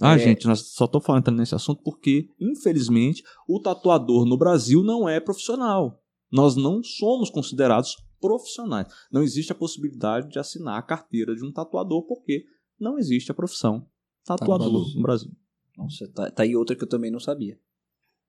Ah, 0.00 0.14
É. 0.14 0.18
gente, 0.20 0.46
nós 0.46 0.60
só 0.74 0.86
tô 0.86 1.00
falando 1.00 1.28
nesse 1.32 1.56
assunto 1.56 1.82
porque, 1.82 2.28
infelizmente, 2.38 3.24
o 3.48 3.58
tatuador 3.60 4.24
no 4.26 4.36
Brasil 4.38 4.80
não 4.84 5.08
é 5.08 5.18
profissional. 5.18 6.00
Nós 6.30 6.54
não 6.54 6.84
somos 6.84 7.28
considerados 7.30 7.96
profissionais. 8.20 8.86
Não 9.10 9.24
existe 9.24 9.50
a 9.50 9.56
possibilidade 9.56 10.28
de 10.30 10.38
assinar 10.38 10.78
a 10.78 10.82
carteira 10.82 11.34
de 11.34 11.44
um 11.44 11.50
tatuador 11.50 12.02
porque 12.06 12.44
não 12.78 12.96
existe 12.96 13.32
a 13.32 13.34
profissão 13.34 13.88
tatuador 14.24 14.66
Tatuador. 14.68 14.94
no 14.94 15.02
Brasil. 15.02 15.32
Nossa, 15.76 16.06
tá, 16.12 16.30
tá 16.30 16.42
aí 16.44 16.54
outra 16.54 16.76
que 16.76 16.84
eu 16.84 16.88
também 16.88 17.10
não 17.10 17.18
sabia. 17.18 17.58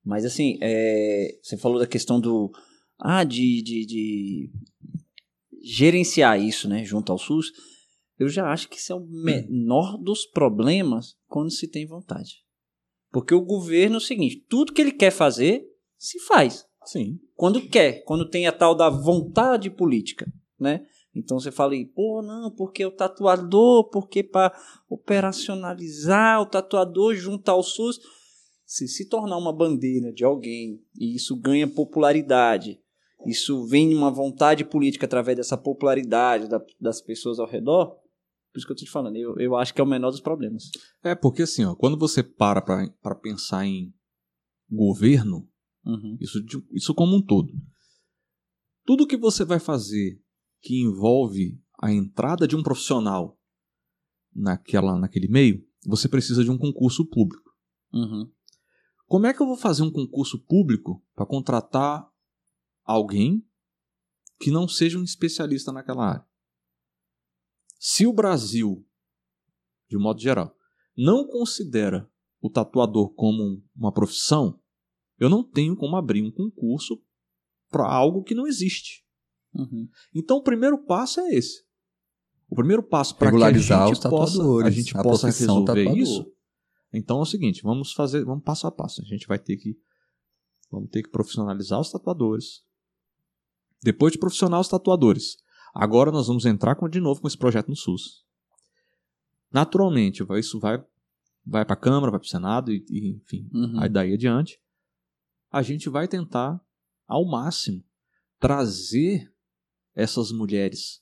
Mas 0.09 0.25
assim, 0.25 0.57
é, 0.59 1.37
você 1.39 1.55
falou 1.55 1.77
da 1.77 1.85
questão 1.85 2.19
do. 2.19 2.51
Ah, 2.97 3.23
de, 3.23 3.61
de, 3.61 3.85
de 3.85 4.51
gerenciar 5.61 6.41
isso, 6.41 6.67
né, 6.67 6.83
junto 6.83 7.11
ao 7.11 7.19
SUS. 7.19 7.51
Eu 8.17 8.27
já 8.27 8.51
acho 8.51 8.67
que 8.67 8.77
isso 8.77 8.91
é 8.91 8.95
o 8.95 9.05
menor 9.05 9.97
dos 9.99 10.25
problemas 10.25 11.15
quando 11.27 11.51
se 11.51 11.67
tem 11.67 11.85
vontade. 11.85 12.43
Porque 13.11 13.35
o 13.35 13.45
governo 13.45 13.95
é 13.95 13.97
o 13.99 14.01
seguinte: 14.01 14.43
tudo 14.49 14.73
que 14.73 14.81
ele 14.81 14.91
quer 14.91 15.11
fazer, 15.11 15.63
se 15.95 16.19
faz. 16.21 16.65
Sim. 16.85 17.19
Quando 17.35 17.61
quer, 17.69 18.03
quando 18.03 18.27
tem 18.27 18.47
a 18.47 18.51
tal 18.51 18.73
da 18.73 18.89
vontade 18.89 19.69
política, 19.69 20.25
né? 20.59 20.83
Então 21.13 21.39
você 21.39 21.51
fala 21.51 21.73
aí, 21.73 21.85
pô, 21.85 22.23
não, 22.23 22.49
porque 22.49 22.83
o 22.83 22.91
tatuador, 22.91 23.89
porque 23.91 24.23
para 24.23 24.51
operacionalizar 24.89 26.41
o 26.41 26.47
tatuador 26.47 27.13
junto 27.13 27.47
ao 27.49 27.61
SUS, 27.61 27.99
se 28.71 28.87
se 28.87 29.05
tornar 29.09 29.35
uma 29.37 29.51
bandeira 29.51 30.13
de 30.13 30.23
alguém 30.23 30.79
e 30.95 31.15
isso 31.15 31.35
ganha 31.35 31.67
popularidade, 31.67 32.79
isso 33.25 33.65
vem 33.65 33.95
uma 33.95 34.11
vontade 34.11 34.63
política 34.63 35.07
através 35.07 35.35
dessa 35.35 35.57
popularidade 35.57 36.47
da- 36.47 36.63
das 36.79 37.01
pessoas 37.01 37.39
ao 37.39 37.47
redor, 37.47 37.95
por 38.51 38.57
isso 38.59 38.67
que 38.67 38.71
eu 38.71 38.77
tô 38.77 38.85
te 38.85 38.91
falando, 38.91 39.15
eu, 39.15 39.35
eu 39.39 39.55
acho 39.55 39.73
que 39.73 39.81
é 39.81 39.83
o 39.83 39.87
menor 39.87 40.11
dos 40.11 40.21
problemas. 40.21 40.65
É, 41.03 41.15
porque 41.15 41.41
assim, 41.41 41.65
ó, 41.65 41.73
quando 41.75 41.97
você 41.97 42.21
para 42.21 42.61
para 42.61 43.15
pensar 43.15 43.65
em 43.65 43.91
governo, 44.69 45.49
Uhum. 45.83 46.15
isso, 46.19 46.37
isso 46.73 46.93
como 46.93 47.15
um 47.15 47.25
todo, 47.25 47.51
tudo 48.85 49.07
que 49.07 49.17
você 49.17 49.43
vai 49.43 49.59
fazer 49.59 50.21
que 50.61 50.79
envolve 50.79 51.59
a 51.81 51.91
entrada 51.91 52.47
de 52.47 52.55
um 52.55 52.61
profissional 52.61 53.35
naquela, 54.35 54.95
naquele 54.99 55.27
meio, 55.27 55.63
você 55.87 56.07
precisa 56.07 56.43
de 56.43 56.51
um 56.51 56.57
concurso 56.57 57.03
público. 57.09 57.49
Uhum. 57.93 58.29
Como 59.09 59.25
é 59.25 59.33
que 59.33 59.41
eu 59.41 59.47
vou 59.47 59.57
fazer 59.57 59.81
um 59.81 59.91
concurso 59.91 60.37
público 60.45 61.03
para 61.15 61.25
contratar 61.25 62.07
alguém 62.83 63.43
que 64.39 64.51
não 64.51 64.67
seja 64.67 64.99
um 64.99 65.03
especialista 65.03 65.71
naquela 65.71 66.07
área? 66.07 66.25
Se 67.79 68.05
o 68.05 68.13
Brasil, 68.13 68.85
de 69.89 69.97
modo 69.97 70.21
geral, 70.21 70.55
não 70.95 71.25
considera 71.25 72.07
o 72.39 72.51
tatuador 72.51 73.09
como 73.15 73.41
um- 73.41 73.63
uma 73.75 73.91
profissão, 73.91 74.61
eu 75.17 75.27
não 75.27 75.43
tenho 75.43 75.75
como 75.75 75.95
abrir 75.95 76.21
um 76.21 76.31
concurso 76.31 77.01
para 77.71 77.91
algo 77.91 78.21
que 78.23 78.35
não 78.35 78.45
existe. 78.45 79.03
Uhum. 79.55 79.89
Então 80.13 80.37
o 80.37 80.43
primeiro 80.43 80.77
passo 80.85 81.19
é 81.19 81.33
esse. 81.33 81.63
O 82.47 82.55
primeiro 82.55 82.83
passo 82.83 83.15
para 83.15 83.31
que 83.31 83.43
a 83.43 83.51
gente 83.53 83.71
os 83.93 83.99
possa, 84.11 84.37
a 84.67 84.69
gente 84.69 84.97
a 84.97 85.01
possa 85.01 85.27
resolver 85.39 85.83
isso. 85.97 86.31
Então 86.91 87.19
é 87.19 87.21
o 87.21 87.25
seguinte, 87.25 87.61
vamos 87.61 87.93
fazer, 87.93 88.23
vamos 88.25 88.43
passo 88.43 88.67
a 88.67 88.71
passo. 88.71 89.01
A 89.01 89.05
gente 89.05 89.27
vai 89.27 89.37
ter 89.37 89.57
que 89.57 89.77
vamos 90.71 90.89
ter 90.89 91.03
que 91.03 91.09
profissionalizar 91.09 91.79
os 91.79 91.91
tatuadores. 91.91 92.63
Depois 93.81 94.13
de 94.13 94.19
profissionalizar 94.19 94.61
os 94.61 94.67
tatuadores, 94.67 95.37
agora 95.73 96.11
nós 96.11 96.27
vamos 96.27 96.45
entrar 96.45 96.75
com, 96.75 96.87
de 96.89 96.99
novo 96.99 97.21
com 97.21 97.27
esse 97.27 97.37
projeto 97.37 97.69
no 97.69 97.75
SUS. 97.75 98.25
Naturalmente, 99.51 100.23
isso 100.37 100.59
vai 100.59 100.83
vai 101.45 101.65
para 101.65 101.73
a 101.73 101.77
Câmara, 101.77 102.11
vai 102.11 102.19
para 102.19 102.25
o 102.25 102.29
Senado 102.29 102.71
e, 102.71 102.85
e, 102.89 103.15
enfim, 103.15 103.49
Uhum. 103.51 103.79
Aí 103.79 103.89
daí 103.89 104.13
adiante, 104.13 104.61
a 105.51 105.61
gente 105.61 105.89
vai 105.89 106.07
tentar, 106.07 106.63
ao 107.07 107.25
máximo, 107.25 107.83
trazer 108.39 109.33
essas 109.95 110.31
mulheres 110.31 111.01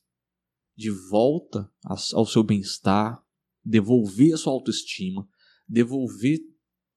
de 0.76 0.90
volta 1.10 1.70
ao 2.14 2.26
seu 2.26 2.44
bem-estar, 2.44 3.22
devolver 3.64 4.34
a 4.34 4.38
sua 4.38 4.54
autoestima, 4.54 5.28
devolver 5.68 6.39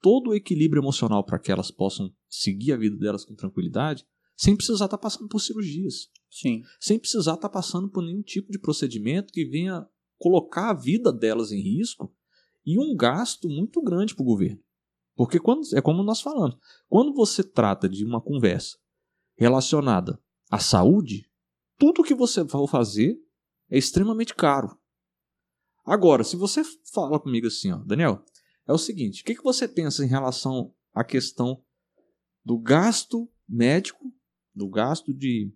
todo 0.00 0.30
o 0.30 0.34
equilíbrio 0.34 0.80
emocional 0.80 1.24
para 1.24 1.38
que 1.38 1.52
elas 1.52 1.70
possam 1.70 2.12
seguir 2.28 2.72
a 2.72 2.76
vida 2.76 2.96
delas 2.96 3.24
com 3.24 3.34
tranquilidade, 3.34 4.06
sem 4.36 4.56
precisar 4.56 4.86
estar 4.86 4.96
tá 4.96 5.02
passando 5.02 5.28
por 5.28 5.40
cirurgias. 5.40 6.08
Sim. 6.30 6.62
Sem 6.80 6.98
precisar 6.98 7.34
estar 7.34 7.48
tá 7.48 7.52
passando 7.52 7.90
por 7.90 8.02
nenhum 8.02 8.22
tipo 8.22 8.50
de 8.50 8.58
procedimento 8.58 9.32
que 9.32 9.44
venha 9.44 9.86
colocar 10.18 10.70
a 10.70 10.74
vida 10.74 11.12
delas 11.12 11.52
em 11.52 11.60
risco 11.60 12.14
e 12.64 12.78
um 12.78 12.96
gasto 12.96 13.48
muito 13.48 13.82
grande 13.82 14.14
para 14.14 14.22
o 14.22 14.26
governo. 14.26 14.62
Porque 15.14 15.38
quando, 15.38 15.62
é 15.74 15.82
como 15.82 16.02
nós 16.02 16.20
falamos, 16.20 16.56
quando 16.88 17.12
você 17.12 17.42
trata 17.42 17.88
de 17.88 18.04
uma 18.04 18.20
conversa 18.20 18.78
relacionada 19.36 20.22
à 20.50 20.58
saúde, 20.58 21.30
tudo 21.78 22.02
que 22.02 22.14
você 22.14 22.46
for 22.46 22.66
fazer 22.68 23.18
é 23.68 23.76
extremamente 23.76 24.34
caro. 24.34 24.78
Agora, 25.84 26.22
se 26.24 26.36
você 26.36 26.62
fala 26.92 27.18
comigo 27.18 27.46
assim, 27.46 27.72
ó, 27.72 27.78
Daniel, 27.78 28.24
é 28.66 28.72
o 28.72 28.78
seguinte: 28.78 29.22
o 29.22 29.24
que, 29.24 29.34
que 29.34 29.42
você 29.42 29.66
pensa 29.66 30.04
em 30.04 30.08
relação 30.08 30.74
à 30.94 31.04
questão 31.04 31.62
do 32.44 32.58
gasto 32.58 33.30
médico, 33.48 34.12
do 34.54 34.68
gasto 34.68 35.12
de 35.12 35.52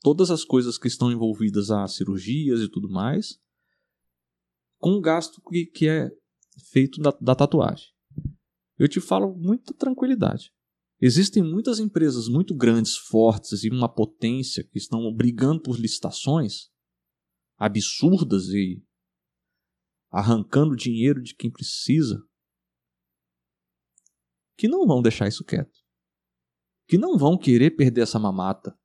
todas 0.00 0.30
as 0.30 0.44
coisas 0.44 0.78
que 0.78 0.88
estão 0.88 1.10
envolvidas 1.10 1.70
a 1.70 1.86
cirurgias 1.86 2.60
e 2.60 2.68
tudo 2.68 2.88
mais, 2.88 3.38
com 4.78 4.92
o 4.92 5.00
gasto 5.00 5.40
que, 5.48 5.66
que 5.66 5.88
é 5.88 6.10
feito 6.70 7.00
da, 7.00 7.10
da 7.20 7.34
tatuagem? 7.34 7.86
Eu 8.78 8.88
te 8.88 9.00
falo 9.00 9.34
muita 9.36 9.72
tranquilidade. 9.74 10.52
Existem 11.00 11.42
muitas 11.42 11.78
empresas 11.78 12.28
muito 12.28 12.54
grandes, 12.54 12.96
fortes 12.96 13.64
e 13.64 13.70
uma 13.70 13.88
potência 13.88 14.62
que 14.62 14.78
estão 14.78 15.12
brigando 15.12 15.60
por 15.60 15.78
licitações 15.78 16.70
absurdas 17.58 18.48
e 18.48 18.82
arrancando 20.12 20.76
dinheiro 20.76 21.22
de 21.22 21.34
quem 21.34 21.50
precisa, 21.50 22.22
que 24.56 24.68
não 24.68 24.86
vão 24.86 25.00
deixar 25.00 25.26
isso 25.26 25.44
quieto. 25.44 25.80
Que 26.86 26.98
não 26.98 27.16
vão 27.16 27.38
querer 27.38 27.70
perder 27.70 28.02
essa 28.02 28.18
mamata. 28.18 28.78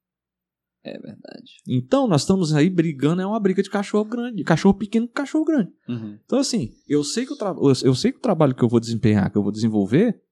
É 0.83 0.97
verdade. 0.97 1.61
Então, 1.67 2.07
nós 2.07 2.21
estamos 2.21 2.53
aí 2.53 2.69
brigando, 2.69 3.21
é 3.21 3.25
uma 3.25 3.39
briga 3.39 3.61
de 3.61 3.69
cachorro 3.69 4.05
grande, 4.05 4.43
cachorro 4.45 4.77
pequeno 4.77 5.05
com 5.05 5.13
cachorro 5.13 5.43
grande. 5.43 5.71
Uhum. 5.89 6.17
Então, 6.23 6.39
assim, 6.39 6.71
eu 6.87 7.03
sei, 7.03 7.25
que 7.25 7.33
o 7.33 7.71
eu 7.83 7.93
sei 7.93 8.13
que 8.13 8.19
o 8.19 8.21
trabalho 8.21 8.55
que 8.55 8.63
eu 8.63 8.69
vou 8.69 8.79
desempenhar, 8.79 9.29
que 9.29 9.37
eu 9.37 9.43
vou 9.43 9.51
desenvolver, 9.51 10.23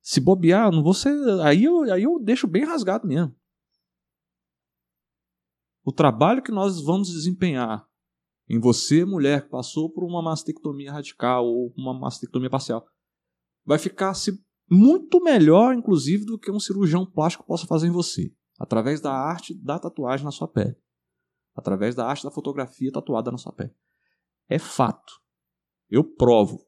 se 0.00 0.20
bobear, 0.20 0.72
não 0.72 0.82
vou 0.82 0.94
ser. 0.94 1.14
Aí 1.42 1.64
eu, 1.64 1.82
aí 1.92 2.04
eu 2.04 2.18
deixo 2.18 2.46
bem 2.46 2.64
rasgado 2.64 3.06
mesmo. 3.06 3.36
O 5.84 5.92
trabalho 5.92 6.42
que 6.42 6.52
nós 6.52 6.82
vamos 6.82 7.10
desempenhar 7.10 7.86
em 8.50 8.58
você, 8.58 9.04
mulher, 9.04 9.44
que 9.44 9.48
passou 9.48 9.88
por 9.88 10.02
uma 10.02 10.20
mastectomia 10.20 10.90
radical 10.90 11.46
ou 11.46 11.72
uma 11.78 11.94
mastectomia 11.94 12.50
parcial, 12.50 12.84
vai 13.64 13.78
ficar 13.78 14.12
se 14.12 14.44
muito 14.68 15.22
melhor, 15.22 15.72
inclusive, 15.72 16.24
do 16.24 16.36
que 16.36 16.50
um 16.50 16.58
cirurgião 16.58 17.06
plástico 17.06 17.46
possa 17.46 17.64
fazer 17.64 17.86
em 17.86 17.92
você, 17.92 18.34
através 18.58 19.00
da 19.00 19.12
arte 19.12 19.54
da 19.54 19.78
tatuagem 19.78 20.24
na 20.24 20.32
sua 20.32 20.48
pele, 20.48 20.76
através 21.54 21.94
da 21.94 22.04
arte 22.04 22.24
da 22.24 22.30
fotografia 22.32 22.90
tatuada 22.90 23.30
na 23.30 23.38
sua 23.38 23.52
pele. 23.52 23.72
É 24.48 24.58
fato. 24.58 25.20
Eu 25.88 26.02
provo. 26.02 26.66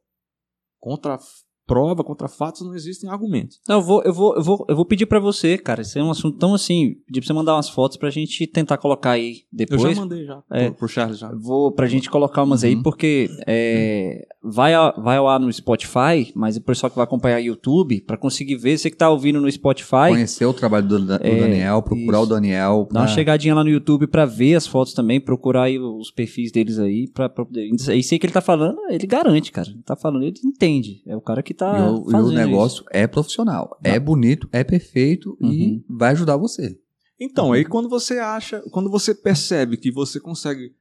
Contra 0.78 1.18
prova, 1.66 2.04
contra 2.04 2.28
fatos, 2.28 2.62
não 2.62 2.74
existem 2.74 3.08
argumentos. 3.08 3.60
Não, 3.68 3.76
eu 3.76 3.82
vou, 3.82 4.02
eu 4.02 4.12
vou, 4.12 4.36
eu 4.36 4.42
vou, 4.42 4.66
eu 4.68 4.76
vou 4.76 4.84
pedir 4.84 5.06
para 5.06 5.20
você, 5.20 5.56
cara. 5.56 5.82
Isso 5.82 5.98
é 5.98 6.02
um 6.02 6.10
assunto 6.10 6.38
tão 6.38 6.54
assim. 6.54 6.94
Pedir 7.06 7.20
pra 7.20 7.26
você 7.26 7.32
mandar 7.32 7.54
umas 7.54 7.68
fotos 7.68 7.96
pra 7.96 8.10
gente 8.10 8.46
tentar 8.46 8.78
colocar 8.78 9.12
aí 9.12 9.42
depois. 9.52 9.82
Eu 9.82 9.94
já 9.94 10.00
mandei 10.00 10.24
já. 10.24 10.42
É, 10.50 10.66
pro, 10.66 10.78
pro 10.78 10.88
Charles 10.88 11.18
já. 11.18 11.32
Vou 11.34 11.72
pra 11.72 11.86
gente 11.86 12.10
colocar 12.10 12.42
umas 12.42 12.62
uhum. 12.62 12.68
aí, 12.68 12.82
porque 12.82 13.28
é, 13.46 14.26
vai, 14.42 14.74
a, 14.74 14.90
vai 14.92 15.20
lá 15.20 15.38
no 15.38 15.52
Spotify, 15.52 16.32
mas 16.34 16.56
o 16.56 16.60
pessoal 16.60 16.90
que 16.90 16.96
vai 16.96 17.04
acompanhar 17.04 17.36
o 17.36 17.44
YouTube, 17.44 18.00
pra 18.00 18.16
conseguir 18.16 18.56
ver, 18.56 18.76
você 18.76 18.90
que 18.90 18.96
tá 18.96 19.08
ouvindo 19.08 19.40
no 19.40 19.50
Spotify. 19.50 20.08
Conhecer 20.08 20.44
o 20.44 20.52
trabalho 20.52 20.86
do, 20.86 20.98
do 20.98 21.14
é, 21.14 21.40
Daniel, 21.40 21.82
procurar 21.82 22.18
isso. 22.18 22.26
o 22.26 22.26
Daniel. 22.26 22.86
Pra... 22.86 22.94
Dá 22.94 23.00
uma 23.00 23.14
chegadinha 23.14 23.54
lá 23.54 23.62
no 23.62 23.70
YouTube 23.70 24.06
pra 24.06 24.24
ver 24.24 24.56
as 24.56 24.66
fotos 24.66 24.92
também, 24.92 25.20
procurar 25.20 25.64
aí 25.64 25.78
os 25.78 26.10
perfis 26.10 26.50
deles 26.50 26.78
aí, 26.78 27.08
pra, 27.08 27.28
pra. 27.28 27.46
E 27.52 28.02
sei 28.02 28.18
que 28.18 28.26
ele 28.26 28.32
tá 28.32 28.40
falando, 28.40 28.78
ele 28.90 29.06
garante, 29.06 29.52
cara. 29.52 29.68
Ele 29.68 29.82
tá 29.82 29.94
falando, 29.94 30.24
ele 30.24 30.34
entende. 30.44 31.02
É 31.06 31.16
o 31.16 31.20
cara 31.20 31.42
que 31.42 31.54
tá. 31.54 31.78
E 31.78 31.82
o, 31.82 32.10
e 32.10 32.14
o 32.14 32.30
negócio 32.32 32.82
isso. 32.82 32.86
é 32.90 33.06
profissional, 33.06 33.78
é 33.84 33.98
bonito, 34.00 34.48
é 34.52 34.64
perfeito 34.64 35.36
uhum. 35.40 35.50
e 35.50 35.84
vai 35.88 36.12
ajudar 36.12 36.36
você. 36.36 36.76
Então, 37.20 37.46
uhum. 37.46 37.52
aí 37.52 37.64
quando 37.64 37.88
você 37.88 38.18
acha, 38.18 38.60
quando 38.72 38.90
você 38.90 39.14
percebe 39.14 39.76
que 39.76 39.92
você 39.92 40.18
consegue 40.18 40.72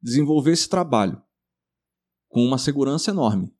desenvolver 0.00 0.52
esse 0.52 0.68
trabalho 0.68 1.20
com 2.30 2.42
uma 2.42 2.56
segurança 2.56 3.10
enorme, 3.10 3.54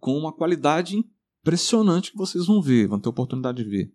com 0.00 0.16
uma 0.16 0.32
qualidade 0.32 0.96
impressionante 1.42 2.12
que 2.12 2.16
vocês 2.16 2.46
vão 2.46 2.62
ver, 2.62 2.88
vão 2.88 2.98
ter 2.98 3.10
oportunidade 3.10 3.62
de 3.62 3.68
ver, 3.68 3.94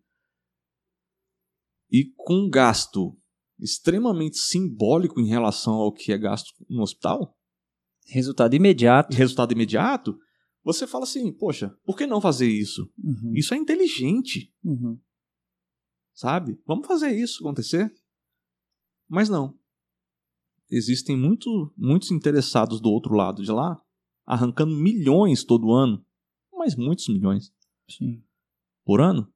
e 1.92 2.14
com 2.16 2.46
um 2.46 2.50
gasto 2.50 3.18
extremamente 3.60 4.38
simbólico 4.38 5.20
em 5.20 5.28
relação 5.28 5.74
ao 5.74 5.92
que 5.92 6.12
é 6.12 6.18
gasto 6.18 6.52
no 6.70 6.82
hospital. 6.82 7.36
Resultado 8.08 8.56
imediato. 8.56 9.16
Resultado 9.16 9.54
imediato 9.54 10.20
você 10.64 10.88
fala 10.88 11.04
assim, 11.04 11.32
poxa, 11.32 11.78
por 11.84 11.98
que 11.98 12.08
não 12.08 12.22
fazer 12.22 12.48
isso? 12.48 12.90
Uhum. 12.98 13.34
Isso 13.36 13.54
é 13.54 13.58
inteligente. 13.58 14.54
Uhum. 14.64 14.98
Sabe? 16.14 16.58
Vamos 16.66 16.88
fazer 16.88 17.12
isso 17.12 17.44
acontecer. 17.44 17.94
Mas 19.08 19.28
não. 19.28 19.60
Existem 20.70 21.18
muito, 21.18 21.72
muitos 21.78 22.12
interessados 22.12 22.80
do 22.80 22.90
outro 22.90 23.14
lado 23.14 23.44
de 23.44 23.52
lá, 23.52 23.83
arrancando 24.26 24.76
milhões 24.76 25.44
todo 25.44 25.72
ano, 25.72 26.04
mas 26.54 26.76
muitos 26.76 27.08
milhões. 27.08 27.52
Sim. 27.90 28.24
Por 28.86 29.02
ano. 29.02 29.28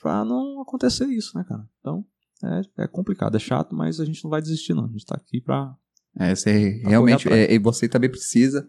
Pra 0.00 0.24
não 0.24 0.60
acontecer 0.60 1.06
isso, 1.06 1.36
né, 1.36 1.44
cara? 1.44 1.66
Então, 1.80 2.04
é, 2.42 2.84
é 2.84 2.86
complicado, 2.88 3.36
é 3.36 3.40
chato, 3.40 3.74
mas 3.74 4.00
a 4.00 4.04
gente 4.04 4.22
não 4.24 4.30
vai 4.30 4.42
desistir, 4.42 4.74
não. 4.74 4.86
A 4.86 4.88
gente 4.88 5.06
tá 5.06 5.14
aqui 5.14 5.40
pra. 5.40 5.74
É, 6.18 6.34
você 6.34 6.82
realmente. 6.84 7.28
É, 7.32 7.54
e 7.54 7.58
você 7.58 7.88
também 7.88 8.10
precisa 8.10 8.68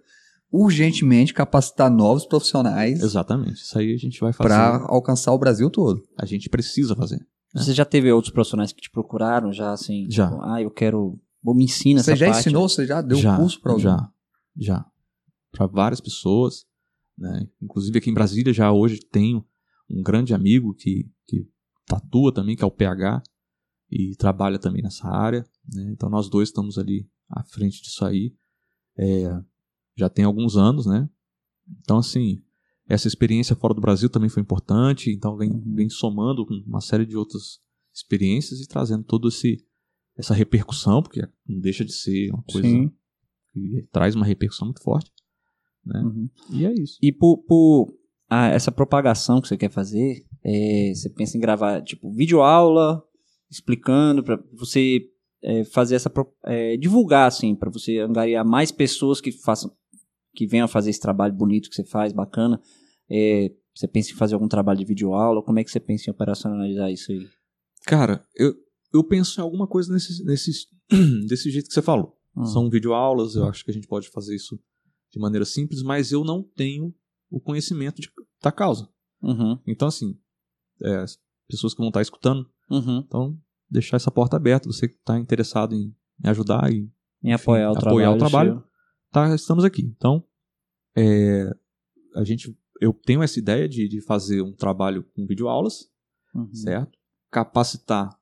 urgentemente 0.51 1.33
capacitar 1.33 1.89
novos 1.89 2.25
profissionais. 2.25 3.01
Exatamente. 3.01 3.55
Isso 3.55 3.77
aí 3.77 3.93
a 3.93 3.97
gente 3.97 4.19
vai 4.21 4.31
fazer. 4.31 4.47
Para 4.47 4.85
alcançar 4.87 5.33
o 5.33 5.39
Brasil 5.39 5.69
todo. 5.71 6.03
A 6.17 6.25
gente 6.25 6.47
precisa 6.49 6.95
fazer. 6.95 7.17
Né? 7.53 7.63
Você 7.63 7.73
já 7.73 7.83
teve 7.83 8.11
outros 8.11 8.31
profissionais 8.31 8.71
que 8.71 8.81
te 8.81 8.91
procuraram 8.91 9.51
já 9.51 9.73
assim? 9.73 10.05
Já. 10.09 10.29
Tipo, 10.29 10.41
ah, 10.43 10.61
eu 10.61 10.69
quero. 10.69 11.19
Me 11.43 11.65
ensinar 11.65 12.03
Você 12.03 12.11
essa 12.11 12.19
já 12.19 12.25
parte. 12.27 12.39
ensinou? 12.39 12.69
Você 12.69 12.85
já 12.85 13.01
deu 13.01 13.17
já, 13.17 13.35
curso 13.35 13.59
para 13.59 13.71
alguém? 13.73 13.83
Já. 13.83 14.09
Já. 14.55 14.85
Para 15.51 15.67
várias 15.67 16.01
pessoas. 16.01 16.65
Né? 17.17 17.47
Inclusive 17.61 17.97
aqui 17.97 18.09
em 18.09 18.13
Brasília 18.13 18.53
já 18.53 18.71
hoje 18.71 18.99
tenho 18.99 19.45
um 19.89 20.01
grande 20.01 20.33
amigo 20.33 20.73
que, 20.73 21.09
que 21.27 21.47
tatua 21.85 22.33
também, 22.33 22.55
que 22.55 22.63
é 22.63 22.67
o 22.67 22.71
PH, 22.71 23.21
e 23.91 24.15
trabalha 24.15 24.57
também 24.57 24.81
nessa 24.81 25.07
área. 25.07 25.45
Né? 25.73 25.91
Então 25.91 26.09
nós 26.09 26.29
dois 26.29 26.49
estamos 26.49 26.77
ali 26.77 27.07
à 27.29 27.43
frente 27.43 27.81
disso 27.81 28.03
aí. 28.05 28.35
É, 28.97 29.41
já 29.95 30.09
tem 30.09 30.25
alguns 30.25 30.57
anos, 30.57 30.85
né? 30.85 31.09
Então, 31.81 31.97
assim, 31.97 32.43
essa 32.87 33.07
experiência 33.07 33.55
fora 33.55 33.73
do 33.73 33.81
Brasil 33.81 34.09
também 34.09 34.29
foi 34.29 34.41
importante, 34.41 35.11
então 35.11 35.37
vem, 35.37 35.51
uhum. 35.51 35.75
vem 35.75 35.89
somando 35.89 36.45
com 36.45 36.53
uma 36.65 36.81
série 36.81 37.05
de 37.05 37.15
outras 37.15 37.59
experiências 37.93 38.59
e 38.59 38.67
trazendo 38.67 39.03
todo 39.03 39.27
esse 39.27 39.65
essa 40.15 40.33
repercussão, 40.35 41.01
porque 41.01 41.27
não 41.47 41.59
deixa 41.59 41.83
de 41.83 41.91
ser 41.91 42.31
uma 42.31 42.43
coisa 42.43 42.67
Sim. 42.67 42.91
Que 43.53 43.87
traz 43.91 44.15
uma 44.15 44.25
repercussão 44.25 44.67
muito 44.67 44.81
forte, 44.81 45.11
né? 45.85 45.99
Uhum. 45.99 46.29
E 46.51 46.65
é 46.65 46.73
isso. 46.73 46.97
E 47.01 47.11
por, 47.11 47.37
por 47.43 47.93
ah, 48.29 48.47
essa 48.47 48.71
propagação 48.71 49.41
que 49.41 49.47
você 49.47 49.57
quer 49.57 49.69
fazer, 49.69 50.25
é, 50.43 50.91
você 50.93 51.09
pensa 51.09 51.37
em 51.37 51.41
gravar 51.41 51.81
tipo 51.81 52.11
vídeo 52.11 52.41
aula 52.41 53.03
explicando 53.49 54.23
para 54.23 54.43
você 54.51 55.01
é, 55.43 55.63
fazer 55.65 55.95
essa 55.95 56.11
é, 56.45 56.75
divulgar 56.77 57.27
assim 57.27 57.53
para 57.55 57.69
você 57.69 57.99
angariar 57.99 58.45
mais 58.45 58.71
pessoas 58.71 59.21
que 59.21 59.31
façam 59.31 59.71
que 60.33 60.47
venham 60.47 60.67
fazer 60.67 60.89
esse 60.89 60.99
trabalho 60.99 61.33
bonito 61.33 61.69
que 61.69 61.75
você 61.75 61.83
faz, 61.83 62.11
bacana. 62.11 62.59
É, 63.07 63.51
você 63.75 63.87
pensa 63.87 64.11
em 64.11 64.15
fazer 64.15 64.33
algum 64.33 64.47
trabalho 64.47 64.79
de 64.79 64.85
videoaula? 64.85 65.43
Como 65.43 65.59
é 65.59 65.63
que 65.63 65.69
você 65.69 65.79
pensa 65.79 66.09
em 66.09 66.11
operacionalizar 66.11 66.91
isso 66.91 67.11
aí? 67.11 67.27
Cara, 67.85 68.25
eu, 68.35 68.55
eu 68.91 69.03
penso 69.03 69.39
em 69.39 69.43
alguma 69.43 69.67
coisa 69.67 69.93
nesse, 69.93 70.23
nesse, 70.25 70.51
desse 71.27 71.51
jeito 71.51 71.67
que 71.67 71.73
você 71.73 71.81
falou. 71.81 72.17
Hum. 72.35 72.45
São 72.45 72.69
videoaulas, 72.69 73.35
eu 73.35 73.47
acho 73.47 73.63
que 73.63 73.71
a 73.71 73.73
gente 73.73 73.87
pode 73.87 74.09
fazer 74.09 74.35
isso 74.35 74.59
de 75.11 75.19
maneira 75.19 75.45
simples, 75.45 75.83
mas 75.83 76.11
eu 76.11 76.23
não 76.23 76.41
tenho 76.41 76.93
o 77.29 77.39
conhecimento 77.39 78.01
de, 78.01 78.11
da 78.41 78.51
causa. 78.51 78.89
Uhum. 79.21 79.59
Então, 79.65 79.87
assim, 79.87 80.19
é, 80.81 81.05
pessoas 81.47 81.73
que 81.73 81.79
vão 81.79 81.89
estar 81.89 82.01
escutando, 82.01 82.49
uhum. 82.69 83.03
então 83.05 83.39
deixar 83.69 83.97
essa 83.97 84.11
porta 84.11 84.35
aberta, 84.35 84.67
você 84.67 84.87
que 84.87 84.95
está 84.95 85.17
interessado 85.17 85.73
em, 85.73 85.95
em 86.23 86.29
ajudar 86.29 86.71
e 86.71 86.91
em 87.23 87.33
apoiar, 87.33 87.71
enfim, 87.71 87.85
o, 87.85 87.87
apoiar 87.87 88.17
trabalho, 88.17 88.53
o 88.53 88.57
trabalho, 88.57 88.63
tá, 89.11 89.35
estamos 89.35 89.63
aqui. 89.63 89.81
Então, 89.81 90.23
é, 90.95 91.49
a 92.15 92.23
gente, 92.23 92.55
eu 92.81 92.93
tenho 92.93 93.23
essa 93.23 93.39
ideia 93.39 93.67
de, 93.67 93.87
de 93.87 94.01
fazer 94.01 94.41
um 94.41 94.53
trabalho 94.53 95.03
com 95.15 95.25
videoaulas, 95.25 95.89
uhum. 96.35 96.53
certo? 96.53 96.97
Capacitar 97.31 98.19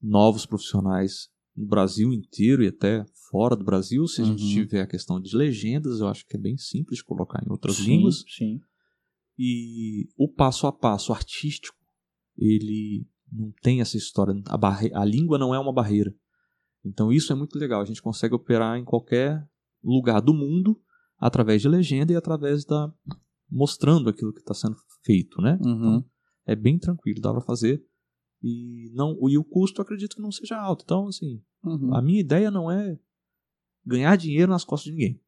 novos 0.00 0.46
profissionais 0.46 1.28
no 1.60 1.66
Brasil 1.66 2.12
inteiro 2.12 2.62
e 2.64 2.68
até 2.68 3.04
fora 3.30 3.54
do 3.54 3.64
Brasil. 3.64 4.06
Se 4.06 4.22
a 4.22 4.24
gente 4.24 4.42
Uhum. 4.42 4.48
tiver 4.48 4.80
a 4.80 4.86
questão 4.86 5.20
de 5.20 5.36
legendas, 5.36 6.00
eu 6.00 6.08
acho 6.08 6.26
que 6.26 6.36
é 6.36 6.40
bem 6.40 6.56
simples 6.56 7.02
colocar 7.02 7.42
em 7.44 7.50
outras 7.50 7.76
Sim, 7.76 7.96
línguas. 7.96 8.24
Sim. 8.26 8.60
E 9.38 10.08
o 10.16 10.28
passo 10.28 10.66
a 10.66 10.72
passo 10.72 11.12
artístico, 11.12 11.76
ele 12.36 13.06
não 13.30 13.52
tem 13.62 13.80
essa 13.80 13.96
história. 13.96 14.34
A, 14.46 14.56
barre... 14.56 14.90
a 14.94 15.04
língua 15.04 15.38
não 15.38 15.54
é 15.54 15.58
uma 15.58 15.72
barreira. 15.72 16.14
Então 16.84 17.12
isso 17.12 17.32
é 17.32 17.36
muito 17.36 17.58
legal. 17.58 17.80
A 17.82 17.84
gente 17.84 18.02
consegue 18.02 18.34
operar 18.34 18.78
em 18.78 18.84
qualquer 18.84 19.46
lugar 19.82 20.20
do 20.20 20.34
mundo 20.34 20.80
através 21.18 21.60
de 21.60 21.68
legenda 21.68 22.12
e 22.12 22.16
através 22.16 22.64
da 22.64 22.92
mostrando 23.50 24.08
aquilo 24.08 24.32
que 24.32 24.40
está 24.40 24.54
sendo 24.54 24.76
feito, 25.04 25.40
né? 25.42 25.58
Uhum. 25.60 26.04
É 26.46 26.54
bem 26.56 26.78
tranquilo, 26.78 27.20
dá 27.20 27.32
para 27.32 27.40
fazer. 27.42 27.82
E 28.42 28.90
não, 28.94 29.16
e 29.28 29.36
o 29.36 29.44
custo 29.44 29.80
eu 29.80 29.82
acredito 29.82 30.16
que 30.16 30.22
não 30.22 30.32
seja 30.32 30.56
alto. 30.56 30.82
Então, 30.84 31.08
assim, 31.08 31.42
Uhum. 31.62 31.94
a 31.94 32.00
minha 32.00 32.20
ideia 32.20 32.50
não 32.50 32.70
é 32.70 32.98
ganhar 33.84 34.16
dinheiro 34.16 34.50
nas 34.50 34.64
costas 34.64 34.90
de 34.90 34.92
ninguém. 34.98 35.20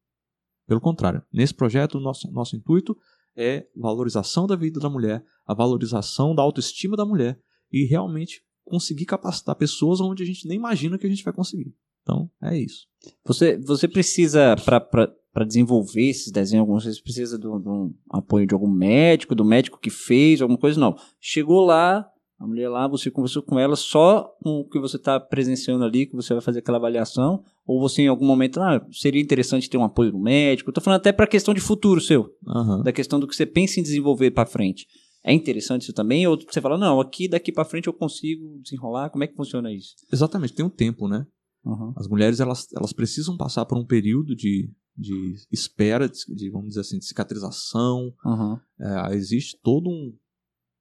Pelo 0.65 0.81
contrário, 0.81 1.21
nesse 1.31 1.53
projeto, 1.53 1.99
nosso, 1.99 2.31
nosso 2.31 2.55
intuito 2.55 2.97
é 3.35 3.67
valorização 3.75 4.47
da 4.47 4.55
vida 4.55 4.79
da 4.79 4.89
mulher, 4.89 5.23
a 5.45 5.53
valorização 5.53 6.33
da 6.33 6.41
autoestima 6.41 6.95
da 6.95 7.05
mulher 7.05 7.39
e 7.71 7.85
realmente 7.85 8.43
conseguir 8.63 9.05
capacitar 9.05 9.55
pessoas 9.55 9.99
onde 9.99 10.23
a 10.23 10.25
gente 10.25 10.47
nem 10.47 10.57
imagina 10.57 10.97
que 10.97 11.05
a 11.05 11.09
gente 11.09 11.23
vai 11.23 11.33
conseguir. 11.33 11.75
Então, 12.01 12.29
é 12.41 12.57
isso. 12.57 12.87
Você, 13.25 13.57
você 13.57 13.87
precisa, 13.87 14.55
para 14.55 15.45
desenvolver 15.45 16.09
esses 16.09 16.31
desenhos, 16.31 16.83
vezes 16.83 17.01
precisa 17.01 17.37
de 17.37 17.47
um 17.47 17.93
apoio 18.09 18.45
de 18.47 18.53
algum 18.53 18.69
médico, 18.69 19.35
do 19.35 19.45
médico 19.45 19.79
que 19.79 19.89
fez, 19.89 20.41
alguma 20.41 20.59
coisa, 20.59 20.79
não. 20.79 20.95
Chegou 21.19 21.65
lá, 21.65 22.09
a 22.39 22.47
mulher 22.47 22.67
lá, 22.69 22.87
você 22.87 23.09
conversou 23.09 23.41
com 23.41 23.57
ela 23.57 23.75
só 23.75 24.35
com 24.41 24.59
o 24.59 24.67
que 24.67 24.79
você 24.79 24.97
está 24.97 25.19
presenciando 25.19 25.83
ali, 25.83 26.05
que 26.05 26.15
você 26.15 26.33
vai 26.33 26.41
fazer 26.41 26.59
aquela 26.59 26.77
avaliação, 26.77 27.43
ou 27.65 27.79
você 27.79 28.01
em 28.01 28.07
algum 28.07 28.25
momento, 28.25 28.59
ah, 28.59 28.85
seria 28.91 29.21
interessante 29.21 29.69
ter 29.69 29.77
um 29.77 29.83
apoio 29.83 30.11
do 30.11 30.19
médico. 30.19 30.69
Eu 30.69 30.73
tô 30.73 30.81
falando 30.81 30.99
até 30.99 31.11
para 31.11 31.27
questão 31.27 31.53
de 31.53 31.61
futuro 31.61 32.01
seu, 32.01 32.29
Aham. 32.47 32.81
da 32.81 32.91
questão 32.91 33.19
do 33.19 33.27
que 33.27 33.35
você 33.35 33.45
pensa 33.45 33.79
em 33.79 33.83
desenvolver 33.83 34.31
para 34.31 34.45
frente. 34.45 34.87
É 35.23 35.31
interessante 35.31 35.83
isso 35.83 35.93
também? 35.93 36.27
Ou 36.27 36.37
você 36.37 36.59
fala, 36.59 36.77
não, 36.77 36.99
aqui 36.99 37.29
daqui 37.29 37.51
para 37.51 37.63
frente 37.63 37.87
eu 37.87 37.93
consigo 37.93 38.59
desenrolar? 38.61 39.09
Como 39.09 39.23
é 39.23 39.27
que 39.27 39.35
funciona 39.35 39.71
isso? 39.71 39.95
Exatamente, 40.11 40.53
tem 40.53 40.65
um 40.65 40.69
tempo, 40.69 41.07
né? 41.07 41.25
Uhum. 41.63 41.93
As 41.95 42.09
mulheres 42.09 42.41
elas, 42.41 42.67
elas 42.75 42.91
precisam 42.91 43.37
passar 43.37 43.65
por 43.65 43.77
um 43.77 43.85
período 43.85 44.35
de, 44.35 44.69
de 44.97 45.35
espera, 45.49 46.09
de, 46.09 46.19
de, 46.35 46.49
vamos 46.49 46.69
dizer 46.69 46.81
assim, 46.81 46.99
de 46.99 47.05
cicatrização. 47.05 48.13
Uhum. 48.25 48.59
É, 48.81 49.15
existe 49.15 49.57
todo 49.63 49.89
um, 49.89 50.13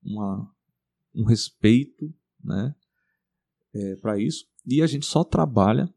uma, 0.03 0.50
um 1.14 1.24
respeito 1.24 2.12
né, 2.42 2.74
é, 3.74 3.96
para 3.96 4.18
isso. 4.18 4.44
E 4.66 4.82
a 4.82 4.86
gente 4.86 5.06
só 5.06 5.24
trabalha 5.24 5.92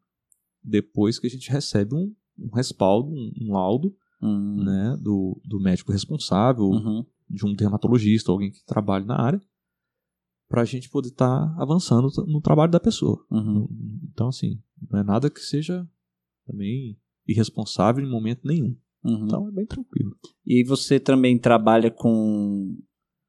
depois 0.63 1.19
que 1.19 1.27
a 1.27 1.29
gente 1.29 1.49
recebe 1.49 1.93
um, 1.95 2.13
um 2.37 2.49
respaldo, 2.55 3.09
um, 3.09 3.31
um 3.41 3.53
laudo 3.53 3.95
Uhum. 4.21 4.63
né, 4.63 4.97
do, 5.01 5.39
do 5.45 5.59
médico 5.59 5.91
responsável, 5.91 6.65
Uhum. 6.65 7.05
de 7.29 7.45
um 7.45 7.53
dermatologista, 7.53 8.31
alguém 8.31 8.49
que 8.49 8.63
trabalhe 8.65 9.05
na 9.05 9.19
área, 9.21 9.41
para 10.47 10.61
a 10.61 10.65
gente 10.65 10.89
poder 10.89 11.09
estar 11.09 11.53
avançando 11.59 12.07
no 12.25 12.41
trabalho 12.41 12.71
da 12.71 12.79
pessoa. 12.79 13.23
Uhum. 13.29 13.67
Então, 14.11 14.29
assim, 14.29 14.59
não 14.89 14.99
é 14.99 15.03
nada 15.03 15.29
que 15.29 15.41
seja 15.41 15.87
também 16.45 16.97
irresponsável 17.27 18.03
em 18.03 18.09
momento 18.09 18.47
nenhum. 18.47 18.75
Uhum. 19.03 19.25
Então, 19.25 19.47
é 19.47 19.51
bem 19.51 19.65
tranquilo. 19.65 20.15
E 20.45 20.63
você 20.63 20.99
também 20.99 21.37
trabalha 21.37 21.91
com. 21.91 22.75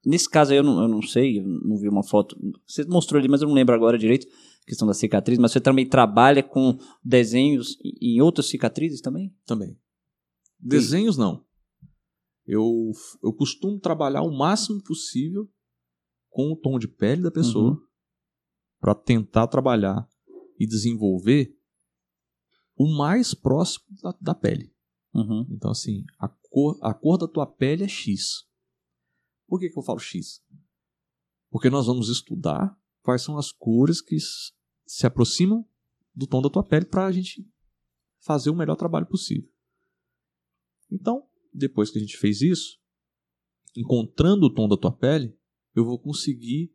Nesse 0.07 0.31
caso 0.31 0.53
aí 0.53 0.59
eu 0.59 0.63
não, 0.63 0.81
eu 0.83 0.89
não 0.89 1.03
sei, 1.03 1.41
eu 1.41 1.45
não 1.45 1.77
vi 1.77 1.89
uma 1.89 2.05
foto. 2.05 2.37
Você 2.65 2.85
mostrou 2.85 3.19
ali, 3.19 3.29
mas 3.29 3.43
eu 3.43 3.49
não 3.49 3.55
lembro 3.55 3.75
agora 3.75 3.99
direito, 3.99 4.25
questão 4.65 4.87
da 4.87 4.95
cicatriz, 4.95 5.37
mas 5.37 5.51
você 5.51 5.61
também 5.61 5.85
trabalha 5.85 6.45
com 6.45 6.79
desenhos 7.05 7.77
em 8.01 8.21
outras 8.21 8.47
cicatrizes 8.47 9.01
também? 9.01 9.35
Também. 9.45 9.77
Desenhos, 10.61 11.17
não. 11.17 11.45
Eu, 12.47 12.93
eu 13.21 13.33
costumo 13.33 13.81
trabalhar 13.81 14.23
o 14.23 14.31
máximo 14.31 14.81
possível 14.85 15.51
com 16.31 16.53
o 16.53 16.57
tom 16.57 16.79
de 16.79 16.87
pele 16.87 17.23
da 17.23 17.31
pessoa 17.31 17.73
Uhum. 17.73 17.81
para 18.81 18.95
tentar 18.95 19.49
trabalhar 19.49 20.09
e 20.61 20.67
desenvolver 20.67 21.53
o 22.77 22.87
mais 22.97 23.35
próximo 23.35 23.87
da, 24.01 24.15
da 24.21 24.35
pele. 24.35 24.73
Uhum. 25.13 25.47
Então, 25.51 25.73
assim, 25.73 26.05
a 26.19 26.29
cor, 26.29 26.79
a 26.81 26.95
cor 26.95 27.19
da 27.19 27.27
tua 27.27 27.47
pele 27.47 27.83
é 27.83 27.89
X. 27.89 28.46
Por 29.47 29.61
que, 29.61 29.69
que 29.71 29.79
eu 29.79 29.83
falo 29.83 29.99
X? 29.99 30.43
Porque 31.51 31.71
nós 31.71 31.87
vamos 31.87 32.09
estudar 32.09 32.77
quais 33.03 33.23
são 33.23 33.39
as 33.39 33.53
cores 33.53 34.01
que 34.01 34.17
se 34.87 35.07
aproximam 35.07 35.67
do 36.15 36.27
tom 36.27 36.43
da 36.43 36.51
tua 36.51 36.65
pele 36.65 36.87
para 36.87 37.07
a 37.07 37.13
gente 37.13 37.49
fazer 38.19 38.51
o 38.51 38.57
melhor 38.57 38.77
trabalho 38.77 39.07
possível. 39.07 39.49
Então, 40.91 41.29
depois 41.53 41.91
que 41.91 41.99
a 41.99 42.01
gente 42.01 42.17
fez 42.17 42.41
isso, 42.41 42.79
encontrando 43.77 44.47
o 44.47 44.53
tom 44.53 44.69
da 44.69 44.77
tua 44.77 44.93
pele, 44.93 45.37
eu 45.75 45.85
vou 45.85 45.99
conseguir 45.99 46.75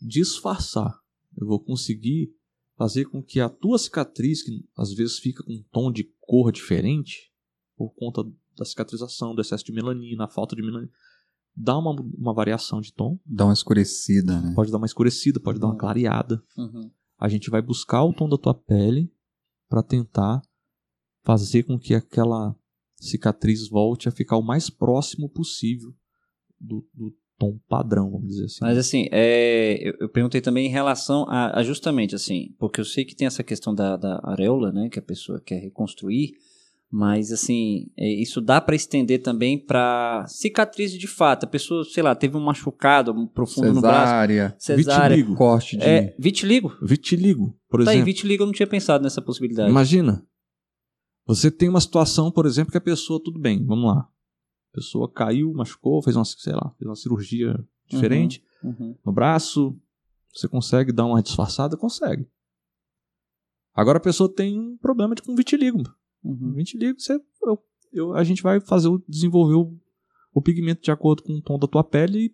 disfarçar. 0.00 0.98
Eu 1.36 1.46
vou 1.46 1.62
conseguir 1.62 2.34
fazer 2.76 3.06
com 3.06 3.22
que 3.22 3.40
a 3.40 3.48
tua 3.48 3.78
cicatriz, 3.78 4.42
que 4.42 4.66
às 4.76 4.92
vezes 4.92 5.18
fica 5.18 5.42
com 5.42 5.52
um 5.52 5.64
tom 5.70 5.92
de 5.92 6.04
cor 6.20 6.50
diferente, 6.52 7.32
por 7.76 7.94
conta 7.94 8.24
da 8.56 8.64
cicatrização, 8.64 9.34
do 9.34 9.40
excesso 9.40 9.64
de 9.64 9.72
melanina, 9.72 10.24
a 10.24 10.28
falta 10.28 10.56
de 10.56 10.62
melanina, 10.62 10.90
dá 11.58 11.76
uma, 11.76 11.90
uma 12.16 12.32
variação 12.32 12.80
de 12.80 12.92
tom. 12.92 13.18
Dá 13.26 13.44
uma 13.44 13.52
escurecida, 13.52 14.40
né? 14.40 14.52
Pode 14.54 14.70
dar 14.70 14.78
uma 14.78 14.86
escurecida, 14.86 15.40
pode 15.40 15.58
dar 15.58 15.66
uma 15.66 15.76
clareada. 15.76 16.42
Uhum. 16.56 16.90
A 17.18 17.28
gente 17.28 17.50
vai 17.50 17.60
buscar 17.60 18.04
o 18.04 18.12
tom 18.12 18.28
da 18.28 18.38
tua 18.38 18.54
pele 18.54 19.12
para 19.68 19.82
tentar 19.82 20.40
fazer 21.24 21.64
com 21.64 21.78
que 21.78 21.94
aquela 21.94 22.54
cicatriz 22.96 23.68
volte 23.68 24.08
a 24.08 24.12
ficar 24.12 24.36
o 24.36 24.42
mais 24.42 24.70
próximo 24.70 25.28
possível 25.28 25.92
do, 26.60 26.86
do 26.94 27.14
tom 27.36 27.58
padrão, 27.68 28.10
vamos 28.10 28.28
dizer 28.28 28.44
assim. 28.44 28.58
Mas 28.60 28.78
assim, 28.78 29.08
é, 29.10 29.76
eu, 29.80 29.94
eu 30.00 30.08
perguntei 30.08 30.40
também 30.40 30.66
em 30.66 30.70
relação 30.70 31.24
a, 31.28 31.58
a 31.58 31.62
justamente 31.62 32.14
assim, 32.14 32.54
porque 32.58 32.80
eu 32.80 32.84
sei 32.84 33.04
que 33.04 33.14
tem 33.14 33.26
essa 33.26 33.44
questão 33.44 33.74
da, 33.74 33.96
da 33.96 34.20
areola, 34.24 34.72
né, 34.72 34.88
que 34.88 34.98
a 34.98 35.02
pessoa 35.02 35.40
quer 35.40 35.58
reconstruir, 35.58 36.32
mas 36.90 37.30
assim, 37.32 37.90
é, 37.96 38.08
isso 38.08 38.40
dá 38.40 38.60
para 38.60 38.74
estender 38.74 39.22
também 39.22 39.58
para 39.58 40.24
cicatriz 40.26 40.92
de 40.92 41.06
fato. 41.06 41.44
A 41.44 41.46
pessoa, 41.46 41.84
sei 41.84 42.02
lá, 42.02 42.14
teve 42.14 42.36
um 42.36 42.40
machucado 42.40 43.12
um 43.12 43.26
profundo 43.26 43.74
no 43.74 43.80
braço, 43.80 44.06
Cesárea, 44.06 44.56
cesárea, 44.58 45.16
Vitiligo. 45.16 45.36
corte 45.36 45.76
de... 45.76 45.84
é 45.84 46.14
vitiligo. 46.18 46.76
Vitiligo, 46.82 47.58
por 47.68 47.84
Tá 47.84 47.90
aí, 47.90 47.96
exemplo. 47.98 48.06
vitiligo 48.06 48.42
eu 48.42 48.46
não 48.46 48.52
tinha 48.54 48.66
pensado 48.66 49.04
nessa 49.04 49.20
possibilidade. 49.20 49.70
Imagina. 49.70 50.24
Você 51.26 51.50
tem 51.50 51.68
uma 51.68 51.80
situação, 51.80 52.30
por 52.30 52.46
exemplo, 52.46 52.72
que 52.72 52.78
a 52.78 52.80
pessoa, 52.80 53.20
tudo 53.22 53.38
bem, 53.38 53.62
vamos 53.66 53.84
lá. 53.94 54.08
A 54.72 54.74
pessoa 54.76 55.10
caiu, 55.12 55.52
machucou, 55.52 56.02
fez 56.02 56.16
uma, 56.16 56.24
sei 56.24 56.54
lá, 56.54 56.72
fez 56.78 56.88
uma 56.88 56.96
cirurgia 56.96 57.58
diferente 57.86 58.42
Uhum. 58.64 58.96
no 59.04 59.12
braço. 59.12 59.78
Você 60.34 60.48
consegue 60.48 60.90
dar 60.92 61.04
uma 61.04 61.22
disfarçada? 61.22 61.76
Consegue. 61.76 62.26
Agora 63.74 63.98
a 63.98 64.00
pessoa 64.00 64.32
tem 64.32 64.58
um 64.58 64.76
problema 64.78 65.14
de, 65.14 65.22
com 65.22 65.34
vitiligo. 65.36 65.82
Uhum. 66.24 66.52
Vitiligo, 66.54 67.00
você, 67.00 67.18
eu- 67.42 67.58
eu- 67.92 68.14
a 68.14 68.24
gente 68.24 68.42
vai 68.42 68.60
fazer 68.60 68.88
o, 68.88 69.02
desenvolver 69.08 69.54
o, 69.54 69.74
o 70.34 70.42
pigmento 70.42 70.82
de 70.82 70.90
acordo 70.90 71.22
com 71.22 71.32
o 71.34 71.42
tom 71.42 71.58
da 71.58 71.66
tua 71.66 71.82
pele 71.84 72.32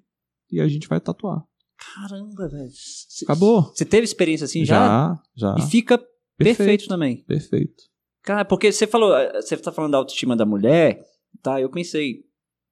e, 0.50 0.56
e 0.56 0.60
a 0.60 0.68
gente 0.68 0.88
vai 0.88 1.00
tatuar. 1.00 1.44
Caramba, 1.76 2.48
velho. 2.48 2.70
Cê- 2.72 3.24
Acabou. 3.24 3.62
Você 3.74 3.84
teve 3.84 4.04
experiência 4.04 4.44
assim 4.44 4.64
já? 4.64 5.20
já. 5.36 5.54
E 5.58 5.62
fica 5.62 6.02
perfeito, 6.36 6.86
também. 6.88 7.22
Perfeito. 7.24 7.82
Cara, 8.22 8.44
porque 8.44 8.72
você 8.72 8.86
falou, 8.86 9.14
eh, 9.16 9.40
você 9.42 9.56
tá 9.56 9.70
falando 9.70 9.92
da 9.92 9.98
autoestima 9.98 10.34
da 10.34 10.46
mulher, 10.46 11.04
tá? 11.42 11.60
Eu 11.60 11.68
pensei, 11.70 12.24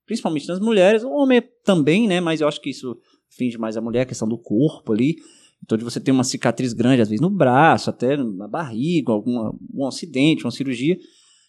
principalmente 0.07 0.49
nas 0.49 0.59
mulheres, 0.61 1.03
o 1.05 1.11
homem 1.11 1.43
também, 1.65 2.09
né? 2.09 2.21
Mas 2.21 2.41
eu 2.41 2.49
acho 2.49 2.61
que 2.61 2.71
isso 2.71 2.97
finge 3.29 3.59
mais 3.59 3.77
a 3.77 3.81
mulher, 3.81 4.03
a 4.03 4.07
questão 4.07 4.27
do 4.29 4.39
corpo 4.39 4.93
ali. 4.93 5.17
Então, 5.63 5.79
de 5.79 5.85
você 5.85 6.01
ter 6.01 6.11
uma 6.11 6.25
cicatriz 6.25 6.73
grande, 6.73 7.03
às 7.03 7.09
vezes 7.09 7.21
no 7.21 7.31
braço, 7.31 7.89
até 7.89 8.17
na 8.17 8.49
barriga, 8.49 9.13
alguma, 9.13 9.55
um 9.73 9.87
acidente, 9.87 10.45
uma 10.45 10.51
cirurgia. 10.51 10.97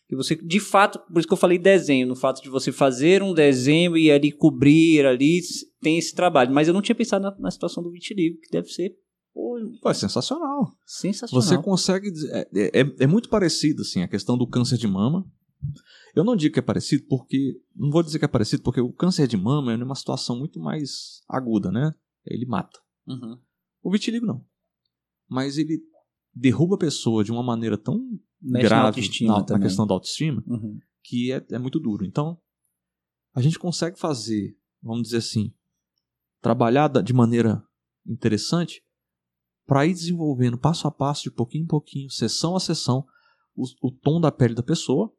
E 0.09 0.16
você, 0.16 0.36
de 0.36 0.59
fato, 0.59 0.99
por 0.99 1.18
isso 1.20 1.28
que 1.28 1.34
eu 1.34 1.38
falei 1.38 1.57
desenho, 1.57 2.07
no 2.07 2.16
fato 2.16 2.41
de 2.41 2.49
você 2.49 2.72
fazer 2.72 3.24
um 3.24 3.34
desenho 3.34 3.97
e 3.97 4.11
ali 4.11 4.32
cobrir 4.32 5.05
ali, 5.05 5.41
tem 5.82 5.97
esse 5.97 6.14
trabalho. 6.14 6.53
Mas 6.53 6.68
eu 6.68 6.74
não 6.74 6.82
tinha 6.82 6.93
pensado 6.95 7.24
na, 7.24 7.36
na 7.39 7.49
situação 7.49 7.82
do 7.82 7.89
vitiligo, 7.89 8.39
que 8.41 8.51
deve 8.51 8.68
ser 8.70 8.95
pô, 9.34 9.89
é 9.89 9.93
sensacional. 9.95 10.72
sensacional. 10.86 11.41
Você 11.41 11.57
consegue. 11.57 12.11
dizer- 12.11 12.47
É, 12.53 12.82
é, 12.82 12.93
é 12.99 13.07
muito 13.07 13.30
parecido, 13.30 13.82
assim, 13.82 14.03
a 14.03 14.07
questão 14.07 14.38
do 14.38 14.45
câncer 14.47 14.78
de 14.78 14.88
mama. 14.88 15.26
Eu 16.16 16.24
não 16.24 16.36
digo 16.36 16.53
que 16.53 16.59
é 16.59 16.64
parecido 16.64 17.05
porque. 17.09 17.55
Não 17.76 17.89
vou 17.89 18.03
dizer 18.03 18.20
que 18.20 18.26
é 18.26 18.28
parecido 18.28 18.61
porque 18.61 18.82
o 18.82 18.91
câncer 18.93 19.26
de 19.28 19.38
mama 19.38 19.74
é 19.74 19.78
uma 19.78 19.95
situação 19.95 20.38
muito 20.38 20.59
mais 20.59 21.22
aguda, 21.28 21.72
né? 21.72 21.91
Ele 22.28 22.45
mata. 22.45 22.78
Uhum. 23.07 23.38
O 23.84 23.92
vitiligo 23.92 24.26
não. 24.26 24.46
Mas 25.28 25.58
ele 25.58 25.80
derruba 26.34 26.76
a 26.76 26.80
pessoa 26.80 27.24
de 27.24 27.32
uma 27.32 27.44
maneira 27.44 27.78
tão 27.78 27.98
Mexe 28.42 28.64
na 28.64 28.92
grave 28.92 29.02
na, 29.28 29.34
na 29.40 29.44
também. 29.44 29.64
questão 29.68 29.86
da 29.86 29.94
autoestima 29.94 30.44
Uhum. 30.48 30.80
que 31.04 31.32
é, 31.32 31.46
é 31.52 31.60
muito 31.60 31.80
duro. 31.80 32.06
Então, 32.06 32.40
a 33.34 33.42
gente 33.42 33.60
consegue 33.60 34.00
fazer, 34.00 34.58
vamos 34.82 35.04
dizer 35.04 35.18
assim, 35.18 35.54
trabalhar 36.42 36.88
de 37.02 37.14
maneira 37.14 37.64
interessante 38.06 38.84
para 39.66 39.86
ir 39.86 39.94
desenvolvendo 39.94 40.58
passo 40.58 40.88
a 40.88 40.92
passo, 40.92 41.24
de 41.24 41.32
pouquinho 41.32 41.64
em 41.64 41.68
pouquinho, 41.68 42.10
sessão 42.10 42.56
a 42.56 42.60
sessão, 42.60 43.06
o, 43.56 43.64
o 43.88 43.92
tom 43.92 44.20
da 44.20 44.32
pele 44.32 44.54
da 44.54 44.64
pessoa, 44.64 45.14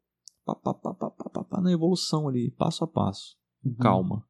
pá, 0.44 0.54
pá, 0.54 0.74
pá, 0.74 0.94
pá, 0.94 1.10
pá, 1.10 1.30
pá, 1.30 1.44
pá, 1.44 1.60
na 1.62 1.72
evolução 1.72 2.28
ali, 2.28 2.50
passo 2.50 2.84
a 2.84 2.86
passo, 2.86 3.36
com 3.62 3.70
Uhum. 3.70 3.76
calma. 3.76 4.28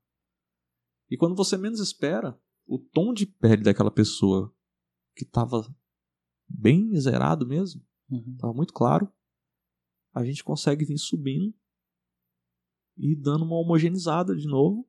E 1.11 1.17
quando 1.17 1.35
você 1.35 1.57
menos 1.57 1.81
espera, 1.81 2.39
o 2.67 2.79
tom 2.79 3.13
de 3.13 3.27
pele 3.27 3.63
daquela 3.63 3.91
pessoa 3.91 4.55
que 5.17 5.25
estava 5.25 5.63
bem 6.49 6.95
zerado 6.99 7.47
mesmo, 7.47 7.85
Uhum. 8.11 8.33
estava 8.35 8.53
muito 8.53 8.73
claro, 8.73 9.11
a 10.13 10.25
gente 10.25 10.45
consegue 10.45 10.85
vir 10.85 10.99
subindo 10.99 11.55
e 12.97 13.17
dando 13.17 13.45
uma 13.45 13.57
homogeneizada 13.57 14.37
de 14.37 14.47
novo. 14.47 14.89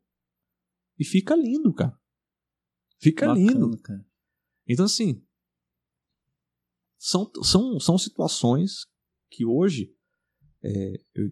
E 1.00 1.04
fica 1.06 1.36
lindo, 1.36 1.74
cara. 1.74 2.00
Fica 3.00 3.28
Bacana, 3.28 3.52
lindo. 3.52 3.78
cara. 3.82 4.06
Então, 4.68 4.86
assim, 4.86 5.26
são, 6.98 7.32
são, 7.44 7.80
são 7.80 7.98
situações 7.98 8.86
que 9.30 9.46
hoje 9.46 9.96
é, 10.64 11.04
eu 11.14 11.26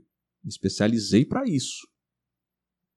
me 0.43 0.49
especializei 0.49 1.25
para 1.25 1.47
isso. 1.47 1.87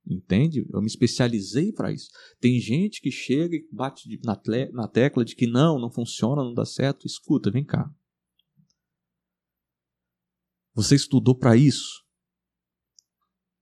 Entende? 0.08 0.64
Eu 0.72 0.80
me 0.80 0.86
especializei 0.86 1.72
para 1.72 1.90
isso. 1.90 2.08
Tem 2.38 2.60
gente 2.60 3.00
que 3.00 3.10
chega 3.10 3.56
e 3.56 3.68
bate 3.72 4.08
na, 4.22 4.40
na 4.72 4.88
tecla 4.88 5.24
de 5.24 5.34
que 5.34 5.48
não, 5.48 5.80
não 5.80 5.90
funciona, 5.90 6.44
não 6.44 6.54
dá 6.54 6.64
certo. 6.64 7.06
Escuta, 7.06 7.50
vem 7.50 7.64
cá. 7.64 7.92
Você 10.74 10.94
estudou 10.94 11.36
para 11.36 11.56
isso? 11.56 12.04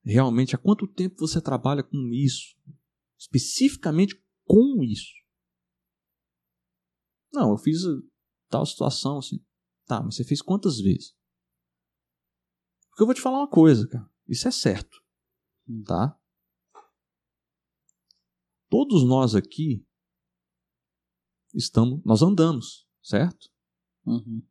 Realmente, 0.04 0.54
há 0.54 0.58
quanto 0.58 0.86
tempo 0.86 1.16
você 1.18 1.40
trabalha 1.40 1.82
com 1.82 2.10
isso? 2.12 2.54
Especificamente 3.18 4.22
com 4.44 4.82
isso? 4.82 5.14
Não, 7.32 7.52
eu 7.52 7.56
fiz 7.56 7.84
uh, 7.84 8.06
tal 8.50 8.66
situação 8.66 9.18
assim. 9.18 9.42
Tá, 9.86 10.02
mas 10.02 10.16
você 10.16 10.24
fez 10.24 10.42
quantas 10.42 10.78
vezes? 10.78 11.14
Porque 12.90 13.02
eu 13.02 13.06
vou 13.06 13.14
te 13.14 13.20
falar 13.20 13.38
uma 13.38 13.48
coisa, 13.48 13.88
cara. 13.88 14.08
Isso 14.28 14.46
é 14.46 14.50
certo. 14.50 15.02
Tá? 15.86 16.18
Todos 18.74 19.04
nós 19.04 19.36
aqui 19.36 19.86
estamos, 21.54 22.02
nós 22.04 22.22
andamos, 22.22 22.88
certo? 23.00 23.48
Uhum. 24.04 24.44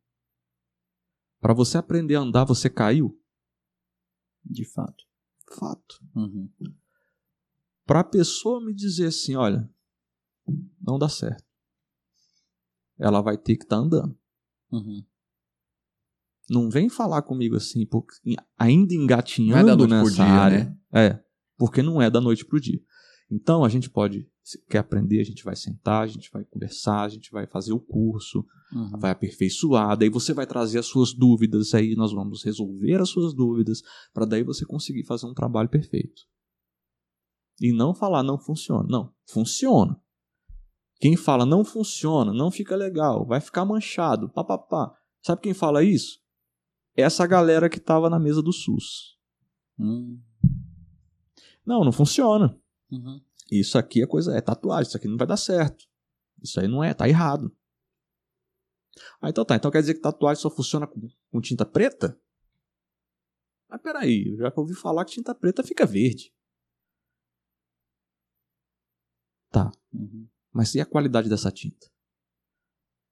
Para 1.40 1.52
você 1.52 1.76
aprender 1.76 2.14
a 2.14 2.20
andar, 2.20 2.46
você 2.46 2.70
caiu? 2.70 3.22
De 4.42 4.64
fato. 4.64 5.04
Fato. 5.58 6.02
Uhum. 6.16 6.50
Para 7.84 8.00
a 8.00 8.04
pessoa 8.04 8.64
me 8.64 8.72
dizer 8.74 9.08
assim, 9.08 9.36
olha, 9.36 9.70
não 10.80 10.98
dá 10.98 11.10
certo. 11.10 11.44
Ela 12.98 13.20
vai 13.20 13.36
ter 13.36 13.58
que 13.58 13.64
estar 13.64 13.76
andando. 13.76 14.18
Uhum. 14.72 15.04
Não 16.48 16.70
vem 16.70 16.88
falar 16.88 17.20
comigo 17.20 17.56
assim, 17.56 17.84
porque 17.84 18.14
ainda 18.56 18.94
é 18.94 18.96
engatinhando 18.96 19.76
pro 19.76 19.86
nessa 19.86 20.14
dia, 20.14 20.24
área. 20.24 20.64
né? 20.64 20.78
É, 20.94 21.24
porque 21.58 21.82
não 21.82 22.00
é 22.00 22.08
da 22.08 22.22
noite 22.22 22.42
pro 22.42 22.58
dia. 22.58 22.82
Então 23.30 23.64
a 23.64 23.68
gente 23.68 23.88
pode, 23.90 24.28
se 24.42 24.62
quer 24.66 24.78
aprender, 24.78 25.20
a 25.20 25.24
gente 25.24 25.42
vai 25.44 25.56
sentar, 25.56 26.02
a 26.02 26.06
gente 26.06 26.30
vai 26.30 26.44
conversar, 26.44 27.02
a 27.02 27.08
gente 27.08 27.30
vai 27.30 27.46
fazer 27.46 27.72
o 27.72 27.80
curso, 27.80 28.44
Uhum. 28.72 28.98
vai 28.98 29.12
aperfeiçoar, 29.12 29.96
daí 29.96 30.08
você 30.08 30.32
vai 30.32 30.46
trazer 30.46 30.78
as 30.78 30.86
suas 30.86 31.12
dúvidas, 31.12 31.72
aí 31.74 31.94
nós 31.94 32.12
vamos 32.12 32.42
resolver 32.44 33.00
as 33.00 33.08
suas 33.08 33.32
dúvidas, 33.32 33.82
para 34.12 34.24
daí 34.24 34.42
você 34.42 34.64
conseguir 34.66 35.04
fazer 35.04 35.26
um 35.26 35.34
trabalho 35.34 35.68
perfeito. 35.68 36.22
E 37.60 37.72
não 37.72 37.94
falar 37.94 38.22
não 38.22 38.36
funciona. 38.38 38.86
Não, 38.88 39.12
funciona. 39.28 40.00
Quem 41.00 41.16
fala 41.16 41.46
não 41.46 41.64
funciona, 41.64 42.32
não 42.32 42.50
fica 42.50 42.74
legal, 42.74 43.24
vai 43.26 43.40
ficar 43.40 43.64
manchado, 43.64 44.28
papapá. 44.28 44.92
Sabe 45.22 45.42
quem 45.42 45.54
fala 45.54 45.82
isso? 45.84 46.20
Essa 46.96 47.26
galera 47.26 47.68
que 47.68 47.78
estava 47.78 48.10
na 48.10 48.18
mesa 48.18 48.42
do 48.42 48.52
SUS. 48.52 49.16
Uhum. 49.78 50.20
Não, 51.66 51.84
não 51.84 51.92
funciona. 51.92 52.58
Uhum. 52.94 53.20
Isso 53.50 53.76
aqui 53.78 54.02
é 54.02 54.06
coisa, 54.06 54.34
é 54.36 54.40
tatuagem, 54.40 54.88
isso 54.88 54.96
aqui 54.96 55.08
não 55.08 55.16
vai 55.16 55.26
dar 55.26 55.36
certo. 55.36 55.84
Isso 56.42 56.60
aí 56.60 56.68
não 56.68 56.82
é, 56.82 56.92
tá 56.94 57.08
errado. 57.08 57.54
Ah, 59.20 59.28
então 59.28 59.44
tá. 59.44 59.56
Então 59.56 59.70
quer 59.70 59.80
dizer 59.80 59.94
que 59.94 60.00
tatuagem 60.00 60.40
só 60.40 60.50
funciona 60.50 60.86
com, 60.86 61.08
com 61.30 61.40
tinta 61.40 61.64
preta? 61.66 62.18
Mas 63.68 63.80
peraí, 63.82 64.28
eu 64.28 64.36
já 64.38 64.52
ouvi 64.56 64.74
falar 64.74 65.04
que 65.04 65.12
tinta 65.12 65.34
preta 65.34 65.62
fica 65.62 65.84
verde. 65.84 66.32
Tá, 69.50 69.70
Uhum. 69.92 70.28
mas 70.52 70.74
e 70.74 70.80
a 70.80 70.86
qualidade 70.86 71.28
dessa 71.28 71.50
tinta? 71.50 71.86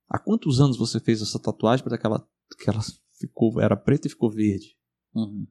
Há 0.09 0.19
quantos 0.19 0.61
anos 0.61 0.77
você 0.77 0.99
fez 0.99 1.23
essa 1.23 1.39
tatuagem 1.39 1.85
para 1.85 1.97
que 1.97 2.05
ela, 2.05 2.29
que 2.59 2.69
ela 2.69 2.81
ficou, 3.13 3.61
era 3.61 3.77
preta 3.77 4.09
e 4.09 4.11
ficou 4.11 4.31
verde? 4.31 4.77
Uhum. 5.15 5.47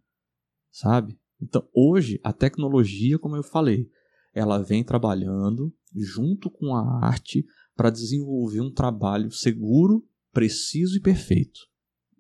sabe? 0.72 1.20
Então, 1.40 1.68
hoje, 1.74 2.20
a 2.24 2.32
tecnologia, 2.34 3.18
como 3.20 3.36
eu 3.36 3.44
falei, 3.44 3.90
ela 4.34 4.58
vem 4.60 4.84
trabalhando 4.84 5.74
junto 5.96 6.50
com 6.50 6.76
a 6.76 7.06
arte 7.06 7.46
para 7.76 7.90
desenvolver 7.90 8.62
um 8.62 8.72
trabalho 8.72 9.32
seguro, 9.32 10.06
preciso 10.32 10.98
e 10.98 11.02
perfeito. 11.02 11.60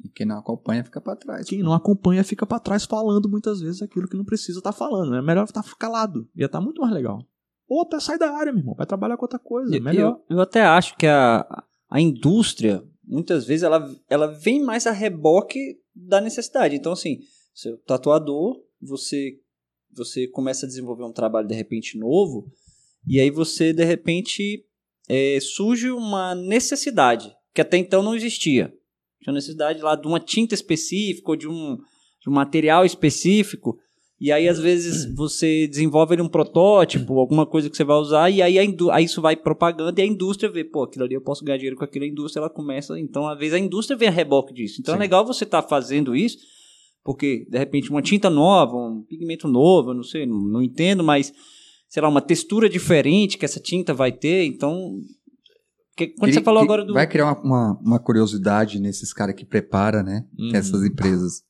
E 0.03 0.09
quem 0.09 0.26
não 0.26 0.38
acompanha 0.39 0.84
fica 0.84 0.99
pra 0.99 1.16
trás. 1.16 1.47
Quem 1.47 1.62
não 1.62 1.74
acompanha 1.74 2.24
fica 2.24 2.45
para 2.45 2.59
trás 2.59 2.86
falando 2.86 3.30
muitas 3.30 3.62
vezes 3.62 3.82
aquilo 3.82 4.07
que 4.07 4.18
não 4.18 4.26
precisa 4.26 4.57
estar 4.59 4.72
falando. 4.72 5.14
É 5.16 5.22
melhor 5.22 5.43
estar 5.43 5.64
calado, 5.78 6.28
ia 6.36 6.47
estar 6.47 6.59
muito 6.59 6.82
mais 6.82 6.93
legal. 6.93 7.24
Ou 7.68 7.84
até 7.84 7.99
sai 7.99 8.18
da 8.18 8.32
área, 8.36 8.51
meu 8.51 8.59
irmão, 8.62 8.76
vai 8.76 8.86
trabalhar 8.86 9.16
com 9.16 9.24
outra 9.26 9.39
coisa, 9.39 9.74
é 9.76 9.78
Eu- 9.78 9.84
melhor. 9.84 10.20
Eu, 10.30 10.38
eu 10.38 10.41
até 10.41 10.62
acho 10.64 10.97
que 10.97 11.05
a, 11.05 11.64
a 11.89 12.01
indústria, 12.01 12.84
muitas 13.05 13.45
vezes, 13.45 13.64
ela, 13.64 13.89
ela 14.09 14.28
vem 14.28 14.62
mais 14.64 14.88
a 14.88 14.91
reboque 14.91 15.80
da 15.95 16.20
necessidade. 16.20 16.76
Então, 16.76 16.91
assim, 16.91 17.20
seu 17.53 17.78
tatuador, 17.78 18.59
você, 18.82 19.39
você 19.95 20.27
começa 20.27 20.65
a 20.65 20.69
desenvolver 20.69 21.03
um 21.03 21.11
trabalho, 21.11 21.47
de 21.47 21.55
repente, 21.55 21.97
novo, 21.97 22.51
e 23.07 23.19
aí 23.19 23.29
você, 23.29 23.73
de 23.73 23.83
repente, 23.83 24.65
é, 25.09 25.39
surge 25.41 25.89
uma 25.89 26.35
necessidade, 26.35 27.31
que 27.53 27.61
até 27.61 27.77
então 27.77 28.03
não 28.03 28.15
existia. 28.15 28.73
Tinha 29.21 29.33
necessidade 29.33 29.81
lá 29.81 29.95
de 29.95 30.07
uma 30.07 30.19
tinta 30.19 30.53
específica, 30.53 31.31
ou 31.31 31.35
de 31.35 31.47
um, 31.47 31.77
de 32.21 32.29
um 32.29 32.33
material 32.33 32.85
específico, 32.85 33.77
e 34.21 34.31
aí, 34.31 34.47
às 34.47 34.59
vezes, 34.59 35.05
você 35.17 35.67
desenvolve 35.67 36.21
um 36.21 36.29
protótipo, 36.29 37.19
alguma 37.19 37.43
coisa 37.43 37.67
que 37.71 37.75
você 37.75 37.83
vai 37.83 37.97
usar, 37.97 38.29
e 38.29 38.39
aí, 38.39 38.59
aí 38.59 39.03
isso 39.03 39.19
vai 39.19 39.35
propagando 39.35 39.99
e 39.99 40.03
a 40.03 40.05
indústria 40.05 40.51
vê, 40.51 40.63
pô, 40.63 40.83
aquilo 40.83 41.05
ali 41.05 41.15
eu 41.15 41.21
posso 41.21 41.43
ganhar 41.43 41.57
dinheiro 41.57 41.75
com 41.75 41.83
aquilo, 41.83 42.05
a 42.05 42.07
indústria 42.07 42.41
ela 42.41 42.49
começa. 42.49 42.99
Então, 42.99 43.27
às 43.27 43.37
vezes, 43.39 43.55
a 43.55 43.59
indústria 43.59 43.97
vem 43.97 44.07
a 44.07 44.11
reboque 44.11 44.53
disso. 44.53 44.79
Então, 44.79 44.93
Sim. 44.93 44.99
é 44.99 45.01
legal 45.01 45.25
você 45.25 45.43
estar 45.43 45.63
fazendo 45.63 46.15
isso, 46.15 46.37
porque, 47.03 47.45
de 47.49 47.57
repente, 47.57 47.89
uma 47.89 48.01
tinta 48.01 48.29
nova, 48.29 48.75
um 48.75 49.03
pigmento 49.03 49.47
novo, 49.47 49.91
eu 49.91 49.95
não 49.95 50.03
sei, 50.03 50.25
não, 50.25 50.39
não 50.39 50.61
entendo, 50.61 51.03
mas, 51.03 51.33
sei 51.89 52.01
lá, 52.01 52.07
uma 52.09 52.21
textura 52.21 52.69
diferente 52.69 53.37
que 53.37 53.45
essa 53.45 53.59
tinta 53.59 53.93
vai 53.93 54.11
ter. 54.11 54.45
Então, 54.45 54.99
que- 55.95 56.09
quando 56.09 56.33
você 56.33 56.41
falou 56.41 56.61
agora 56.63 56.85
do. 56.85 56.93
Vai 56.93 57.07
criar 57.07 57.25
uma, 57.25 57.41
uma, 57.41 57.79
uma 57.81 57.99
curiosidade 57.99 58.79
nesses 58.79 59.11
caras 59.13 59.35
que 59.35 59.45
prepara, 59.45 60.03
né? 60.03 60.25
Uhum. 60.37 60.51
Essas 60.53 60.83
empresas 60.83 61.43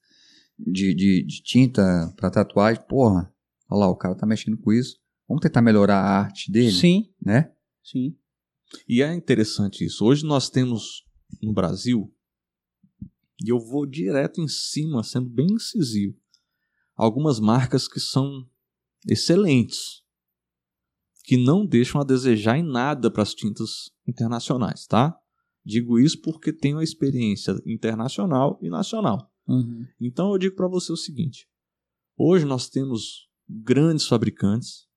de, 0.58 0.94
de, 0.94 1.24
de 1.26 1.44
tinta 1.44 2.14
pra 2.18 2.30
tatuagem. 2.32 2.82
Porra, 2.88 3.32
olha 3.70 3.80
lá, 3.82 3.88
o 3.90 3.96
cara 3.96 4.16
tá 4.16 4.26
mexendo 4.26 4.58
com 4.58 4.72
isso. 4.72 4.98
Vamos 5.28 5.42
tentar 5.42 5.62
melhorar 5.62 5.98
a 5.98 6.20
arte 6.20 6.52
dele, 6.52 6.72
Sim, 6.72 7.06
né? 7.24 7.52
sim. 7.84 8.16
E 8.88 9.02
é 9.02 9.14
interessante 9.14 9.84
isso. 9.86 10.06
Hoje 10.06 10.26
nós 10.26 10.50
temos 10.50 11.04
no 11.42 11.54
Brasil, 11.54 12.10
e 13.44 13.50
eu 13.50 13.60
vou 13.60 13.86
direto 13.86 14.40
em 14.40 14.48
cima, 14.48 15.04
sendo 15.04 15.30
bem 15.30 15.48
incisivo, 15.54 16.18
algumas 16.96 17.40
marcas 17.40 17.88
que 17.88 18.00
são 18.00 18.48
excelentes, 19.08 20.04
que 21.24 21.38
não 21.38 21.66
deixam 21.66 22.00
a 22.00 22.04
desejar 22.04 22.58
em 22.58 22.64
nada 22.64 23.10
para 23.10 23.24
as 23.24 23.34
tintas 23.34 23.92
internacionais, 24.08 24.86
tá? 24.86 25.18
Digo 25.64 26.00
isso 26.00 26.20
porque 26.22 26.52
tenho 26.52 26.80
a 26.80 26.84
experiência 26.84 27.56
internacional 27.66 28.60
e 28.62 28.70
nacional. 28.70 29.32
Uhum. 29.48 29.86
Então 30.00 30.32
eu 30.32 30.38
digo 30.38 30.56
para 30.56 30.68
você 30.68 30.92
o 30.92 30.98
seguinte: 30.98 31.48
hoje 32.18 32.46
nós 32.46 32.70
temos 32.70 33.30
grandes 33.48 34.08
fabricantes 34.08 34.88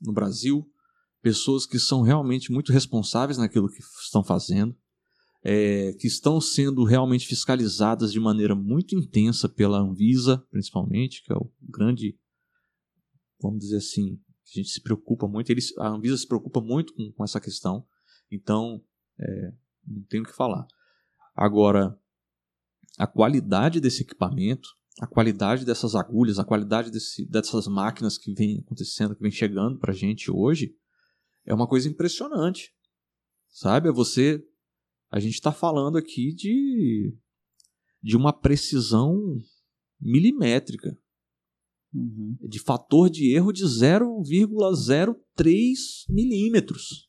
no 0.00 0.12
Brasil, 0.12 0.68
pessoas 1.22 1.66
que 1.66 1.78
são 1.78 2.02
realmente 2.02 2.50
muito 2.50 2.72
responsáveis 2.72 3.38
naquilo 3.38 3.68
que 3.68 3.80
estão 4.02 4.24
fazendo, 4.24 4.76
é, 5.42 5.92
que 5.94 6.06
estão 6.06 6.40
sendo 6.40 6.84
realmente 6.84 7.26
fiscalizadas 7.26 8.12
de 8.12 8.20
maneira 8.20 8.54
muito 8.54 8.94
intensa 8.94 9.48
pela 9.48 9.78
Anvisa, 9.78 10.44
principalmente, 10.50 11.22
que 11.22 11.32
é 11.32 11.36
o 11.36 11.50
grande, 11.60 12.18
vamos 13.40 13.60
dizer 13.60 13.78
assim, 13.78 14.20
a 14.46 14.58
gente 14.58 14.68
se 14.68 14.82
preocupa 14.82 15.26
muito, 15.26 15.50
eles, 15.50 15.76
a 15.78 15.88
Anvisa 15.88 16.16
se 16.16 16.26
preocupa 16.26 16.60
muito 16.60 16.92
com, 16.94 17.10
com 17.12 17.24
essa 17.24 17.40
questão, 17.40 17.86
então 18.30 18.82
é, 19.18 19.52
não 19.86 20.02
tenho 20.04 20.22
o 20.22 20.26
que 20.26 20.34
falar. 20.34 20.66
Agora, 21.34 21.98
a 22.98 23.06
qualidade 23.06 23.80
desse 23.80 24.02
equipamento, 24.02 24.68
a 25.00 25.06
qualidade 25.06 25.64
dessas 25.64 25.94
agulhas, 25.94 26.38
a 26.38 26.44
qualidade 26.44 26.90
desse, 26.90 27.24
dessas 27.24 27.66
máquinas 27.66 28.18
que 28.18 28.34
vem 28.34 28.58
acontecendo, 28.58 29.14
que 29.14 29.22
vem 29.22 29.30
chegando 29.30 29.78
pra 29.78 29.94
gente 29.94 30.30
hoje, 30.30 30.74
é 31.46 31.54
uma 31.54 31.66
coisa 31.66 31.88
impressionante. 31.88 32.74
Sabe? 33.48 33.88
É 33.88 33.92
você 33.92 34.44
A 35.10 35.20
gente 35.20 35.34
está 35.34 35.52
falando 35.52 35.98
aqui 35.98 36.32
de, 36.34 37.14
de 38.02 38.16
uma 38.16 38.32
precisão 38.32 39.14
milimétrica, 40.00 40.96
Uhum. 41.92 42.36
de 42.48 42.60
fator 42.60 43.10
de 43.10 43.34
erro 43.34 43.52
de 43.52 43.64
0,03 43.64 45.74
milímetros. 46.08 47.08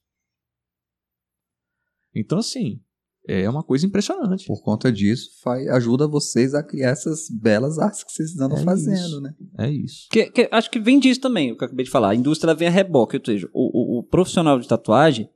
Então, 2.15 2.39
assim, 2.39 2.81
é 3.27 3.47
uma 3.49 3.63
coisa 3.63 3.85
impressionante. 3.85 4.45
Por 4.47 4.63
conta 4.63 4.91
disso, 4.91 5.29
faz, 5.43 5.67
ajuda 5.69 6.07
vocês 6.07 6.55
a 6.55 6.63
criar 6.63 6.89
essas 6.89 7.29
belas 7.29 7.77
artes 7.77 8.03
que 8.03 8.11
vocês 8.11 8.35
andam 8.39 8.57
É 8.57 8.63
fazendo, 8.63 8.95
isso. 8.97 9.21
né? 9.21 9.35
É 9.59 9.69
isso. 9.71 10.07
Que- 10.11 10.31
que- 10.31 10.49
acho 10.51 10.71
que 10.71 10.79
vem 10.79 10.99
disso 10.99 11.21
também, 11.21 11.51
o 11.51 11.55
que 11.57 11.63
eu 11.63 11.67
acabei 11.67 11.85
de 11.85 11.91
falar. 11.91 12.09
A 12.09 12.15
indústria 12.15 12.55
vem 12.55 12.67
a 12.67 12.71
reboque, 12.71 13.17
ou 13.17 13.23
seja, 13.23 13.47
o, 13.53 13.97
o- 13.97 13.99
o 13.99 14.03
profissional 14.03 14.59
de 14.59 14.67
tatuagem, 14.67 15.29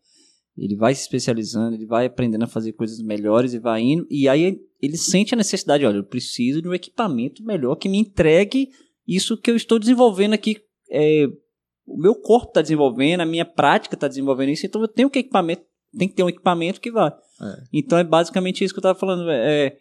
ele 0.57 0.75
vai 0.75 0.95
se 0.95 1.01
especializando, 1.01 1.75
ele 1.75 1.85
vai 1.85 2.05
aprendendo 2.05 2.43
a 2.43 2.47
fazer 2.47 2.73
coisas 2.73 3.01
melhores 3.01 3.53
e 3.53 3.59
vai 3.59 3.81
indo, 3.81 4.07
e 4.09 4.27
aí 4.27 4.59
ele 4.81 4.97
sente 4.97 5.33
a 5.33 5.37
necessidade, 5.37 5.85
olha, 5.85 5.97
eu 5.97 6.03
preciso 6.03 6.61
de 6.61 6.67
um 6.67 6.73
equipamento 6.73 7.43
melhor 7.43 7.75
que 7.75 7.89
me 7.89 7.97
entregue 7.97 8.69
isso 9.07 9.37
que 9.37 9.51
eu 9.51 9.55
estou 9.55 9.79
desenvolvendo 9.79 10.33
aqui. 10.33 10.61
É, 10.89 11.27
o 11.85 11.97
meu 11.97 12.15
corpo 12.15 12.49
está 12.49 12.61
desenvolvendo, 12.61 13.21
a 13.21 13.25
minha 13.25 13.45
prática 13.45 13.95
está 13.95 14.07
desenvolvendo 14.07 14.49
isso, 14.49 14.65
então 14.65 14.81
eu 14.81 14.87
tenho 14.87 15.09
que 15.09 15.19
equipamento, 15.19 15.63
tem 15.97 16.07
que 16.07 16.15
ter 16.15 16.23
um 16.23 16.29
equipamento 16.29 16.81
que 16.81 16.91
vai. 16.91 17.09
É. 17.09 17.63
Então 17.73 17.97
é 17.97 18.03
basicamente 18.03 18.63
isso 18.63 18.73
que 18.73 18.77
eu 18.77 18.81
estava 18.81 18.97
falando. 18.97 19.29
É, 19.29 19.77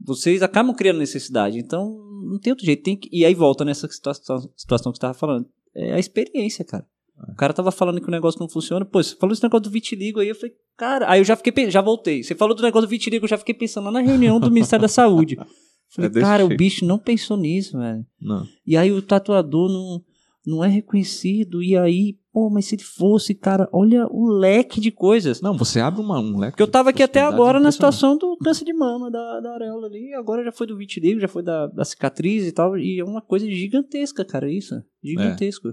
vocês 0.00 0.42
acabam 0.42 0.74
criando 0.74 0.98
necessidade. 0.98 1.58
Então, 1.58 1.88
não 2.30 2.38
tem 2.38 2.52
outro 2.52 2.66
jeito. 2.66 2.82
Tem 2.82 2.96
que, 2.96 3.08
e 3.12 3.24
aí 3.24 3.34
volta 3.34 3.64
nessa 3.64 3.88
situação, 3.88 4.50
situação 4.56 4.92
que 4.92 4.96
você 4.96 4.98
estava 4.98 5.14
falando. 5.14 5.48
É 5.74 5.94
a 5.94 5.98
experiência, 5.98 6.64
cara. 6.64 6.86
O 7.30 7.34
cara 7.36 7.52
tava 7.52 7.70
falando 7.70 8.00
que 8.00 8.08
o 8.08 8.10
negócio 8.10 8.40
não 8.40 8.48
funciona. 8.48 8.84
Pô, 8.84 9.02
você 9.02 9.14
falou 9.16 9.32
esse 9.32 9.42
negócio 9.42 9.62
do 9.64 9.70
vitiligo 9.70 10.20
aí. 10.20 10.28
Eu 10.28 10.34
falei, 10.34 10.54
cara. 10.76 11.08
Aí 11.08 11.20
eu 11.20 11.24
já 11.24 11.36
fiquei, 11.36 11.70
já 11.70 11.80
voltei. 11.80 12.22
Você 12.22 12.34
falou 12.34 12.54
do 12.54 12.62
negócio 12.62 12.86
do 12.86 12.90
vitiligo, 12.90 13.24
eu 13.24 13.28
já 13.28 13.38
fiquei 13.38 13.54
pensando 13.54 13.84
lá 13.84 13.92
na 13.92 14.00
reunião 14.00 14.40
do 14.40 14.50
Ministério 14.50 14.82
da 14.82 14.88
Saúde. 14.88 15.36
Falei, 15.94 16.10
É 16.12 16.20
cara, 16.20 16.44
o 16.44 16.48
jeito. 16.48 16.58
bicho 16.58 16.84
não 16.84 16.98
pensou 16.98 17.36
nisso, 17.36 17.78
velho. 17.78 18.04
Não. 18.20 18.44
E 18.66 18.76
aí 18.76 18.90
o 18.90 19.00
tatuador 19.00 19.70
não, 19.70 20.02
não 20.44 20.64
é 20.64 20.68
reconhecido. 20.68 21.62
E 21.62 21.76
aí, 21.76 22.18
pô, 22.32 22.50
mas 22.50 22.66
se 22.66 22.74
ele 22.74 22.82
fosse, 22.82 23.32
cara, 23.32 23.68
olha 23.72 24.04
o 24.10 24.26
leque 24.26 24.80
de 24.80 24.90
coisas. 24.90 25.40
Não, 25.40 25.56
você 25.56 25.78
abre 25.78 26.00
uma, 26.00 26.18
um 26.18 26.36
leque. 26.36 26.52
Porque 26.52 26.62
eu 26.64 26.68
tava 26.70 26.90
aqui 26.90 27.00
até 27.02 27.20
agora 27.20 27.60
na 27.60 27.70
situação 27.70 28.16
do 28.18 28.36
câncer 28.38 28.64
de 28.64 28.72
mama 28.72 29.08
da, 29.08 29.38
da 29.40 29.54
areola 29.54 29.86
ali. 29.86 30.12
Agora 30.14 30.42
já 30.42 30.50
foi 30.50 30.66
do 30.66 30.76
vitiligo, 30.76 31.20
já 31.20 31.28
foi 31.28 31.44
da, 31.44 31.68
da 31.68 31.84
cicatriz 31.84 32.44
e 32.44 32.50
tal. 32.50 32.76
E 32.76 32.98
é 32.98 33.04
uma 33.04 33.22
coisa 33.22 33.48
gigantesca, 33.48 34.24
cara, 34.24 34.50
isso. 34.50 34.74
Gigantesco. 35.00 35.68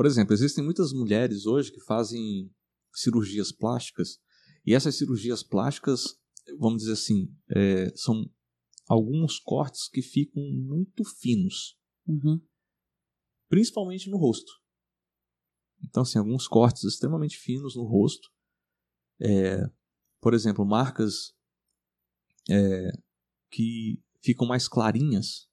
Por 0.00 0.06
exemplo, 0.06 0.32
existem 0.32 0.64
muitas 0.64 0.94
mulheres 0.94 1.44
hoje 1.44 1.70
que 1.70 1.84
fazem 1.84 2.50
cirurgias 2.90 3.52
plásticas. 3.52 4.18
E 4.64 4.74
essas 4.74 4.96
cirurgias 4.96 5.42
plásticas, 5.42 6.18
vamos 6.58 6.78
dizer 6.78 6.94
assim, 6.94 7.28
é, 7.54 7.94
são 7.94 8.24
alguns 8.88 9.38
cortes 9.38 9.90
que 9.90 10.00
ficam 10.00 10.42
muito 10.42 11.04
finos. 11.04 11.78
Uhum. 12.06 12.40
principalmente 13.46 14.08
no 14.08 14.16
rosto. 14.16 14.50
Então, 15.84 16.02
assim, 16.02 16.18
alguns 16.18 16.48
cortes 16.48 16.82
extremamente 16.84 17.36
finos 17.36 17.76
no 17.76 17.84
rosto. 17.84 18.26
É, 19.20 19.70
por 20.18 20.32
exemplo, 20.32 20.64
marcas 20.64 21.34
é, 22.48 22.90
que 23.50 24.02
ficam 24.24 24.46
mais 24.46 24.66
clarinhas. 24.66 25.46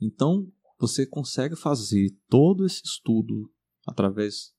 Então, 0.00 0.50
você 0.78 1.06
consegue 1.06 1.56
fazer 1.56 2.10
todo 2.28 2.64
esse 2.64 2.82
estudo 2.84 3.50
através 3.86 4.52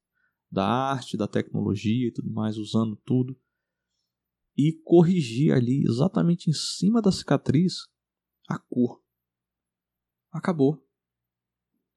da 0.51 0.65
arte, 0.65 1.17
da 1.17 1.27
tecnologia 1.27 2.07
e 2.07 2.11
tudo 2.11 2.31
mais, 2.31 2.57
usando 2.57 2.95
tudo, 3.05 3.37
e 4.57 4.71
corrigir 4.83 5.53
ali 5.53 5.83
exatamente 5.85 6.49
em 6.49 6.53
cima 6.53 7.01
da 7.01 7.11
cicatriz 7.11 7.87
a 8.47 8.57
cor. 8.57 9.03
Acabou. 10.31 10.81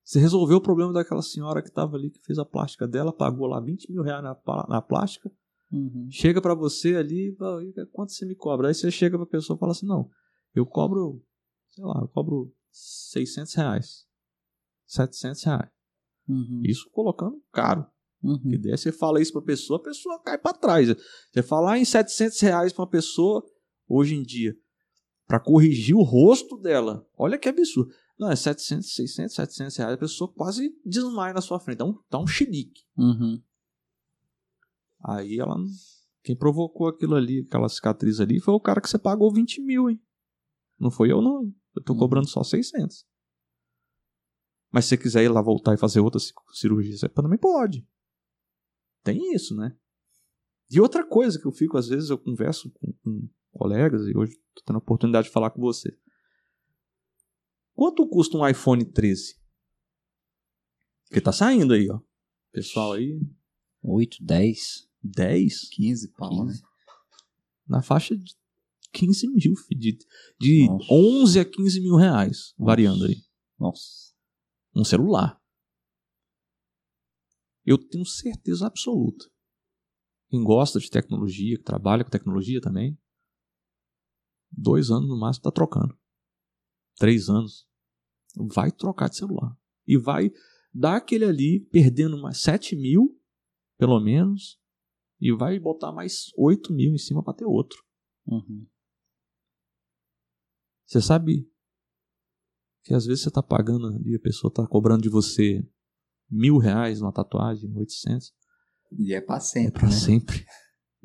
Você 0.02 0.18
resolveu 0.18 0.56
o 0.56 0.62
problema 0.62 0.92
daquela 0.92 1.22
senhora 1.22 1.60
que 1.60 1.68
estava 1.68 1.96
ali, 1.96 2.10
que 2.10 2.20
fez 2.24 2.38
a 2.38 2.44
plástica 2.44 2.88
dela, 2.88 3.12
pagou 3.12 3.46
lá 3.46 3.60
20 3.60 3.90
mil 3.92 4.02
reais 4.02 4.22
na, 4.22 4.36
na 4.68 4.82
plástica, 4.82 5.30
Uhum. 5.70 6.08
chega 6.10 6.40
pra 6.40 6.54
você 6.54 6.96
ali, 6.96 7.36
fala, 7.36 7.62
"E 7.62 7.74
quanto 7.92 8.12
você 8.12 8.24
me 8.24 8.34
cobra? 8.34 8.68
Aí 8.68 8.74
você 8.74 8.90
chega 8.90 9.18
pra 9.18 9.26
pessoa 9.26 9.54
e 9.54 9.60
fala 9.60 9.72
assim, 9.72 9.86
não, 9.86 10.08
eu 10.54 10.64
cobro, 10.64 11.22
sei 11.68 11.84
lá, 11.84 12.00
eu 12.00 12.08
cobro 12.08 12.50
600 12.70 13.52
reais, 13.52 14.07
700 14.88 15.42
reais. 15.44 15.70
Uhum. 16.28 16.62
Isso 16.64 16.90
colocando 16.90 17.40
caro. 17.52 17.86
Uhum. 18.22 18.38
Que 18.50 18.58
daí 18.58 18.76
você 18.76 18.90
fala 18.90 19.20
isso 19.22 19.32
pra 19.32 19.42
pessoa, 19.42 19.78
a 19.78 19.82
pessoa 19.82 20.18
cai 20.20 20.36
pra 20.36 20.52
trás. 20.52 20.88
Você 21.32 21.42
falar 21.42 21.78
em 21.78 21.84
700 21.84 22.40
reais 22.40 22.72
pra 22.72 22.82
uma 22.82 22.90
pessoa, 22.90 23.44
hoje 23.86 24.16
em 24.16 24.22
dia, 24.24 24.56
pra 25.26 25.38
corrigir 25.38 25.94
o 25.94 26.02
rosto 26.02 26.56
dela, 26.58 27.06
olha 27.16 27.38
que 27.38 27.48
absurdo. 27.48 27.92
Não, 28.18 28.28
é 28.30 28.34
700, 28.34 28.92
600, 28.94 29.34
700 29.36 29.76
reais, 29.76 29.94
a 29.94 29.98
pessoa 29.98 30.32
quase 30.32 30.74
desmaia 30.84 31.32
na 31.32 31.40
sua 31.40 31.60
frente, 31.60 31.78
dá 31.78 31.84
um, 31.84 31.94
dá 32.10 32.18
um 32.18 32.26
chilique. 32.26 32.82
Uhum. 32.96 33.40
Aí 35.04 35.38
ela. 35.38 35.54
Quem 36.24 36.36
provocou 36.36 36.88
aquilo 36.88 37.14
ali, 37.14 37.44
aquela 37.46 37.68
cicatriz 37.68 38.20
ali, 38.20 38.40
foi 38.40 38.52
o 38.52 38.60
cara 38.60 38.80
que 38.80 38.88
você 38.90 38.98
pagou 38.98 39.32
20 39.32 39.62
mil, 39.62 39.88
hein? 39.88 40.02
Não 40.78 40.90
foi 40.90 41.10
eu, 41.12 41.22
não. 41.22 41.44
Eu 41.76 41.82
tô 41.84 41.92
Uhum. 41.92 41.98
cobrando 42.00 42.28
só 42.28 42.42
600. 42.42 43.06
Mas 44.70 44.84
se 44.84 44.90
você 44.90 44.96
quiser 44.98 45.24
ir 45.24 45.28
lá 45.28 45.40
voltar 45.40 45.74
e 45.74 45.78
fazer 45.78 46.00
outra 46.00 46.20
ci- 46.20 46.32
cirurgia, 46.52 46.96
você 46.96 47.08
também 47.08 47.38
pode. 47.38 47.86
Tem 49.02 49.34
isso, 49.34 49.54
né? 49.56 49.74
E 50.70 50.80
outra 50.80 51.06
coisa 51.06 51.38
que 51.40 51.46
eu 51.46 51.52
fico, 51.52 51.78
às 51.78 51.88
vezes, 51.88 52.10
eu 52.10 52.18
converso 52.18 52.70
com, 52.72 52.92
com 53.02 53.28
colegas, 53.52 54.06
e 54.06 54.16
hoje 54.16 54.36
tô 54.54 54.62
tendo 54.66 54.76
a 54.76 54.80
oportunidade 54.80 55.28
de 55.28 55.32
falar 55.32 55.50
com 55.50 55.60
você. 55.60 55.96
Quanto 57.74 58.06
custa 58.08 58.36
um 58.36 58.46
iPhone 58.46 58.84
13? 58.84 59.38
Porque 61.04 61.20
tá 61.20 61.32
saindo 61.32 61.72
aí, 61.72 61.88
ó. 61.90 62.00
Pessoal 62.52 62.92
aí, 62.92 63.18
8, 63.82 64.18
10. 64.22 64.88
10? 65.02 65.68
15 65.70 66.08
pau, 66.12 66.44
né? 66.44 66.52
na 67.66 67.82
faixa 67.82 68.16
de 68.16 68.34
15 68.92 69.28
mil, 69.28 69.54
filho, 69.56 69.78
de, 69.80 69.98
de 70.40 70.66
Nossa. 70.66 70.86
11 70.92 71.40
a 71.40 71.44
15 71.44 71.80
mil 71.80 71.96
reais, 71.96 72.54
Nossa. 72.58 72.66
variando 72.66 73.04
aí. 73.04 73.16
Nossa. 73.58 74.07
Um 74.74 74.84
celular. 74.84 75.40
Eu 77.64 77.78
tenho 77.78 78.04
certeza 78.04 78.66
absoluta. 78.66 79.30
Quem 80.28 80.42
gosta 80.42 80.78
de 80.78 80.90
tecnologia, 80.90 81.56
que 81.56 81.64
trabalha 81.64 82.04
com 82.04 82.10
tecnologia 82.10 82.60
também, 82.60 82.98
dois 84.50 84.90
anos 84.90 85.08
no 85.08 85.18
máximo 85.18 85.44
tá 85.44 85.50
trocando. 85.50 85.98
Três 86.96 87.28
anos. 87.28 87.66
Vai 88.36 88.70
trocar 88.70 89.08
de 89.08 89.16
celular. 89.16 89.56
E 89.86 89.96
vai 89.96 90.30
dar 90.72 90.96
aquele 90.96 91.24
ali, 91.24 91.60
perdendo 91.70 92.20
mais 92.20 92.38
7 92.42 92.76
mil, 92.76 93.20
pelo 93.78 93.98
menos, 94.00 94.60
e 95.20 95.32
vai 95.32 95.58
botar 95.58 95.92
mais 95.92 96.30
8 96.36 96.72
mil 96.72 96.94
em 96.94 96.98
cima 96.98 97.22
para 97.22 97.34
ter 97.34 97.44
outro. 97.44 97.82
Uhum. 98.26 98.66
Você 100.86 101.00
sabe 101.00 101.50
que 102.88 102.94
às 102.94 103.04
vezes 103.06 103.22
você 103.22 103.30
tá 103.30 103.42
pagando 103.42 103.86
ali, 103.86 104.16
a 104.16 104.20
pessoa 104.20 104.52
tá 104.52 104.66
cobrando 104.66 105.02
de 105.02 105.08
você 105.10 105.62
mil 106.30 106.56
reais 106.58 107.00
numa 107.00 107.12
tatuagem, 107.12 107.70
800, 107.76 108.32
E 108.98 109.12
é 109.14 109.20
pra 109.20 109.36
é 109.36 109.40
sempre, 109.40 109.72
pra 109.80 109.88
né? 109.88 109.94
sempre. 109.94 110.44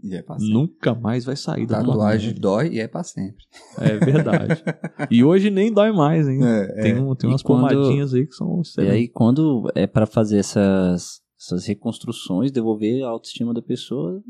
E 0.02 0.16
é 0.16 0.22
pra 0.22 0.40
sempre. 0.40 0.54
Nunca 0.54 0.96
mais 0.96 1.24
vai 1.26 1.36
sair 1.36 1.66
da 1.68 1.80
tua 1.84 1.94
Tatuagem 1.94 2.34
dói 2.34 2.70
e 2.74 2.80
é 2.80 2.88
pra 2.88 3.04
sempre. 3.04 3.44
É 3.78 3.98
verdade. 3.98 4.64
e 5.12 5.24
hoje 5.24 5.50
nem 5.50 5.72
dói 5.72 5.92
mais, 5.92 6.28
hein? 6.28 6.40
É, 6.44 6.82
Tem, 6.82 7.00
um, 7.00 7.14
tem 7.16 7.30
E 7.30 7.34
umas 7.34 7.42
quando- 7.44 7.68
pomadinhas 7.70 8.14
aí 8.14 8.26
que 8.26 8.34
são 8.34 8.62
E 8.80 8.82
aí, 8.90 9.08
quando 9.08 9.70
é 9.76 9.86
pra 9.86 10.06
fazer 10.06 10.38
essas, 10.40 11.22
essas 11.40 11.66
reconstruções, 11.66 12.52
devolver 12.52 13.04
a 13.04 13.10
autoestima 13.10 13.54
da 13.54 13.62
pessoa, 13.62 14.22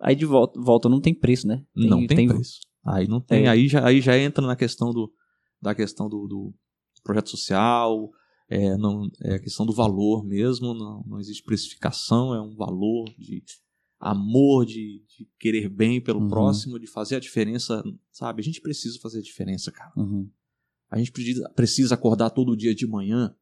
aí 0.00 0.14
de 0.14 0.24
volta, 0.26 0.60
volta 0.60 0.88
não 0.88 1.00
tem 1.00 1.14
preço, 1.14 1.46
né? 1.46 1.62
não 1.74 2.06
tem, 2.06 2.28
preço. 2.28 2.60
Aí 2.84 3.08
não 3.08 3.20
tem. 3.20 3.44
É. 3.46 3.48
Aí, 3.48 3.68
já, 3.68 3.86
aí 3.86 4.00
já 4.00 4.16
entra 4.18 4.46
na 4.46 4.54
questão 4.56 4.90
do 4.92 5.10
da 5.62 5.74
questão 5.74 6.08
do, 6.08 6.26
do 6.26 6.54
projeto 7.02 7.30
social, 7.30 8.10
é, 8.48 8.76
não, 8.76 9.08
é 9.22 9.34
a 9.34 9.38
questão 9.38 9.64
do 9.64 9.72
valor 9.72 10.24
mesmo. 10.24 10.74
Não, 10.74 11.04
não 11.06 11.20
existe 11.20 11.42
precificação, 11.42 12.34
é 12.34 12.40
um 12.40 12.54
valor 12.54 13.08
de 13.16 13.42
amor, 13.98 14.64
de, 14.64 15.04
de 15.06 15.28
querer 15.38 15.68
bem 15.68 16.00
pelo 16.00 16.20
Uhum. 16.20 16.28
próximo, 16.28 16.78
de 16.78 16.86
fazer 16.86 17.16
a 17.16 17.20
diferença, 17.20 17.82
sabe? 18.10 18.40
A 18.40 18.44
gente 18.44 18.60
precisa 18.60 18.98
fazer 18.98 19.18
a 19.18 19.22
diferença, 19.22 19.70
cara. 19.70 19.92
Uhum. 19.96 20.28
A 20.90 20.98
gente 20.98 21.12
precisa, 21.12 21.48
precisa 21.50 21.94
acordar 21.94 22.30
todo 22.30 22.56
dia 22.56 22.74
de 22.74 22.86
manhã, 22.86 23.34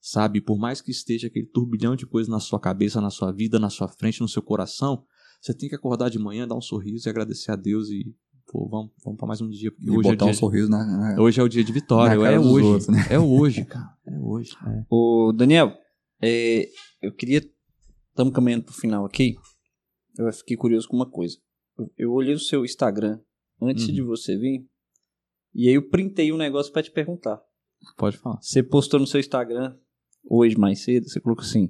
sabe? 0.00 0.40
Por 0.40 0.58
mais 0.58 0.80
que 0.80 0.90
esteja 0.90 1.26
aquele 1.26 1.46
turbilhão 1.46 1.96
de 1.96 2.06
coisas 2.06 2.28
na 2.28 2.38
sua 2.38 2.60
cabeça, 2.60 3.00
na 3.00 3.10
sua 3.10 3.32
vida, 3.32 3.58
na 3.58 3.70
sua 3.70 3.88
frente, 3.88 4.20
no 4.20 4.28
seu 4.28 4.42
coração, 4.42 5.04
você 5.40 5.52
tem 5.54 5.68
que 5.68 5.74
acordar 5.74 6.10
de 6.10 6.18
manhã, 6.18 6.46
dar 6.46 6.54
um 6.54 6.60
sorriso 6.60 7.08
e 7.08 7.10
agradecer 7.10 7.50
a 7.50 7.56
Deus 7.56 7.88
e, 7.88 8.14
pô, 8.54 8.68
vamos, 8.68 8.92
vamos 9.04 9.18
para 9.18 9.26
mais 9.26 9.40
um 9.40 9.48
dia. 9.50 9.72
Porque 9.72 9.84
E 9.86 9.90
hoje, 9.90 10.08
é 10.08 10.12
botar 10.12 10.24
um 10.26 10.28
dia, 10.30 10.38
sorriso 10.38 10.70
na, 10.70 10.84
na- 10.86 11.20
hoje 11.20 11.40
é 11.40 11.42
o 11.42 11.48
dia 11.48 11.64
de 11.64 11.72
vitória. 11.72 12.14
É 12.14 12.38
hoje. 12.38 12.64
outros, 12.66 12.88
né? 12.88 12.98
É 13.10 13.18
hoje, 13.18 13.64
cara. 13.66 13.88
É 14.06 14.16
hoje. 14.20 14.52
É. 14.64 14.84
Ô, 14.88 15.32
Daniel, 15.36 15.72
é, 16.22 16.68
eu 17.02 17.12
queria. 17.12 17.42
Estamos 18.10 18.32
caminhando 18.32 18.64
pro 18.64 18.72
final 18.74 19.04
aqui. 19.04 19.34
Eu 20.16 20.32
fiquei 20.32 20.56
curioso 20.56 20.86
com 20.88 20.94
uma 20.94 21.10
coisa. 21.10 21.36
eu 21.98 22.12
olhei 22.12 22.32
o 22.34 22.38
seu 22.38 22.64
Instagram 22.64 23.18
antes 23.60 23.88
Uhum. 23.88 23.94
de 23.94 24.02
você 24.02 24.36
vir, 24.36 24.64
e 25.52 25.68
aí 25.68 25.74
eu 25.74 25.88
printei 25.88 26.32
um 26.32 26.36
negócio 26.36 26.72
pra 26.72 26.82
te 26.82 26.92
perguntar. 26.92 27.40
Pode 27.96 28.16
falar. 28.16 28.38
Você 28.40 28.62
postou 28.62 29.00
no 29.00 29.06
seu 29.06 29.18
Instagram 29.18 29.76
hoje 30.30 30.56
mais 30.56 30.84
cedo, 30.84 31.08
você 31.08 31.20
colocou 31.20 31.44
assim: 31.44 31.68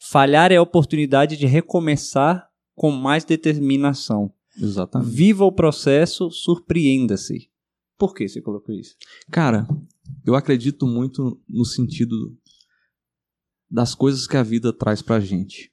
falhar 0.00 0.50
é 0.50 0.56
a 0.56 0.62
oportunidade 0.62 1.36
de 1.36 1.44
recomeçar 1.46 2.48
com 2.74 2.90
mais 2.90 3.22
determinação. 3.24 4.32
Exatamente. 4.56 5.10
Viva 5.10 5.44
o 5.44 5.52
processo, 5.52 6.30
surpreenda-se. 6.30 7.50
Por 7.96 8.14
que 8.14 8.28
você 8.28 8.40
colocou 8.40 8.74
isso? 8.74 8.96
Cara, 9.30 9.66
eu 10.24 10.34
acredito 10.34 10.86
muito 10.86 11.40
no 11.48 11.64
sentido 11.64 12.36
das 13.70 13.94
coisas 13.94 14.26
que 14.26 14.36
a 14.36 14.42
vida 14.42 14.72
traz 14.72 15.00
pra 15.00 15.20
gente. 15.20 15.72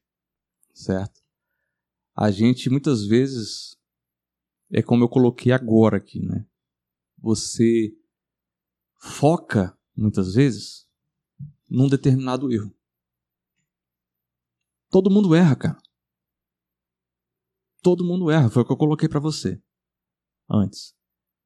Certo? 0.73 1.19
A 2.15 2.31
gente 2.31 2.69
muitas 2.69 3.05
vezes 3.05 3.77
é 4.71 4.81
como 4.81 5.03
eu 5.03 5.09
coloquei 5.09 5.51
agora 5.51 5.97
aqui, 5.97 6.25
né? 6.25 6.45
Você 7.17 7.93
foca 8.99 9.77
muitas 9.95 10.33
vezes 10.33 10.87
num 11.69 11.87
determinado 11.87 12.51
erro. 12.51 12.73
Todo 14.89 15.11
mundo 15.11 15.35
erra, 15.35 15.55
cara. 15.55 15.77
Todo 17.81 18.03
mundo 18.03 18.29
erra, 18.29 18.49
foi 18.49 18.61
o 18.63 18.65
que 18.65 18.71
eu 18.71 18.77
coloquei 18.77 19.07
pra 19.07 19.19
você 19.19 19.61
antes. 20.49 20.93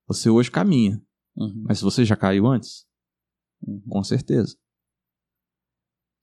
Você 0.07 0.29
hoje 0.29 0.49
caminha, 0.51 1.01
Uhum. 1.35 1.63
mas 1.67 1.81
você 1.81 2.05
já 2.05 2.15
caiu 2.15 2.45
antes? 2.47 2.85
Com 3.89 4.03
certeza. 4.03 4.57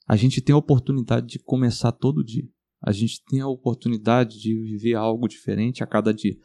A 0.07 0.17
gente 0.17 0.41
tem 0.41 0.53
a 0.55 0.59
oportunidade 0.59 1.27
de 1.27 1.39
começar 1.39 1.93
todo 1.93 2.25
dia. 2.25 2.49
A 2.83 2.93
gente 2.93 3.23
tem 3.25 3.41
a 3.41 3.49
oportunidade 3.49 4.39
de 4.41 4.55
viver 4.55 4.95
algo 4.95 5.29
diferente 5.29 5.83
a 5.83 5.87
cada 5.87 6.13
dia. 6.13 6.37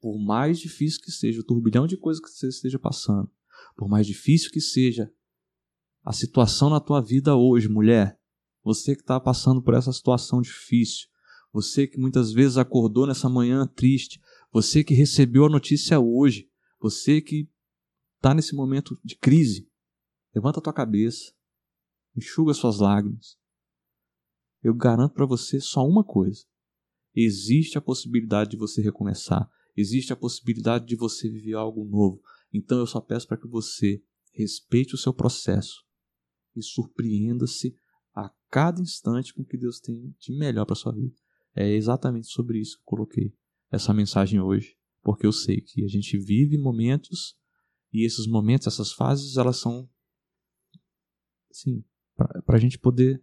Por 0.00 0.18
mais 0.18 0.58
difícil 0.58 1.00
que 1.00 1.10
seja 1.10 1.40
o 1.40 1.44
turbilhão 1.44 1.86
de 1.86 1.96
coisas 1.96 2.22
que 2.22 2.28
você 2.30 2.48
esteja 2.48 2.78
passando, 2.78 3.30
por 3.76 3.88
mais 3.88 4.06
difícil 4.06 4.50
que 4.50 4.60
seja 4.60 5.12
a 6.04 6.12
situação 6.12 6.70
na 6.70 6.80
tua 6.80 7.00
vida 7.00 7.36
hoje, 7.36 7.68
mulher, 7.68 8.18
você 8.62 8.94
que 8.94 9.02
está 9.02 9.20
passando 9.20 9.62
por 9.62 9.74
essa 9.74 9.92
situação 9.92 10.40
difícil, 10.40 11.08
você 11.52 11.86
que 11.86 11.98
muitas 11.98 12.32
vezes 12.32 12.56
acordou 12.56 13.06
nessa 13.06 13.28
manhã 13.28 13.66
triste, 13.66 14.20
você 14.52 14.84
que 14.84 14.94
recebeu 14.94 15.46
a 15.46 15.50
notícia 15.50 15.98
hoje, 15.98 16.48
você 16.80 17.20
que 17.20 17.48
está 18.16 18.34
nesse 18.34 18.54
momento 18.54 18.98
de 19.04 19.16
crise, 19.16 19.68
levanta 20.34 20.60
a 20.60 20.62
tua 20.62 20.72
cabeça, 20.72 21.32
enxuga 22.16 22.54
suas 22.54 22.78
lágrimas. 22.78 23.38
Eu 24.62 24.74
garanto 24.74 25.14
para 25.14 25.26
você 25.26 25.60
só 25.60 25.86
uma 25.86 26.04
coisa: 26.04 26.44
existe 27.14 27.78
a 27.78 27.80
possibilidade 27.80 28.50
de 28.50 28.56
você 28.56 28.82
recomeçar, 28.82 29.50
existe 29.76 30.12
a 30.12 30.16
possibilidade 30.16 30.86
de 30.86 30.96
você 30.96 31.28
viver 31.28 31.54
algo 31.54 31.84
novo. 31.84 32.22
Então 32.52 32.78
eu 32.78 32.86
só 32.86 33.00
peço 33.00 33.26
para 33.26 33.38
que 33.38 33.48
você 33.48 34.02
respeite 34.32 34.94
o 34.94 34.98
seu 34.98 35.12
processo 35.12 35.84
e 36.54 36.62
surpreenda-se 36.62 37.76
a 38.14 38.30
cada 38.50 38.80
instante 38.80 39.32
com 39.32 39.42
o 39.42 39.44
que 39.44 39.56
Deus 39.56 39.80
tem 39.80 40.14
de 40.18 40.36
melhor 40.36 40.66
para 40.66 40.76
sua 40.76 40.92
vida. 40.92 41.16
É 41.54 41.68
exatamente 41.68 42.28
sobre 42.28 42.60
isso 42.60 42.76
que 42.76 42.82
eu 42.82 42.86
coloquei 42.86 43.34
essa 43.70 43.94
mensagem 43.94 44.40
hoje, 44.40 44.76
porque 45.02 45.26
eu 45.26 45.32
sei 45.32 45.60
que 45.60 45.84
a 45.84 45.88
gente 45.88 46.18
vive 46.18 46.58
momentos 46.58 47.36
e 47.92 48.04
esses 48.04 48.26
momentos, 48.26 48.66
essas 48.66 48.92
fases, 48.92 49.36
elas 49.36 49.56
são 49.56 49.88
assim, 51.50 51.84
para 52.16 52.56
a 52.56 52.60
gente 52.60 52.78
poder 52.78 53.22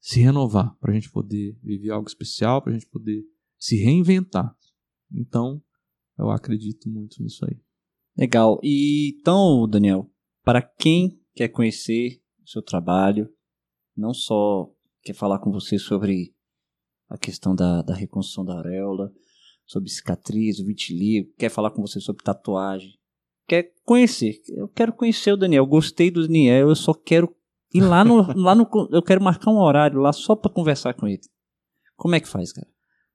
se 0.00 0.20
renovar, 0.20 0.74
para 0.78 0.92
a 0.92 0.94
gente 0.94 1.10
poder 1.10 1.58
viver 1.62 1.90
algo 1.90 2.08
especial, 2.08 2.62
para 2.62 2.72
a 2.72 2.74
gente 2.74 2.88
poder 2.88 3.22
se 3.58 3.76
reinventar. 3.76 4.56
Então, 5.12 5.62
eu 6.18 6.30
acredito 6.30 6.88
muito 6.88 7.22
nisso 7.22 7.44
aí. 7.44 7.60
Legal. 8.16 8.58
E 8.62 9.16
então, 9.18 9.68
Daniel, 9.68 10.10
para 10.42 10.62
quem 10.62 11.20
quer 11.34 11.48
conhecer 11.48 12.22
o 12.42 12.48
seu 12.48 12.62
trabalho, 12.62 13.28
não 13.96 14.14
só 14.14 14.72
quer 15.02 15.14
falar 15.14 15.38
com 15.38 15.50
você 15.50 15.78
sobre 15.78 16.34
a 17.10 17.18
questão 17.18 17.54
da, 17.54 17.82
da 17.82 17.94
reconstrução 17.94 18.44
da 18.44 18.54
auréola, 18.54 19.12
sobre 19.66 19.90
cicatriz, 19.90 20.58
o 20.58 20.64
vitiligo, 20.64 21.32
quer 21.36 21.48
falar 21.48 21.70
com 21.70 21.82
você 21.82 22.00
sobre 22.00 22.24
tatuagem, 22.24 22.94
quer 23.46 23.72
conhecer. 23.84 24.40
Eu 24.48 24.68
quero 24.68 24.92
conhecer 24.92 25.32
o 25.32 25.36
Daniel, 25.36 25.66
gostei 25.66 26.10
do 26.10 26.22
Daniel, 26.26 26.68
eu 26.68 26.76
só 26.76 26.94
quero 26.94 27.34
ir 27.74 27.80
lá 27.80 28.04
no, 28.04 28.22
lá 28.40 28.54
no 28.54 28.68
eu 28.90 29.02
quero 29.02 29.22
marcar 29.22 29.50
um 29.50 29.58
horário 29.58 30.00
lá 30.00 30.12
só 30.12 30.34
para 30.34 30.50
conversar 30.50 30.94
com 30.94 31.06
ele. 31.06 31.20
Como 31.96 32.14
é 32.14 32.20
que 32.20 32.28
faz, 32.28 32.52
cara? 32.52 32.66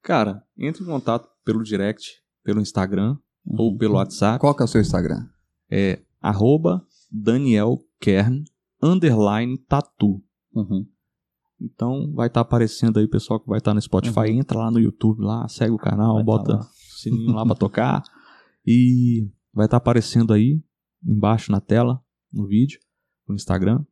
Cara, 0.02 0.44
entre 0.58 0.84
em 0.84 0.86
contato 0.86 1.28
pelo 1.44 1.64
direct, 1.64 2.22
pelo 2.44 2.62
Instagram 2.62 3.18
ou 3.46 3.72
Uhum. 3.72 3.78
pelo 3.78 3.96
WhatsApp. 3.96 4.40
Qual 4.40 4.56
que 4.56 4.62
é 4.62 4.66
o 4.66 4.68
seu 4.68 4.82
Instagram? 4.82 5.28
É 5.70 6.00
arroba 6.22 6.86
Daniel 7.12 7.80
Kern 8.00 8.44
underline 8.82 9.58
tatu. 9.68 10.24
Uhum. 10.54 10.86
Então 11.60 12.12
vai 12.14 12.28
estar 12.28 12.42
aparecendo 12.42 12.98
aí 13.00 13.06
o 13.06 13.10
pessoal 13.10 13.40
que 13.40 13.48
vai 13.48 13.58
estar 13.60 13.74
no 13.74 13.82
Spotify, 13.82 14.20
Uhum. 14.20 14.40
entra 14.40 14.58
lá 14.60 14.70
no 14.72 14.80
YouTube 14.80 15.22
lá, 15.24 15.48
segue 15.48 15.72
o 15.72 15.78
canal, 15.78 16.16
Vai 16.16 16.22
tá 16.22 16.26
bota 16.26 16.54
lá. 16.56 16.60
o 16.60 16.64
sininho 17.00 17.32
lá 17.34 17.46
pra 17.46 17.56
tocar 17.56 18.04
e 18.66 19.30
vai 19.54 19.66
estar 19.66 19.78
aparecendo 19.78 20.34
aí 20.34 20.62
embaixo 21.04 21.52
na 21.52 21.62
tela, 21.62 22.02
no 22.32 22.46
vídeo, 22.48 22.80
o 23.28 23.34
Instagram, 23.34 23.86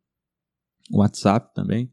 o 0.90 0.98
WhatsApp 0.98 1.54
também. 1.54 1.90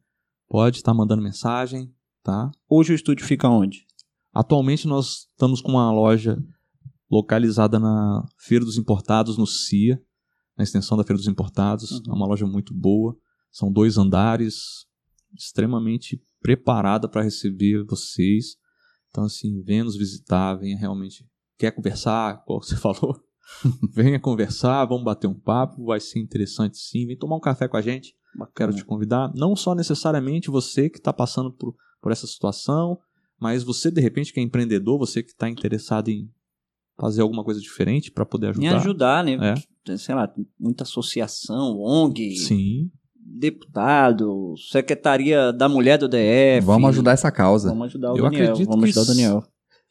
Pode 0.50 0.78
estar 0.78 0.94
mandando 0.94 1.22
mensagem, 1.22 1.94
tá? 2.22 2.52
Hoje 2.70 2.92
o 2.92 2.96
estúdio 2.96 3.26
fica 3.26 3.48
onde? 3.48 3.86
Atualmente 4.34 4.86
nós 4.88 5.28
estamos 5.32 5.62
com 5.62 5.70
uma 5.72 5.92
loja 5.92 6.38
localizada 7.10 7.80
na 7.80 8.26
Feira 8.38 8.66
dos 8.66 8.78
Importados, 8.78 9.38
no 9.38 9.46
CIA, 9.48 10.02
na 10.58 10.64
extensão 10.64 10.98
da 10.98 11.04
Feira 11.04 11.18
dos 11.18 11.28
Importados. 11.28 11.92
Uhum. 11.92 12.02
É 12.10 12.12
uma 12.14 12.28
loja 12.28 12.46
muito 12.46 12.74
boa. 12.74 13.16
São 13.50 13.72
dois 13.72 13.98
andares, 13.98 14.86
extremamente 15.36 16.22
preparada 16.42 17.08
para 17.08 17.24
receber 17.24 17.84
vocês. 17.84 18.58
Então, 19.10 19.26
assim, 19.26 19.62
venha 19.62 19.84
nos 19.84 19.98
visitar, 19.98 20.56
venha 20.56 20.78
realmente. 20.78 21.26
Quer 21.58 21.72
conversar, 21.72 22.44
como 22.46 22.62
você 22.64 22.76
falou? 22.78 23.20
venha 23.94 24.20
conversar, 24.20 24.86
vamos 24.86 25.04
bater 25.04 25.28
um 25.28 25.40
papo, 25.40 25.86
vai 25.86 26.00
ser 26.00 26.20
interessante 26.20 26.78
sim. 26.78 27.06
Vem 27.06 27.18
tomar 27.18 27.36
um 27.36 27.42
café 27.42 27.68
com 27.68 27.78
a 27.78 27.82
gente. 27.82 28.16
Quero 28.56 28.74
te 28.74 28.86
convidar. 28.86 29.32
Não 29.36 29.56
só 29.56 29.76
necessariamente 29.76 30.50
você 30.50 30.90
que 30.90 30.98
está 30.98 31.12
passando 31.12 31.52
por, 31.52 31.76
por 32.02 32.12
essa 32.12 32.26
situação, 32.26 32.98
mas 33.38 33.64
você, 33.64 33.92
de 33.92 34.00
repente, 34.00 34.32
que 34.32 34.40
é 34.40 34.44
empreendedor, 34.44 34.98
você 34.98 35.22
que 35.22 35.32
está 35.32 35.50
interessado 35.50 36.08
em 36.10 36.30
fazer 36.98 37.22
alguma 37.22 37.44
coisa 37.44 37.60
diferente 37.60 38.12
para 38.12 38.26
poder 38.26 38.56
Me 38.56 38.68
ajudar. 38.68 39.22
ajudar, 39.22 39.24
né? 39.24 39.56
Sei 39.98 40.14
lá, 40.16 40.32
muita 40.60 40.84
associação, 40.84 41.78
ONG, 41.80 42.38
Sim, 42.38 42.92
deputado, 43.40 44.54
Secretaria 44.72 45.52
da 45.54 45.68
Mulher 45.70 45.98
do 45.98 46.08
DF. 46.08 46.66
Vamos 46.66 46.90
ajudar 46.90 47.12
essa 47.12 47.32
causa. 47.32 47.70
Vamos 47.70 47.86
ajudar 47.88 48.14
o 48.14 48.18
Eu 48.18 48.24
Daniel. 48.24 48.44
acredito 48.52 48.70
Vamos 48.70 48.84
que 48.84 48.90
ajudar 48.90 49.02
o 49.02 49.16
Daniel. 49.16 49.44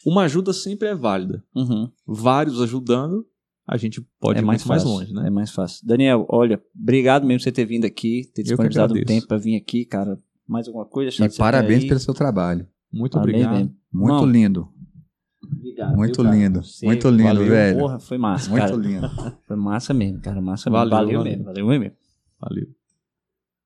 uma 0.06 0.22
ajuda 0.22 0.52
sempre 0.52 0.88
é 0.88 0.94
válida. 0.94 1.42
Uhum. 1.54 1.90
Vários 2.06 2.60
ajudando, 2.60 3.24
a 3.66 3.76
gente 3.76 4.00
pode 4.20 4.38
é 4.38 4.42
ir 4.42 4.44
mais 4.44 4.64
mais 4.64 4.84
longe, 4.84 5.12
né? 5.12 5.26
É 5.26 5.30
mais 5.30 5.50
fácil. 5.50 5.86
Daniel, 5.86 6.26
olha, 6.28 6.60
obrigado 6.78 7.26
mesmo 7.26 7.38
por 7.40 7.44
você 7.44 7.52
ter 7.52 7.64
vindo 7.64 7.84
aqui, 7.84 8.30
ter 8.34 8.42
disponibilizado 8.42 8.94
um 8.94 9.02
tempo 9.04 9.26
para 9.26 9.38
vir 9.38 9.56
aqui, 9.56 9.84
cara. 9.84 10.18
Mais 10.46 10.66
alguma 10.66 10.84
coisa? 10.84 11.24
E 11.24 11.36
parabéns 11.36 11.84
pelo 11.84 12.00
seu 12.00 12.12
trabalho. 12.12 12.66
Muito 12.92 13.12
Parabéns 13.12 13.36
obrigado. 13.46 13.56
mesmo. 13.58 13.76
Muito 13.92 14.12
Irmão, 14.14 14.26
lindo. 14.26 14.68
Obrigado, 15.42 15.96
Muito 15.96 16.22
viu, 16.22 16.32
lindo. 16.32 16.62
Você 16.64 16.86
Muito 16.86 17.08
lindo, 17.08 17.22
valeu, 17.22 17.46
velho. 17.46 17.78
Porra, 17.78 17.98
foi 17.98 18.18
massa, 18.18 18.50
Muito 18.50 18.62
cara. 18.62 18.76
lindo. 18.76 19.08
Foi 19.46 19.56
massa 19.56 19.94
mesmo, 19.94 20.20
cara. 20.20 20.40
Massa 20.40 20.70
Valeu, 20.70 20.84
mesmo. 20.90 20.96
Valeu, 21.00 21.18
valeu. 21.18 21.24
mesmo. 21.24 21.44
Valeu 21.44 21.66
mesmo. 21.80 21.96
Valeu. 22.40 22.66